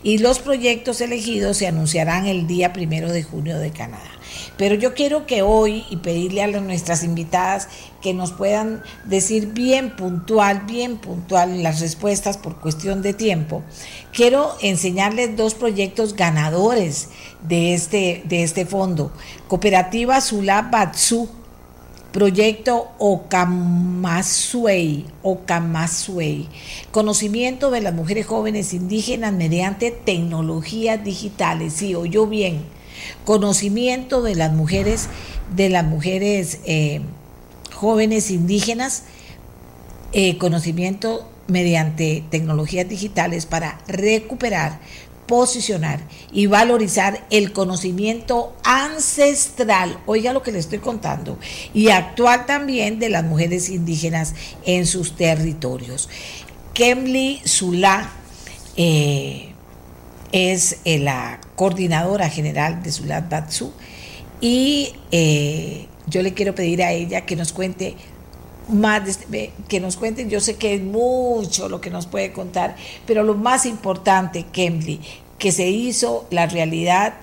[0.02, 4.12] Y los proyectos elegidos se anunciarán el día primero de junio de Canadá.
[4.56, 7.68] Pero yo quiero que hoy y pedirle a nuestras invitadas
[8.00, 13.62] que nos puedan decir bien puntual, bien puntual las respuestas por cuestión de tiempo.
[14.12, 17.08] Quiero enseñarles dos proyectos ganadores
[17.48, 19.12] de este, de este fondo.
[19.48, 21.28] Cooperativa Sula Batsu
[22.12, 23.86] Proyecto Okamasui,
[25.22, 26.46] Okamasui,
[26.90, 31.72] conocimiento de las mujeres jóvenes indígenas mediante tecnologías digitales.
[31.72, 32.64] Sí, oyó bien.
[33.24, 35.08] conocimiento de las mujeres,
[35.56, 37.00] de las mujeres eh,
[37.74, 39.04] jóvenes indígenas,
[40.12, 44.80] eh, conocimiento mediante tecnologías digitales para recuperar,
[45.26, 46.00] posicionar
[46.32, 51.38] y valorizar el conocimiento ancestral, oiga lo que le estoy contando,
[51.72, 54.34] y actual también de las mujeres indígenas
[54.64, 56.08] en sus territorios.
[56.74, 58.10] Kemli Zulá
[58.76, 59.52] eh,
[60.32, 63.72] es eh, la coordinadora general de Zulat Batsu.
[64.40, 67.94] Y eh, yo le quiero pedir a ella que nos cuente
[68.68, 72.76] más, este- que nos cuente, yo sé que es mucho lo que nos puede contar,
[73.06, 75.00] pero lo más importante, Kemli,
[75.38, 77.14] que se hizo la realidad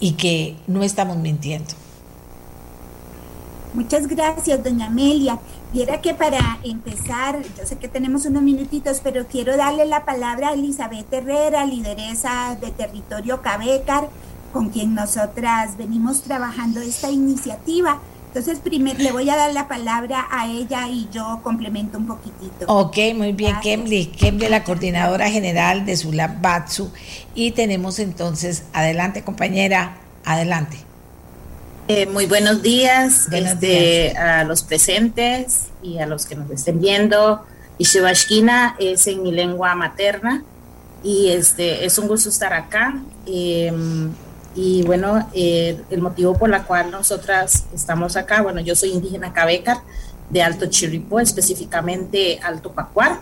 [0.00, 1.74] y que no estamos mintiendo.
[3.74, 5.38] Muchas gracias, doña Amelia.
[5.72, 10.50] Viera que para empezar, yo sé que tenemos unos minutitos, pero quiero darle la palabra
[10.50, 14.10] a Elizabeth Herrera, lideresa de Territorio Cabecar,
[14.52, 18.00] con quien nosotras venimos trabajando esta iniciativa.
[18.34, 22.64] Entonces, primero le voy a dar la palabra a ella y yo complemento un poquitito.
[22.66, 23.60] Ok, muy bien.
[23.60, 24.06] Kemli.
[24.06, 26.90] Kemli, la coordinadora general de Zulab Batsu.
[27.34, 30.78] Y tenemos entonces, adelante compañera, adelante.
[31.88, 36.80] Eh, muy buenos días, Buenos este, a los presentes y a los que nos estén
[36.80, 37.44] viendo.
[37.76, 40.42] Ishibashkina es en mi lengua materna
[41.04, 42.94] y este es un gusto estar acá.
[43.26, 43.70] Eh,
[44.54, 49.32] y bueno, eh, el motivo por la cual nosotras estamos acá, bueno, yo soy indígena
[49.32, 49.78] Cabecar
[50.28, 53.20] de Alto Chirripó, específicamente Alto Pacuar.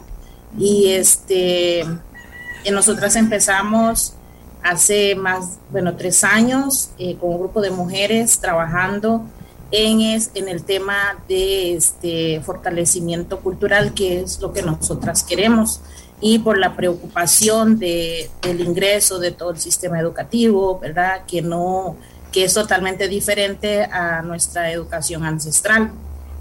[0.59, 4.15] Y este, eh, nosotras empezamos
[4.63, 9.25] hace más, bueno, tres años eh, con un grupo de mujeres trabajando
[9.71, 15.81] en, es, en el tema de este fortalecimiento cultural, que es lo que nosotras queremos,
[16.21, 21.23] y por la preocupación de, del ingreso de todo el sistema educativo, ¿verdad?
[21.27, 21.97] Que no,
[22.33, 25.93] que es totalmente diferente a nuestra educación ancestral.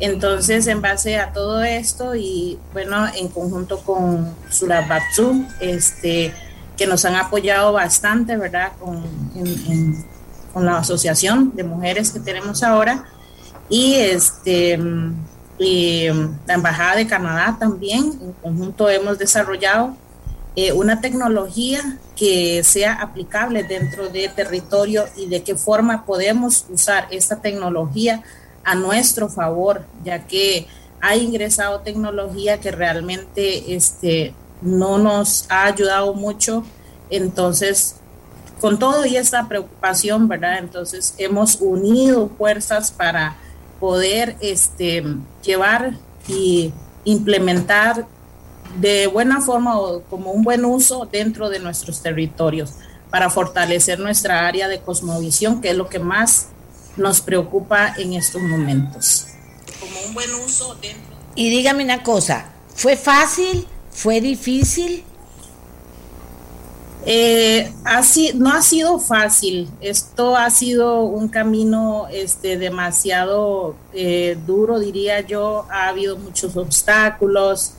[0.01, 6.33] Entonces, en base a todo esto y bueno, en conjunto con Surabatsu, este,
[6.77, 8.71] que nos han apoyado bastante, ¿verdad?
[8.79, 8.97] Con,
[9.35, 10.05] en- en-
[10.53, 13.05] con la asociación de mujeres que tenemos ahora
[13.69, 14.79] y este
[15.59, 19.95] mm, la embajada de Canadá también en conjunto hemos desarrollado
[20.55, 27.07] eh, una tecnología que sea aplicable dentro de territorio y de qué forma podemos usar
[27.11, 28.23] esta tecnología
[28.63, 30.67] a nuestro favor, ya que
[31.01, 36.63] ha ingresado tecnología que realmente este, no nos ha ayudado mucho.
[37.09, 37.95] Entonces,
[38.59, 40.57] con todo y esta preocupación, ¿verdad?
[40.59, 43.37] Entonces, hemos unido fuerzas para
[43.79, 45.03] poder este,
[45.43, 45.93] llevar
[46.27, 46.73] y
[47.05, 48.07] implementar
[48.79, 52.73] de buena forma o como un buen uso dentro de nuestros territorios
[53.09, 56.47] para fortalecer nuestra área de cosmovisión, que es lo que más
[56.95, 59.25] nos preocupa en estos momentos.
[59.79, 62.45] Como un buen uso dentro Y dígame una cosa,
[62.75, 63.67] ¿fue fácil?
[63.91, 65.03] ¿Fue difícil?
[67.05, 69.69] Eh, así, no ha sido fácil.
[69.81, 75.65] Esto ha sido un camino este, demasiado eh, duro, diría yo.
[75.71, 77.73] Ha habido muchos obstáculos.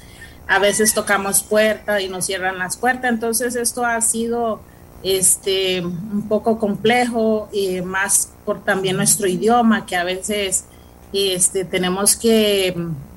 [0.48, 3.10] A veces tocamos puertas y nos cierran las puertas.
[3.10, 4.60] Entonces esto ha sido
[5.02, 10.64] este, un poco complejo y más por también nuestro idioma, que a veces
[11.12, 12.74] este, tenemos que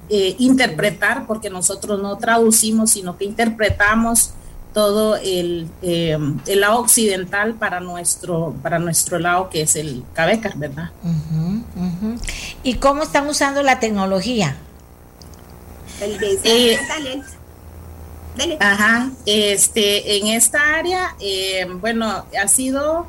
[0.09, 4.33] eh, interpretar, porque nosotros no traducimos, sino que interpretamos
[4.73, 6.17] todo el, eh,
[6.47, 10.89] el lado occidental para nuestro, para nuestro lado, que es el Cabecar, ¿verdad?
[12.63, 14.55] ¿Y cómo están usando la tecnología?
[16.01, 17.23] El de Eh, dale,
[18.35, 18.57] dale.
[18.59, 23.07] Ajá, este, en esta área, eh, bueno, ha sido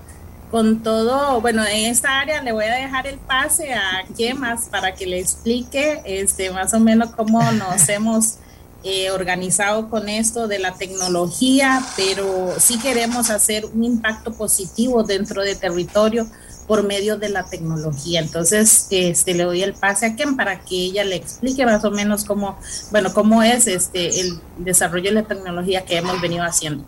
[0.51, 4.95] con todo, bueno, en esta área le voy a dejar el pase a Kemas para
[4.95, 8.37] que le explique, este, más o menos cómo nos hemos
[8.85, 15.43] eh, organizado con esto de la tecnología, pero sí queremos hacer un impacto positivo dentro
[15.43, 16.27] del territorio
[16.67, 18.21] por medio de la tecnología.
[18.21, 21.91] Entonces, este, le doy el pase a Ken para que ella le explique más o
[21.91, 22.59] menos cómo,
[22.91, 26.85] bueno, cómo es este el desarrollo de la tecnología que hemos venido haciendo.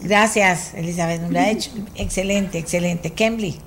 [0.00, 1.30] Gracias, Elizabeth.
[1.30, 1.40] Lo.
[1.94, 3.12] Excelente, excelente.
[3.12, 3.58] Kemli.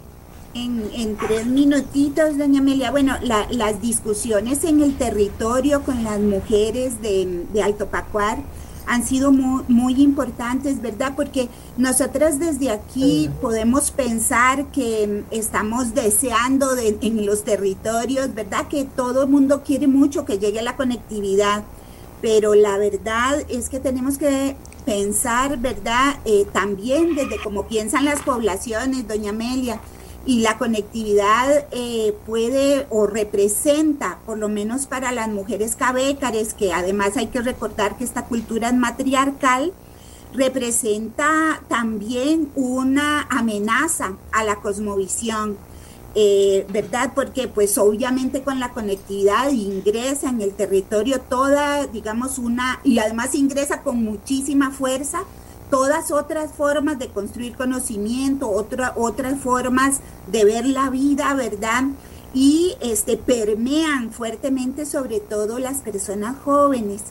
[0.57, 2.89] En, en tres minutitos, doña Amelia.
[2.89, 8.39] Bueno, la- las discusiones en el territorio con las mujeres de, de Alto Pacuar
[8.87, 11.13] han sido muy, muy importantes, ¿verdad?
[11.15, 11.47] Porque
[11.77, 18.67] nosotras desde aquí podemos pensar que mm, estamos deseando de- en los territorios, ¿verdad?
[18.67, 21.65] Que todo el mundo quiere mucho que llegue la conectividad,
[22.19, 24.55] pero la verdad es que tenemos que
[24.85, 26.15] pensar, ¿verdad?
[26.25, 29.79] Eh, también desde cómo piensan las poblaciones, doña Amelia
[30.27, 36.73] y la conectividad eh, puede o representa, por lo menos para las mujeres cabécares, que
[36.73, 39.71] además hay que recordar que esta cultura es matriarcal,
[40.33, 45.57] representa también una amenaza a la cosmovisión.
[46.19, 47.11] Eh, ¿Verdad?
[47.13, 53.35] Porque pues obviamente con la conectividad ingresa en el territorio toda, digamos, una, y además
[53.35, 55.25] ingresa con muchísima fuerza
[55.69, 59.99] todas otras formas de construir conocimiento, otra, otras formas
[60.31, 61.83] de ver la vida, ¿verdad?
[62.33, 67.03] Y este, permean fuertemente sobre todo las personas jóvenes.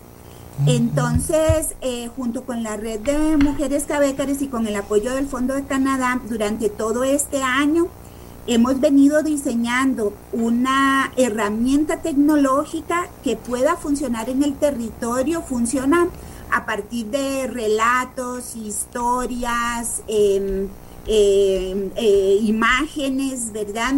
[0.66, 5.54] Entonces, eh, junto con la red de mujeres cabécares y con el apoyo del Fondo
[5.54, 7.88] de Canadá, durante todo este año
[8.46, 16.08] hemos venido diseñando una herramienta tecnológica que pueda funcionar en el territorio, funciona
[16.50, 20.68] a partir de relatos, historias, em,
[21.06, 23.94] em, eh, imágenes, ¿verdad?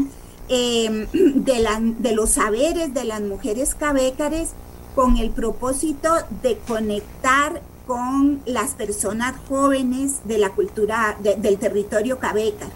[0.49, 4.51] Em, de, los saberes de las mujeres cabécares
[4.95, 6.09] con el propósito
[6.43, 12.67] de conectar con las personas jóvenes de la cultura del territorio cabeca.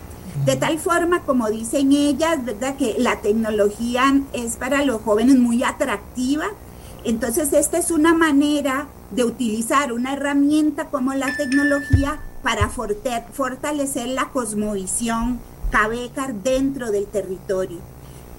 [0.46, 2.76] De tal forma, como dicen ellas, ¿verdad?
[2.76, 6.46] Que la tecnología es para los jóvenes muy atractiva.
[7.04, 14.30] Entonces, esta es una manera de utilizar una herramienta como la tecnología para fortalecer la
[14.30, 15.40] cosmovisión
[15.70, 17.78] cabecar dentro del territorio.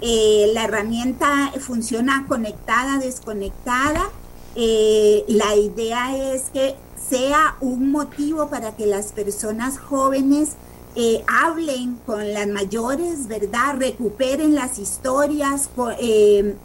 [0.00, 4.10] Eh, la herramienta funciona conectada, desconectada.
[4.54, 10.52] Eh, la idea es que sea un motivo para que las personas jóvenes
[10.94, 13.76] eh, hablen con las mayores, ¿verdad?
[13.78, 15.70] Recuperen las historias,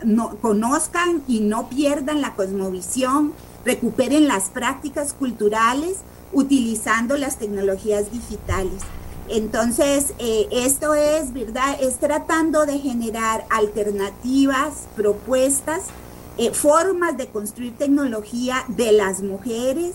[0.03, 3.33] no, conozcan y no pierdan la cosmovisión,
[3.69, 5.97] recuperen las prácticas culturales
[6.33, 8.81] utilizando las tecnologías digitales.
[9.27, 11.77] Entonces, eh, esto es, ¿verdad?
[11.79, 15.83] Es tratando de generar alternativas, propuestas,
[16.39, 19.91] eh, formas de construir tecnología de las mujeres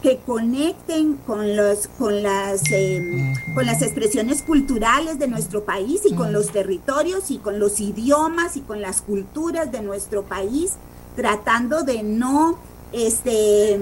[0.00, 6.14] que conecten con, los, con, las, em, con las expresiones culturales de nuestro país y
[6.14, 10.74] con los territorios y con los idiomas y con las culturas de nuestro país,
[11.14, 12.58] tratando de no
[12.92, 13.78] este,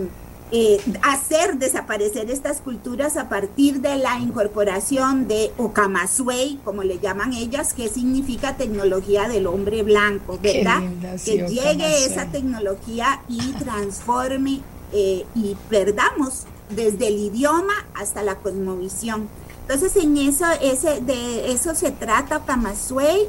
[0.52, 7.34] eh, hacer desaparecer estas culturas a partir de la incorporación de Okamasui, como le llaman
[7.34, 10.82] ellas, que significa tecnología del hombre blanco, ¿verdad?
[11.24, 14.60] que llegue esa tecnología y transforme
[14.92, 19.28] eh, y perdamos desde el idioma hasta la cosmovisión.
[19.62, 23.28] Entonces, en eso, ese, de eso se trata Okamasui.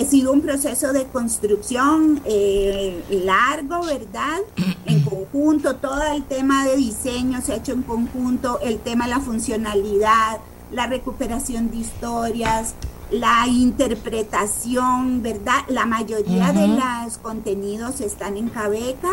[0.00, 4.38] Ha sido un proceso de construcción eh, largo, ¿verdad?
[4.86, 9.10] En conjunto, todo el tema de diseño se ha hecho en conjunto, el tema de
[9.10, 10.38] la funcionalidad,
[10.70, 12.74] la recuperación de historias,
[13.10, 15.64] la interpretación, ¿verdad?
[15.68, 19.08] La mayoría de los contenidos están en Cabeca,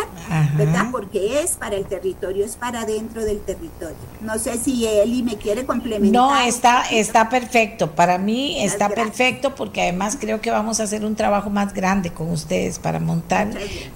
[0.55, 0.87] ¿verdad?
[0.91, 3.95] Porque es para el territorio, es para dentro del territorio.
[4.21, 6.21] No sé si Eli me quiere complementar.
[6.21, 7.91] No, está, está perfecto.
[7.91, 12.11] Para mí está perfecto porque además creo que vamos a hacer un trabajo más grande
[12.11, 13.49] con ustedes para montar,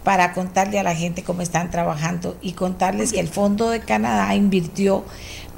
[0.04, 4.34] para contarle a la gente cómo están trabajando y contarles que el Fondo de Canadá
[4.36, 5.04] invirtió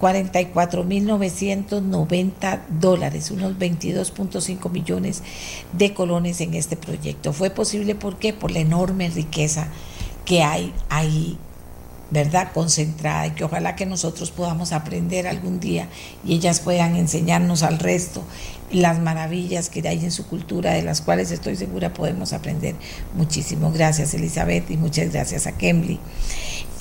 [0.04, 5.24] 44.990 dólares, unos 22.5 millones
[5.72, 7.32] de colones en este proyecto.
[7.32, 8.34] Fue posible ¿por qué?
[8.34, 9.70] Por la enorme riqueza
[10.26, 11.38] que hay ahí,
[12.12, 12.52] ¿verdad?
[12.54, 15.88] Concentrada y que ojalá que nosotros podamos aprender algún día
[16.26, 18.26] y ellas puedan enseñarnos al resto
[18.74, 22.76] las maravillas que hay en su cultura, de las cuales estoy segura podemos aprender
[23.16, 23.72] muchísimo.
[23.72, 26.00] Gracias Elizabeth y muchas gracias a Kemley.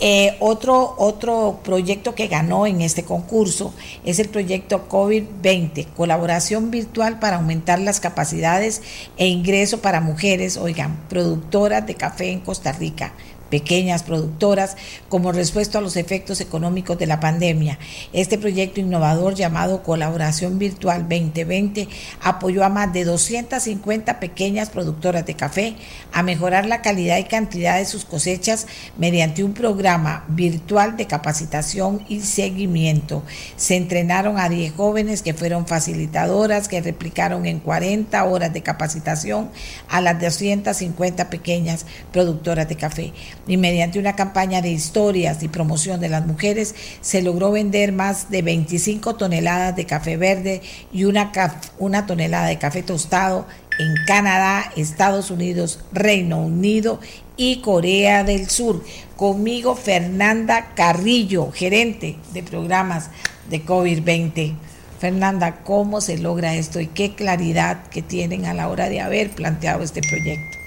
[0.05, 3.73] Eh, otro, otro proyecto que ganó en este concurso
[4.05, 8.83] es el proyecto COVID-20, colaboración virtual para aumentar las capacidades
[9.17, 13.13] e ingreso para mujeres, oigan, productoras de café en Costa Rica
[13.53, 14.79] pequeñas productoras
[15.11, 17.79] como respuesta a los efectos económicos de la pandemia.
[18.15, 21.87] Este proyecto innovador llamado Colaboración Virtual 2020
[22.23, 25.75] apoyó a más de 250 pequeñas productoras de café
[26.13, 28.67] a mejorar la calidad y cantidad de sus cosechas
[28.97, 33.23] mediante un programa virtual de capacitación y seguimiento.
[33.57, 39.51] Se entrenaron a 10 jóvenes que fueron facilitadoras que replicaron en 40 horas de capacitación
[39.91, 43.13] a las 250 pequeñas productoras de café
[43.47, 48.31] y mediante una campaña de historias y promoción de las mujeres se logró vender más
[48.31, 50.63] de 25 toneladas de café verde
[50.93, 51.33] y una,
[51.79, 53.47] una tonelada de café tostado
[53.79, 57.01] en Canadá, Estados Unidos, Reino Unido
[57.37, 58.85] y Corea del Sur.
[59.17, 63.11] Conmigo Fernanda Carrillo, gerente de programas
[63.49, 64.55] de COVID-20.
[65.01, 69.31] Fernanda, ¿cómo se logra esto y qué claridad que tienen a la hora de haber
[69.31, 70.62] planteado este proyecto?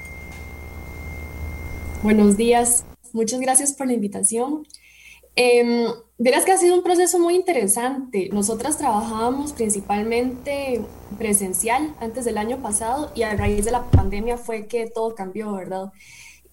[2.06, 4.68] Buenos días, muchas gracias por la invitación.
[5.36, 5.88] Eh,
[6.19, 8.30] verás que ha sido un proceso muy interesante.
[8.32, 10.82] Nosotras trabajábamos principalmente
[11.18, 15.52] presencial antes del año pasado y a raíz de la pandemia fue que todo cambió,
[15.53, 15.94] ¿verdad?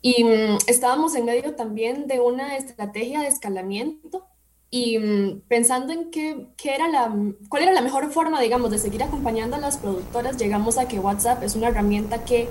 [0.00, 4.24] Y um, estábamos en medio también de una estrategia de escalamiento
[4.70, 7.14] y um, pensando en qué, qué, era la,
[7.50, 10.98] cuál era la mejor forma, digamos, de seguir acompañando a las productoras, llegamos a que
[10.98, 12.48] WhatsApp es una herramienta que,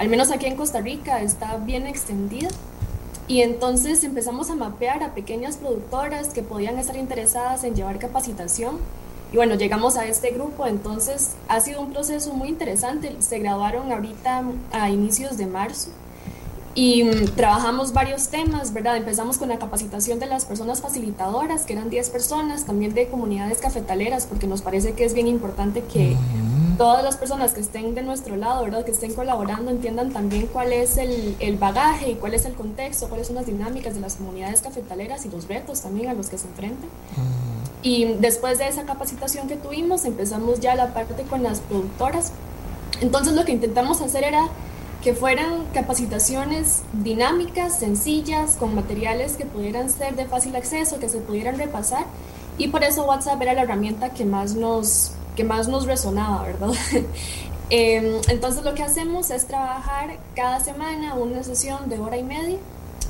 [0.00, 2.48] al menos aquí en Costa Rica, está bien extendida
[3.28, 8.78] y entonces empezamos a mapear a pequeñas productoras que podían estar interesadas en llevar capacitación.
[9.30, 13.14] Y bueno, llegamos a este grupo, entonces ha sido un proceso muy interesante.
[13.18, 15.90] Se graduaron ahorita a inicios de marzo
[16.74, 18.96] y um, trabajamos varios temas, ¿verdad?
[18.96, 23.58] Empezamos con la capacitación de las personas facilitadoras, que eran 10 personas, también de comunidades
[23.58, 26.16] cafetaleras, porque nos parece que es bien importante que
[26.78, 28.84] todas las personas que estén de nuestro lado, ¿verdad?
[28.84, 33.08] Que estén colaborando, entiendan también cuál es el, el, bagaje y cuál es el contexto,
[33.08, 36.38] cuáles son las dinámicas de las comunidades cafetaleras y los retos también a los que
[36.38, 36.88] se enfrentan.
[37.82, 42.32] Y después de esa capacitación que tuvimos, empezamos ya la parte con las productoras.
[43.00, 44.48] Entonces lo que intentamos hacer era
[45.02, 51.18] que fueran capacitaciones dinámicas, sencillas, con materiales que pudieran ser de fácil acceso, que se
[51.18, 52.04] pudieran repasar.
[52.58, 56.70] Y por eso WhatsApp era la herramienta que más nos que más nos resonaba, ¿verdad?
[57.70, 62.58] eh, entonces lo que hacemos es trabajar cada semana una sesión de hora y media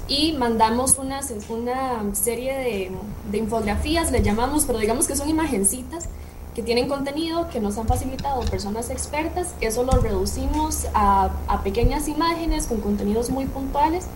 [0.06, 2.90] y mandamos una, una serie de,
[3.30, 6.08] de, infografías, le llamamos, pero digamos que son imagencitas
[6.54, 9.54] que tienen contenido que nos han facilitado personas expertas.
[9.60, 14.06] Eso lo reducimos a, a pequeñas imágenes con contenidos muy puntuales.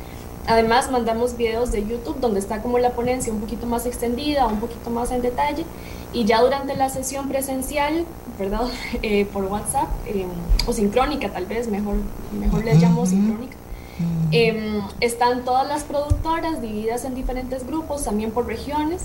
[0.47, 4.61] Además, mandamos videos de YouTube donde está como la ponencia un poquito más extendida, un
[4.61, 5.65] poquito más en detalle
[6.15, 8.07] y ya durante la sesión presencial,
[8.39, 8.69] ¿verdad?
[9.03, 10.27] Eh, por WhatsApp eh,
[10.67, 11.97] o sincrónica tal vez, mejor,
[12.39, 13.57] mejor les llamo sincrónica.
[14.33, 19.03] Eh, están todas las productoras divididas en diferentes grupos, también por regiones,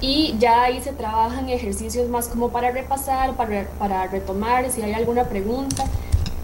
[0.00, 4.92] y ya ahí se trabajan ejercicios más como para repasar, para, para retomar si hay
[4.92, 5.84] alguna pregunta,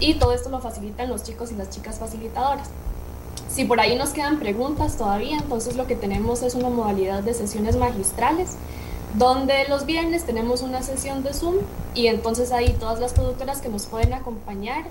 [0.01, 2.69] y todo esto lo facilitan los chicos y las chicas facilitadoras.
[3.49, 7.35] Si por ahí nos quedan preguntas todavía, entonces lo que tenemos es una modalidad de
[7.35, 8.57] sesiones magistrales,
[9.15, 11.57] donde los viernes tenemos una sesión de Zoom
[11.95, 14.85] y entonces ahí todas las productoras que nos pueden acompañar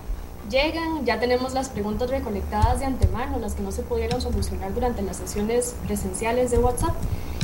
[0.50, 5.02] llegan, ya tenemos las preguntas recolectadas de antemano, las que no se pudieron solucionar durante
[5.02, 6.96] las sesiones presenciales de WhatsApp.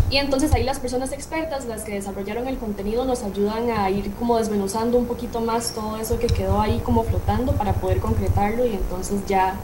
[0.10, 4.12] Y entonces ahí las personas expertas, las que desarrollaron el contenido, nos ayudan a ir
[4.16, 8.66] como desmenuzando un poquito más todo eso que quedó ahí como flotando para poder concretarlo
[8.66, 9.56] y entonces ya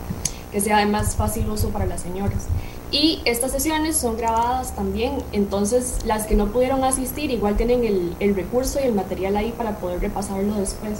[0.51, 2.45] que sea de más fácil uso para las señoras.
[2.91, 8.15] Y estas sesiones son grabadas también, entonces las que no pudieron asistir igual tienen el,
[8.19, 10.99] el, recurso y el material ahí para poder repasarlo después.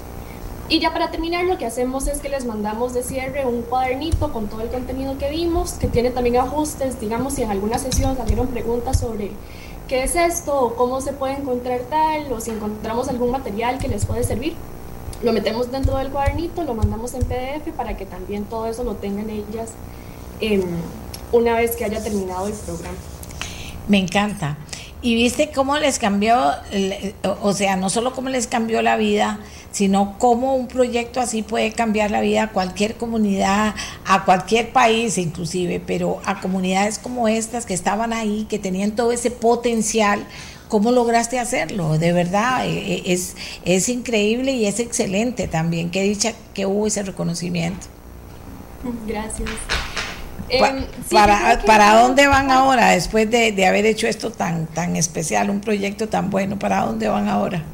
[0.68, 4.34] Y ya para terminar lo que hacemos es que les mandamos de cierre un cuadernito
[4.34, 8.18] con todo el contenido que vimos, que tiene también ajustes, digamos si en alguna sesión
[8.18, 9.32] salieron preguntas sobre
[9.88, 13.88] qué es esto, o cómo se puede encontrar tal, o si encontramos algún material que
[13.88, 14.56] les puede servir,
[15.22, 18.96] lo metemos dentro del cuadernito, lo mandamos en PDF para que también todo eso lo
[18.96, 19.70] tengan ellas.
[20.42, 20.64] Eh,
[21.32, 22.98] una vez que haya terminado el programa.
[23.88, 24.58] Me encanta.
[25.02, 26.52] Y viste cómo les cambió,
[27.42, 29.40] o sea, no solo cómo les cambió la vida,
[29.76, 33.76] sino cómo un proyecto así puede cambiar la vida a cualquier comunidad,
[34.06, 39.12] a cualquier país inclusive, pero a comunidades como estas que estaban ahí, que tenían todo
[39.12, 40.26] ese potencial.
[40.70, 41.98] ¿Cómo lograste hacerlo?
[41.98, 43.36] De verdad, es,
[43.66, 45.92] es increíble y es excelente también.
[45.92, 47.88] Qué dicha que hubo ese reconocimiento.
[49.06, 49.50] Gracias.
[50.48, 50.62] Eh,
[51.10, 55.50] sí, para, ¿Para dónde van ahora después de, de, haber hecho esto tan, tan especial,
[55.50, 56.58] un proyecto tan bueno?
[56.58, 57.66] ¿Para dónde van ahora?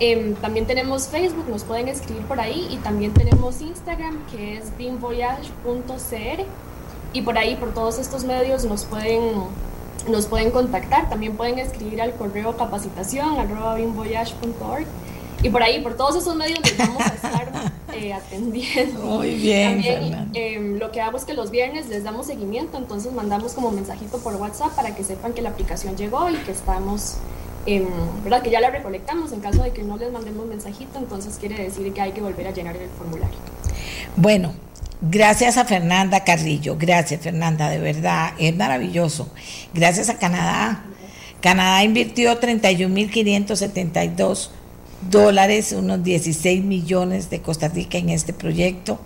[0.00, 4.76] Em, también tenemos Facebook, nos pueden escribir por ahí y también tenemos Instagram que es
[4.76, 6.44] binvoyage.cr
[7.12, 9.32] y por ahí, por todos estos medios nos pueden
[10.08, 13.78] nos pueden contactar, también pueden escribir al correo capacitación arroba
[15.42, 19.00] y por ahí, por todos esos medios les vamos a estar eh, atendiendo.
[19.00, 19.74] Muy bien.
[19.74, 23.70] También eh, lo que hago es que los viernes les damos seguimiento, entonces mandamos como
[23.70, 27.18] mensajito por WhatsApp para que sepan que la aplicación llegó y que estamos,
[27.66, 27.86] eh,
[28.24, 28.42] ¿verdad?
[28.42, 31.92] Que ya la recolectamos en caso de que no les mandemos mensajito, entonces quiere decir
[31.92, 33.38] que hay que volver a llenar el formulario.
[34.16, 34.52] Bueno,
[35.00, 39.30] Gracias a Fernanda Carrillo, gracias Fernanda, de verdad, es maravilloso.
[39.72, 40.86] Gracias a Canadá.
[41.40, 44.48] Canadá invirtió 31.572
[45.08, 48.98] dólares, unos 16 millones de Costa Rica en este proyecto.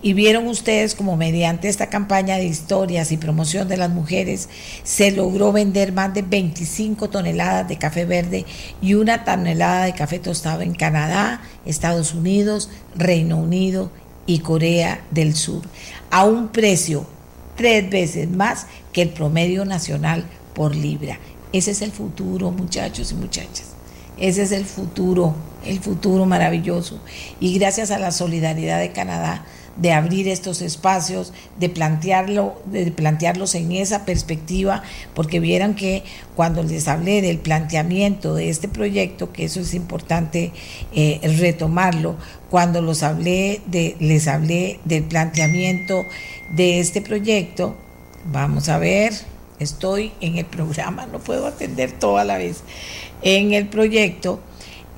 [0.00, 4.48] Y vieron ustedes como mediante esta campaña de historias y promoción de las mujeres
[4.84, 8.46] se logró vender más de 25 toneladas de café verde
[8.80, 13.90] y una tonelada de café tostado en Canadá, Estados Unidos, Reino Unido
[14.26, 15.62] y Corea del Sur,
[16.10, 17.06] a un precio
[17.56, 20.24] tres veces más que el promedio nacional
[20.54, 21.18] por libra.
[21.52, 23.76] Ese es el futuro, muchachos y muchachas.
[24.18, 25.34] Ese es el futuro,
[25.64, 27.00] el futuro maravilloso.
[27.40, 29.44] Y gracias a la solidaridad de Canadá,
[29.76, 34.82] de abrir estos espacios, de plantearlo, de plantearlos en esa perspectiva,
[35.14, 36.02] porque vieran que
[36.34, 40.52] cuando les hablé del planteamiento de este proyecto, que eso es importante
[40.94, 42.16] eh, retomarlo,
[42.50, 46.04] cuando los hablé de, les hablé del planteamiento
[46.54, 47.76] de este proyecto,
[48.32, 49.12] vamos a ver,
[49.58, 52.62] estoy en el programa, no puedo atender toda la vez,
[53.22, 54.40] en el proyecto.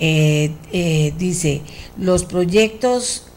[0.00, 1.62] Eh, eh, dice,
[1.96, 3.27] los proyectos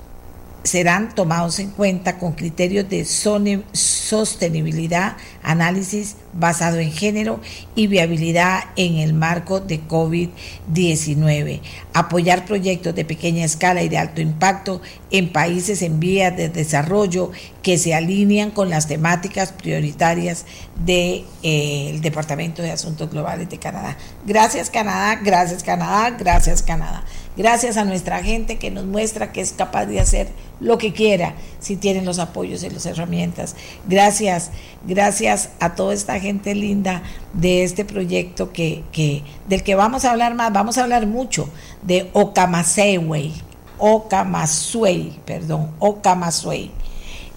[0.63, 7.39] serán tomados en cuenta con criterios de sostenibilidad, análisis basado en género
[7.75, 11.61] y viabilidad en el marco de COVID-19.
[11.93, 17.31] Apoyar proyectos de pequeña escala y de alto impacto en países en vías de desarrollo
[17.63, 23.57] que se alinean con las temáticas prioritarias del de, eh, Departamento de Asuntos Globales de
[23.57, 23.97] Canadá.
[24.25, 27.03] Gracias Canadá, gracias Canadá, gracias Canadá.
[27.37, 30.27] Gracias a nuestra gente que nos muestra que es capaz de hacer
[30.59, 33.55] lo que quiera si tienen los apoyos y las herramientas.
[33.87, 34.51] Gracias,
[34.85, 37.03] gracias a toda esta gente linda
[37.33, 41.49] de este proyecto que, que del que vamos a hablar más, vamos a hablar mucho
[41.81, 43.33] de Okamaseway,
[43.77, 46.69] Okamasway, perdón, Okamasway.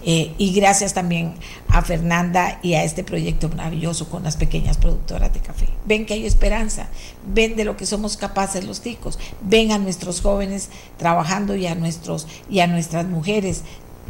[0.07, 1.33] Eh, y gracias también
[1.67, 5.67] a Fernanda y a este proyecto maravilloso con las pequeñas productoras de café.
[5.85, 6.89] Ven que hay esperanza,
[7.25, 11.73] ven de lo que somos capaces los ticos, ven a nuestros jóvenes trabajando y a,
[11.73, 13.63] nuestros, y a nuestras mujeres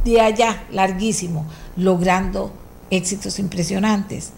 [0.03, 1.45] de allá, larguísimo,
[1.77, 2.51] logrando
[2.91, 4.31] éxitos impresionantes.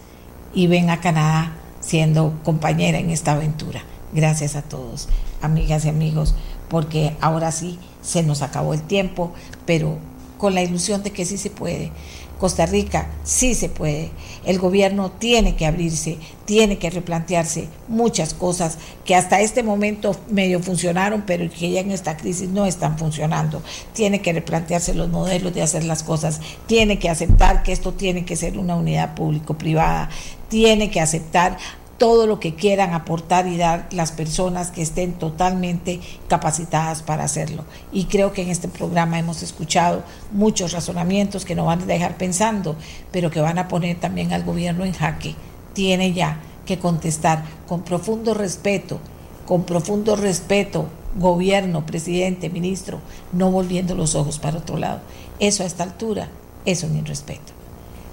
[0.54, 3.82] Y ven a Canadá siendo compañera en esta aventura.
[4.12, 5.08] Gracias a todos,
[5.42, 6.36] amigas y amigos,
[6.68, 9.32] porque ahora sí se nos acabó el tiempo,
[9.66, 9.98] pero
[10.38, 11.92] con la ilusión de que sí se puede.
[12.38, 14.10] Costa Rica sí se puede.
[14.46, 20.60] El gobierno tiene que abrirse, tiene que replantearse muchas cosas que hasta este momento medio
[20.60, 23.60] funcionaron, pero que ya en esta crisis no están funcionando.
[23.92, 28.24] Tiene que replantearse los modelos de hacer las cosas, tiene que aceptar que esto tiene
[28.24, 30.08] que ser una unidad público-privada,
[30.48, 31.58] tiene que aceptar
[31.98, 37.64] todo lo que quieran aportar y dar las personas que estén totalmente capacitadas para hacerlo.
[37.92, 42.16] Y creo que en este programa hemos escuchado muchos razonamientos que nos van a dejar
[42.16, 42.76] pensando,
[43.10, 45.34] pero que van a poner también al gobierno en jaque.
[45.74, 49.00] Tiene ya que contestar con profundo respeto,
[49.44, 53.00] con profundo respeto, gobierno, presidente, ministro,
[53.32, 55.00] no volviendo los ojos para otro lado.
[55.40, 56.28] Eso a esta altura
[56.64, 57.52] es un irrespeto.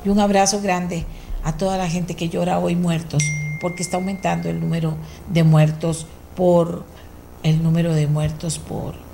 [0.03, 1.05] Y un abrazo grande
[1.45, 3.23] a toda la gente que llora hoy muertos
[3.61, 4.95] porque está aumentando el número
[5.29, 6.05] de muertos
[6.35, 6.83] por
[7.43, 9.05] el número de muertos por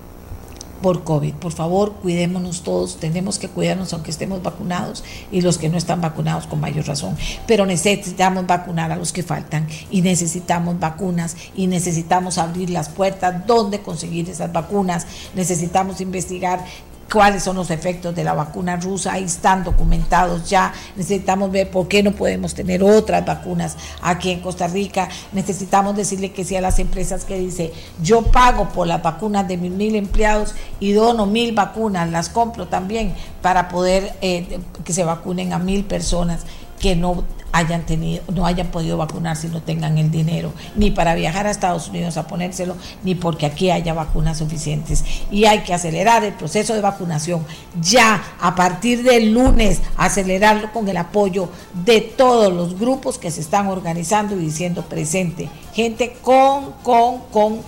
[0.82, 1.36] por COVID.
[1.36, 6.02] Por favor, cuidémonos todos, tenemos que cuidarnos aunque estemos vacunados y los que no están
[6.02, 7.16] vacunados con mayor razón.
[7.48, 13.45] Pero necesitamos vacunar a los que faltan y necesitamos vacunas y necesitamos abrir las puertas,
[13.45, 15.06] dónde conseguir esas vacunas,
[15.36, 16.66] necesitamos investigar
[17.11, 21.88] cuáles son los efectos de la vacuna rusa, ahí están documentados ya, necesitamos ver por
[21.88, 26.61] qué no podemos tener otras vacunas aquí en Costa Rica, necesitamos decirle que sí a
[26.61, 31.25] las empresas que dice, yo pago por las vacunas de mis mil empleados y dono
[31.25, 36.41] mil vacunas, las compro también para poder eh, que se vacunen a mil personas
[36.79, 41.15] que no hayan tenido, no hayan podido vacunarse y no tengan el dinero, ni para
[41.15, 45.03] viajar a Estados Unidos a ponérselo, ni porque aquí haya vacunas suficientes.
[45.30, 47.45] Y hay que acelerar el proceso de vacunación
[47.82, 51.49] ya a partir del lunes, acelerarlo con el apoyo
[51.86, 55.49] de todos los grupos que se están organizando y diciendo presente.
[55.73, 57.61] Gente con, con, con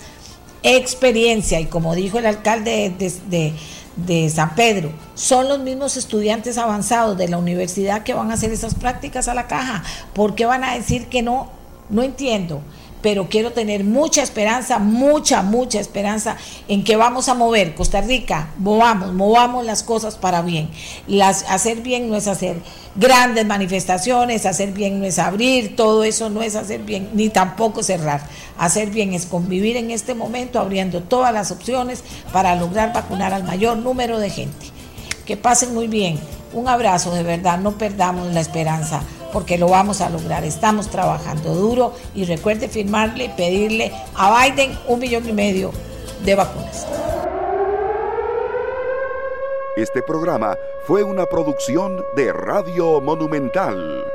[0.64, 1.60] experiencia.
[1.60, 3.54] Y como dijo el alcalde de, de
[3.96, 8.52] de San Pedro son los mismos estudiantes avanzados de la universidad que van a hacer
[8.52, 9.84] esas prácticas a la caja.
[10.14, 11.50] ¿Por qué van a decir que no?
[11.90, 12.62] No entiendo
[13.04, 16.38] pero quiero tener mucha esperanza, mucha, mucha esperanza
[16.70, 20.70] en que vamos a mover Costa Rica, movamos, movamos las cosas para bien.
[21.06, 22.56] Las, hacer bien no es hacer
[22.96, 27.84] grandes manifestaciones, hacer bien no es abrir, todo eso no es hacer bien, ni tampoco
[27.84, 28.22] cerrar.
[28.58, 33.44] Hacer bien es convivir en este momento abriendo todas las opciones para lograr vacunar al
[33.44, 34.68] mayor número de gente.
[35.26, 36.18] Que pasen muy bien.
[36.54, 39.02] Un abrazo de verdad, no perdamos la esperanza
[39.34, 40.46] porque lo vamos a lograr.
[40.46, 45.72] Estamos trabajando duro y recuerde firmarle, pedirle a Biden un millón y medio
[46.24, 46.88] de vacunas.
[49.76, 50.56] Este programa
[50.86, 54.13] fue una producción de Radio Monumental.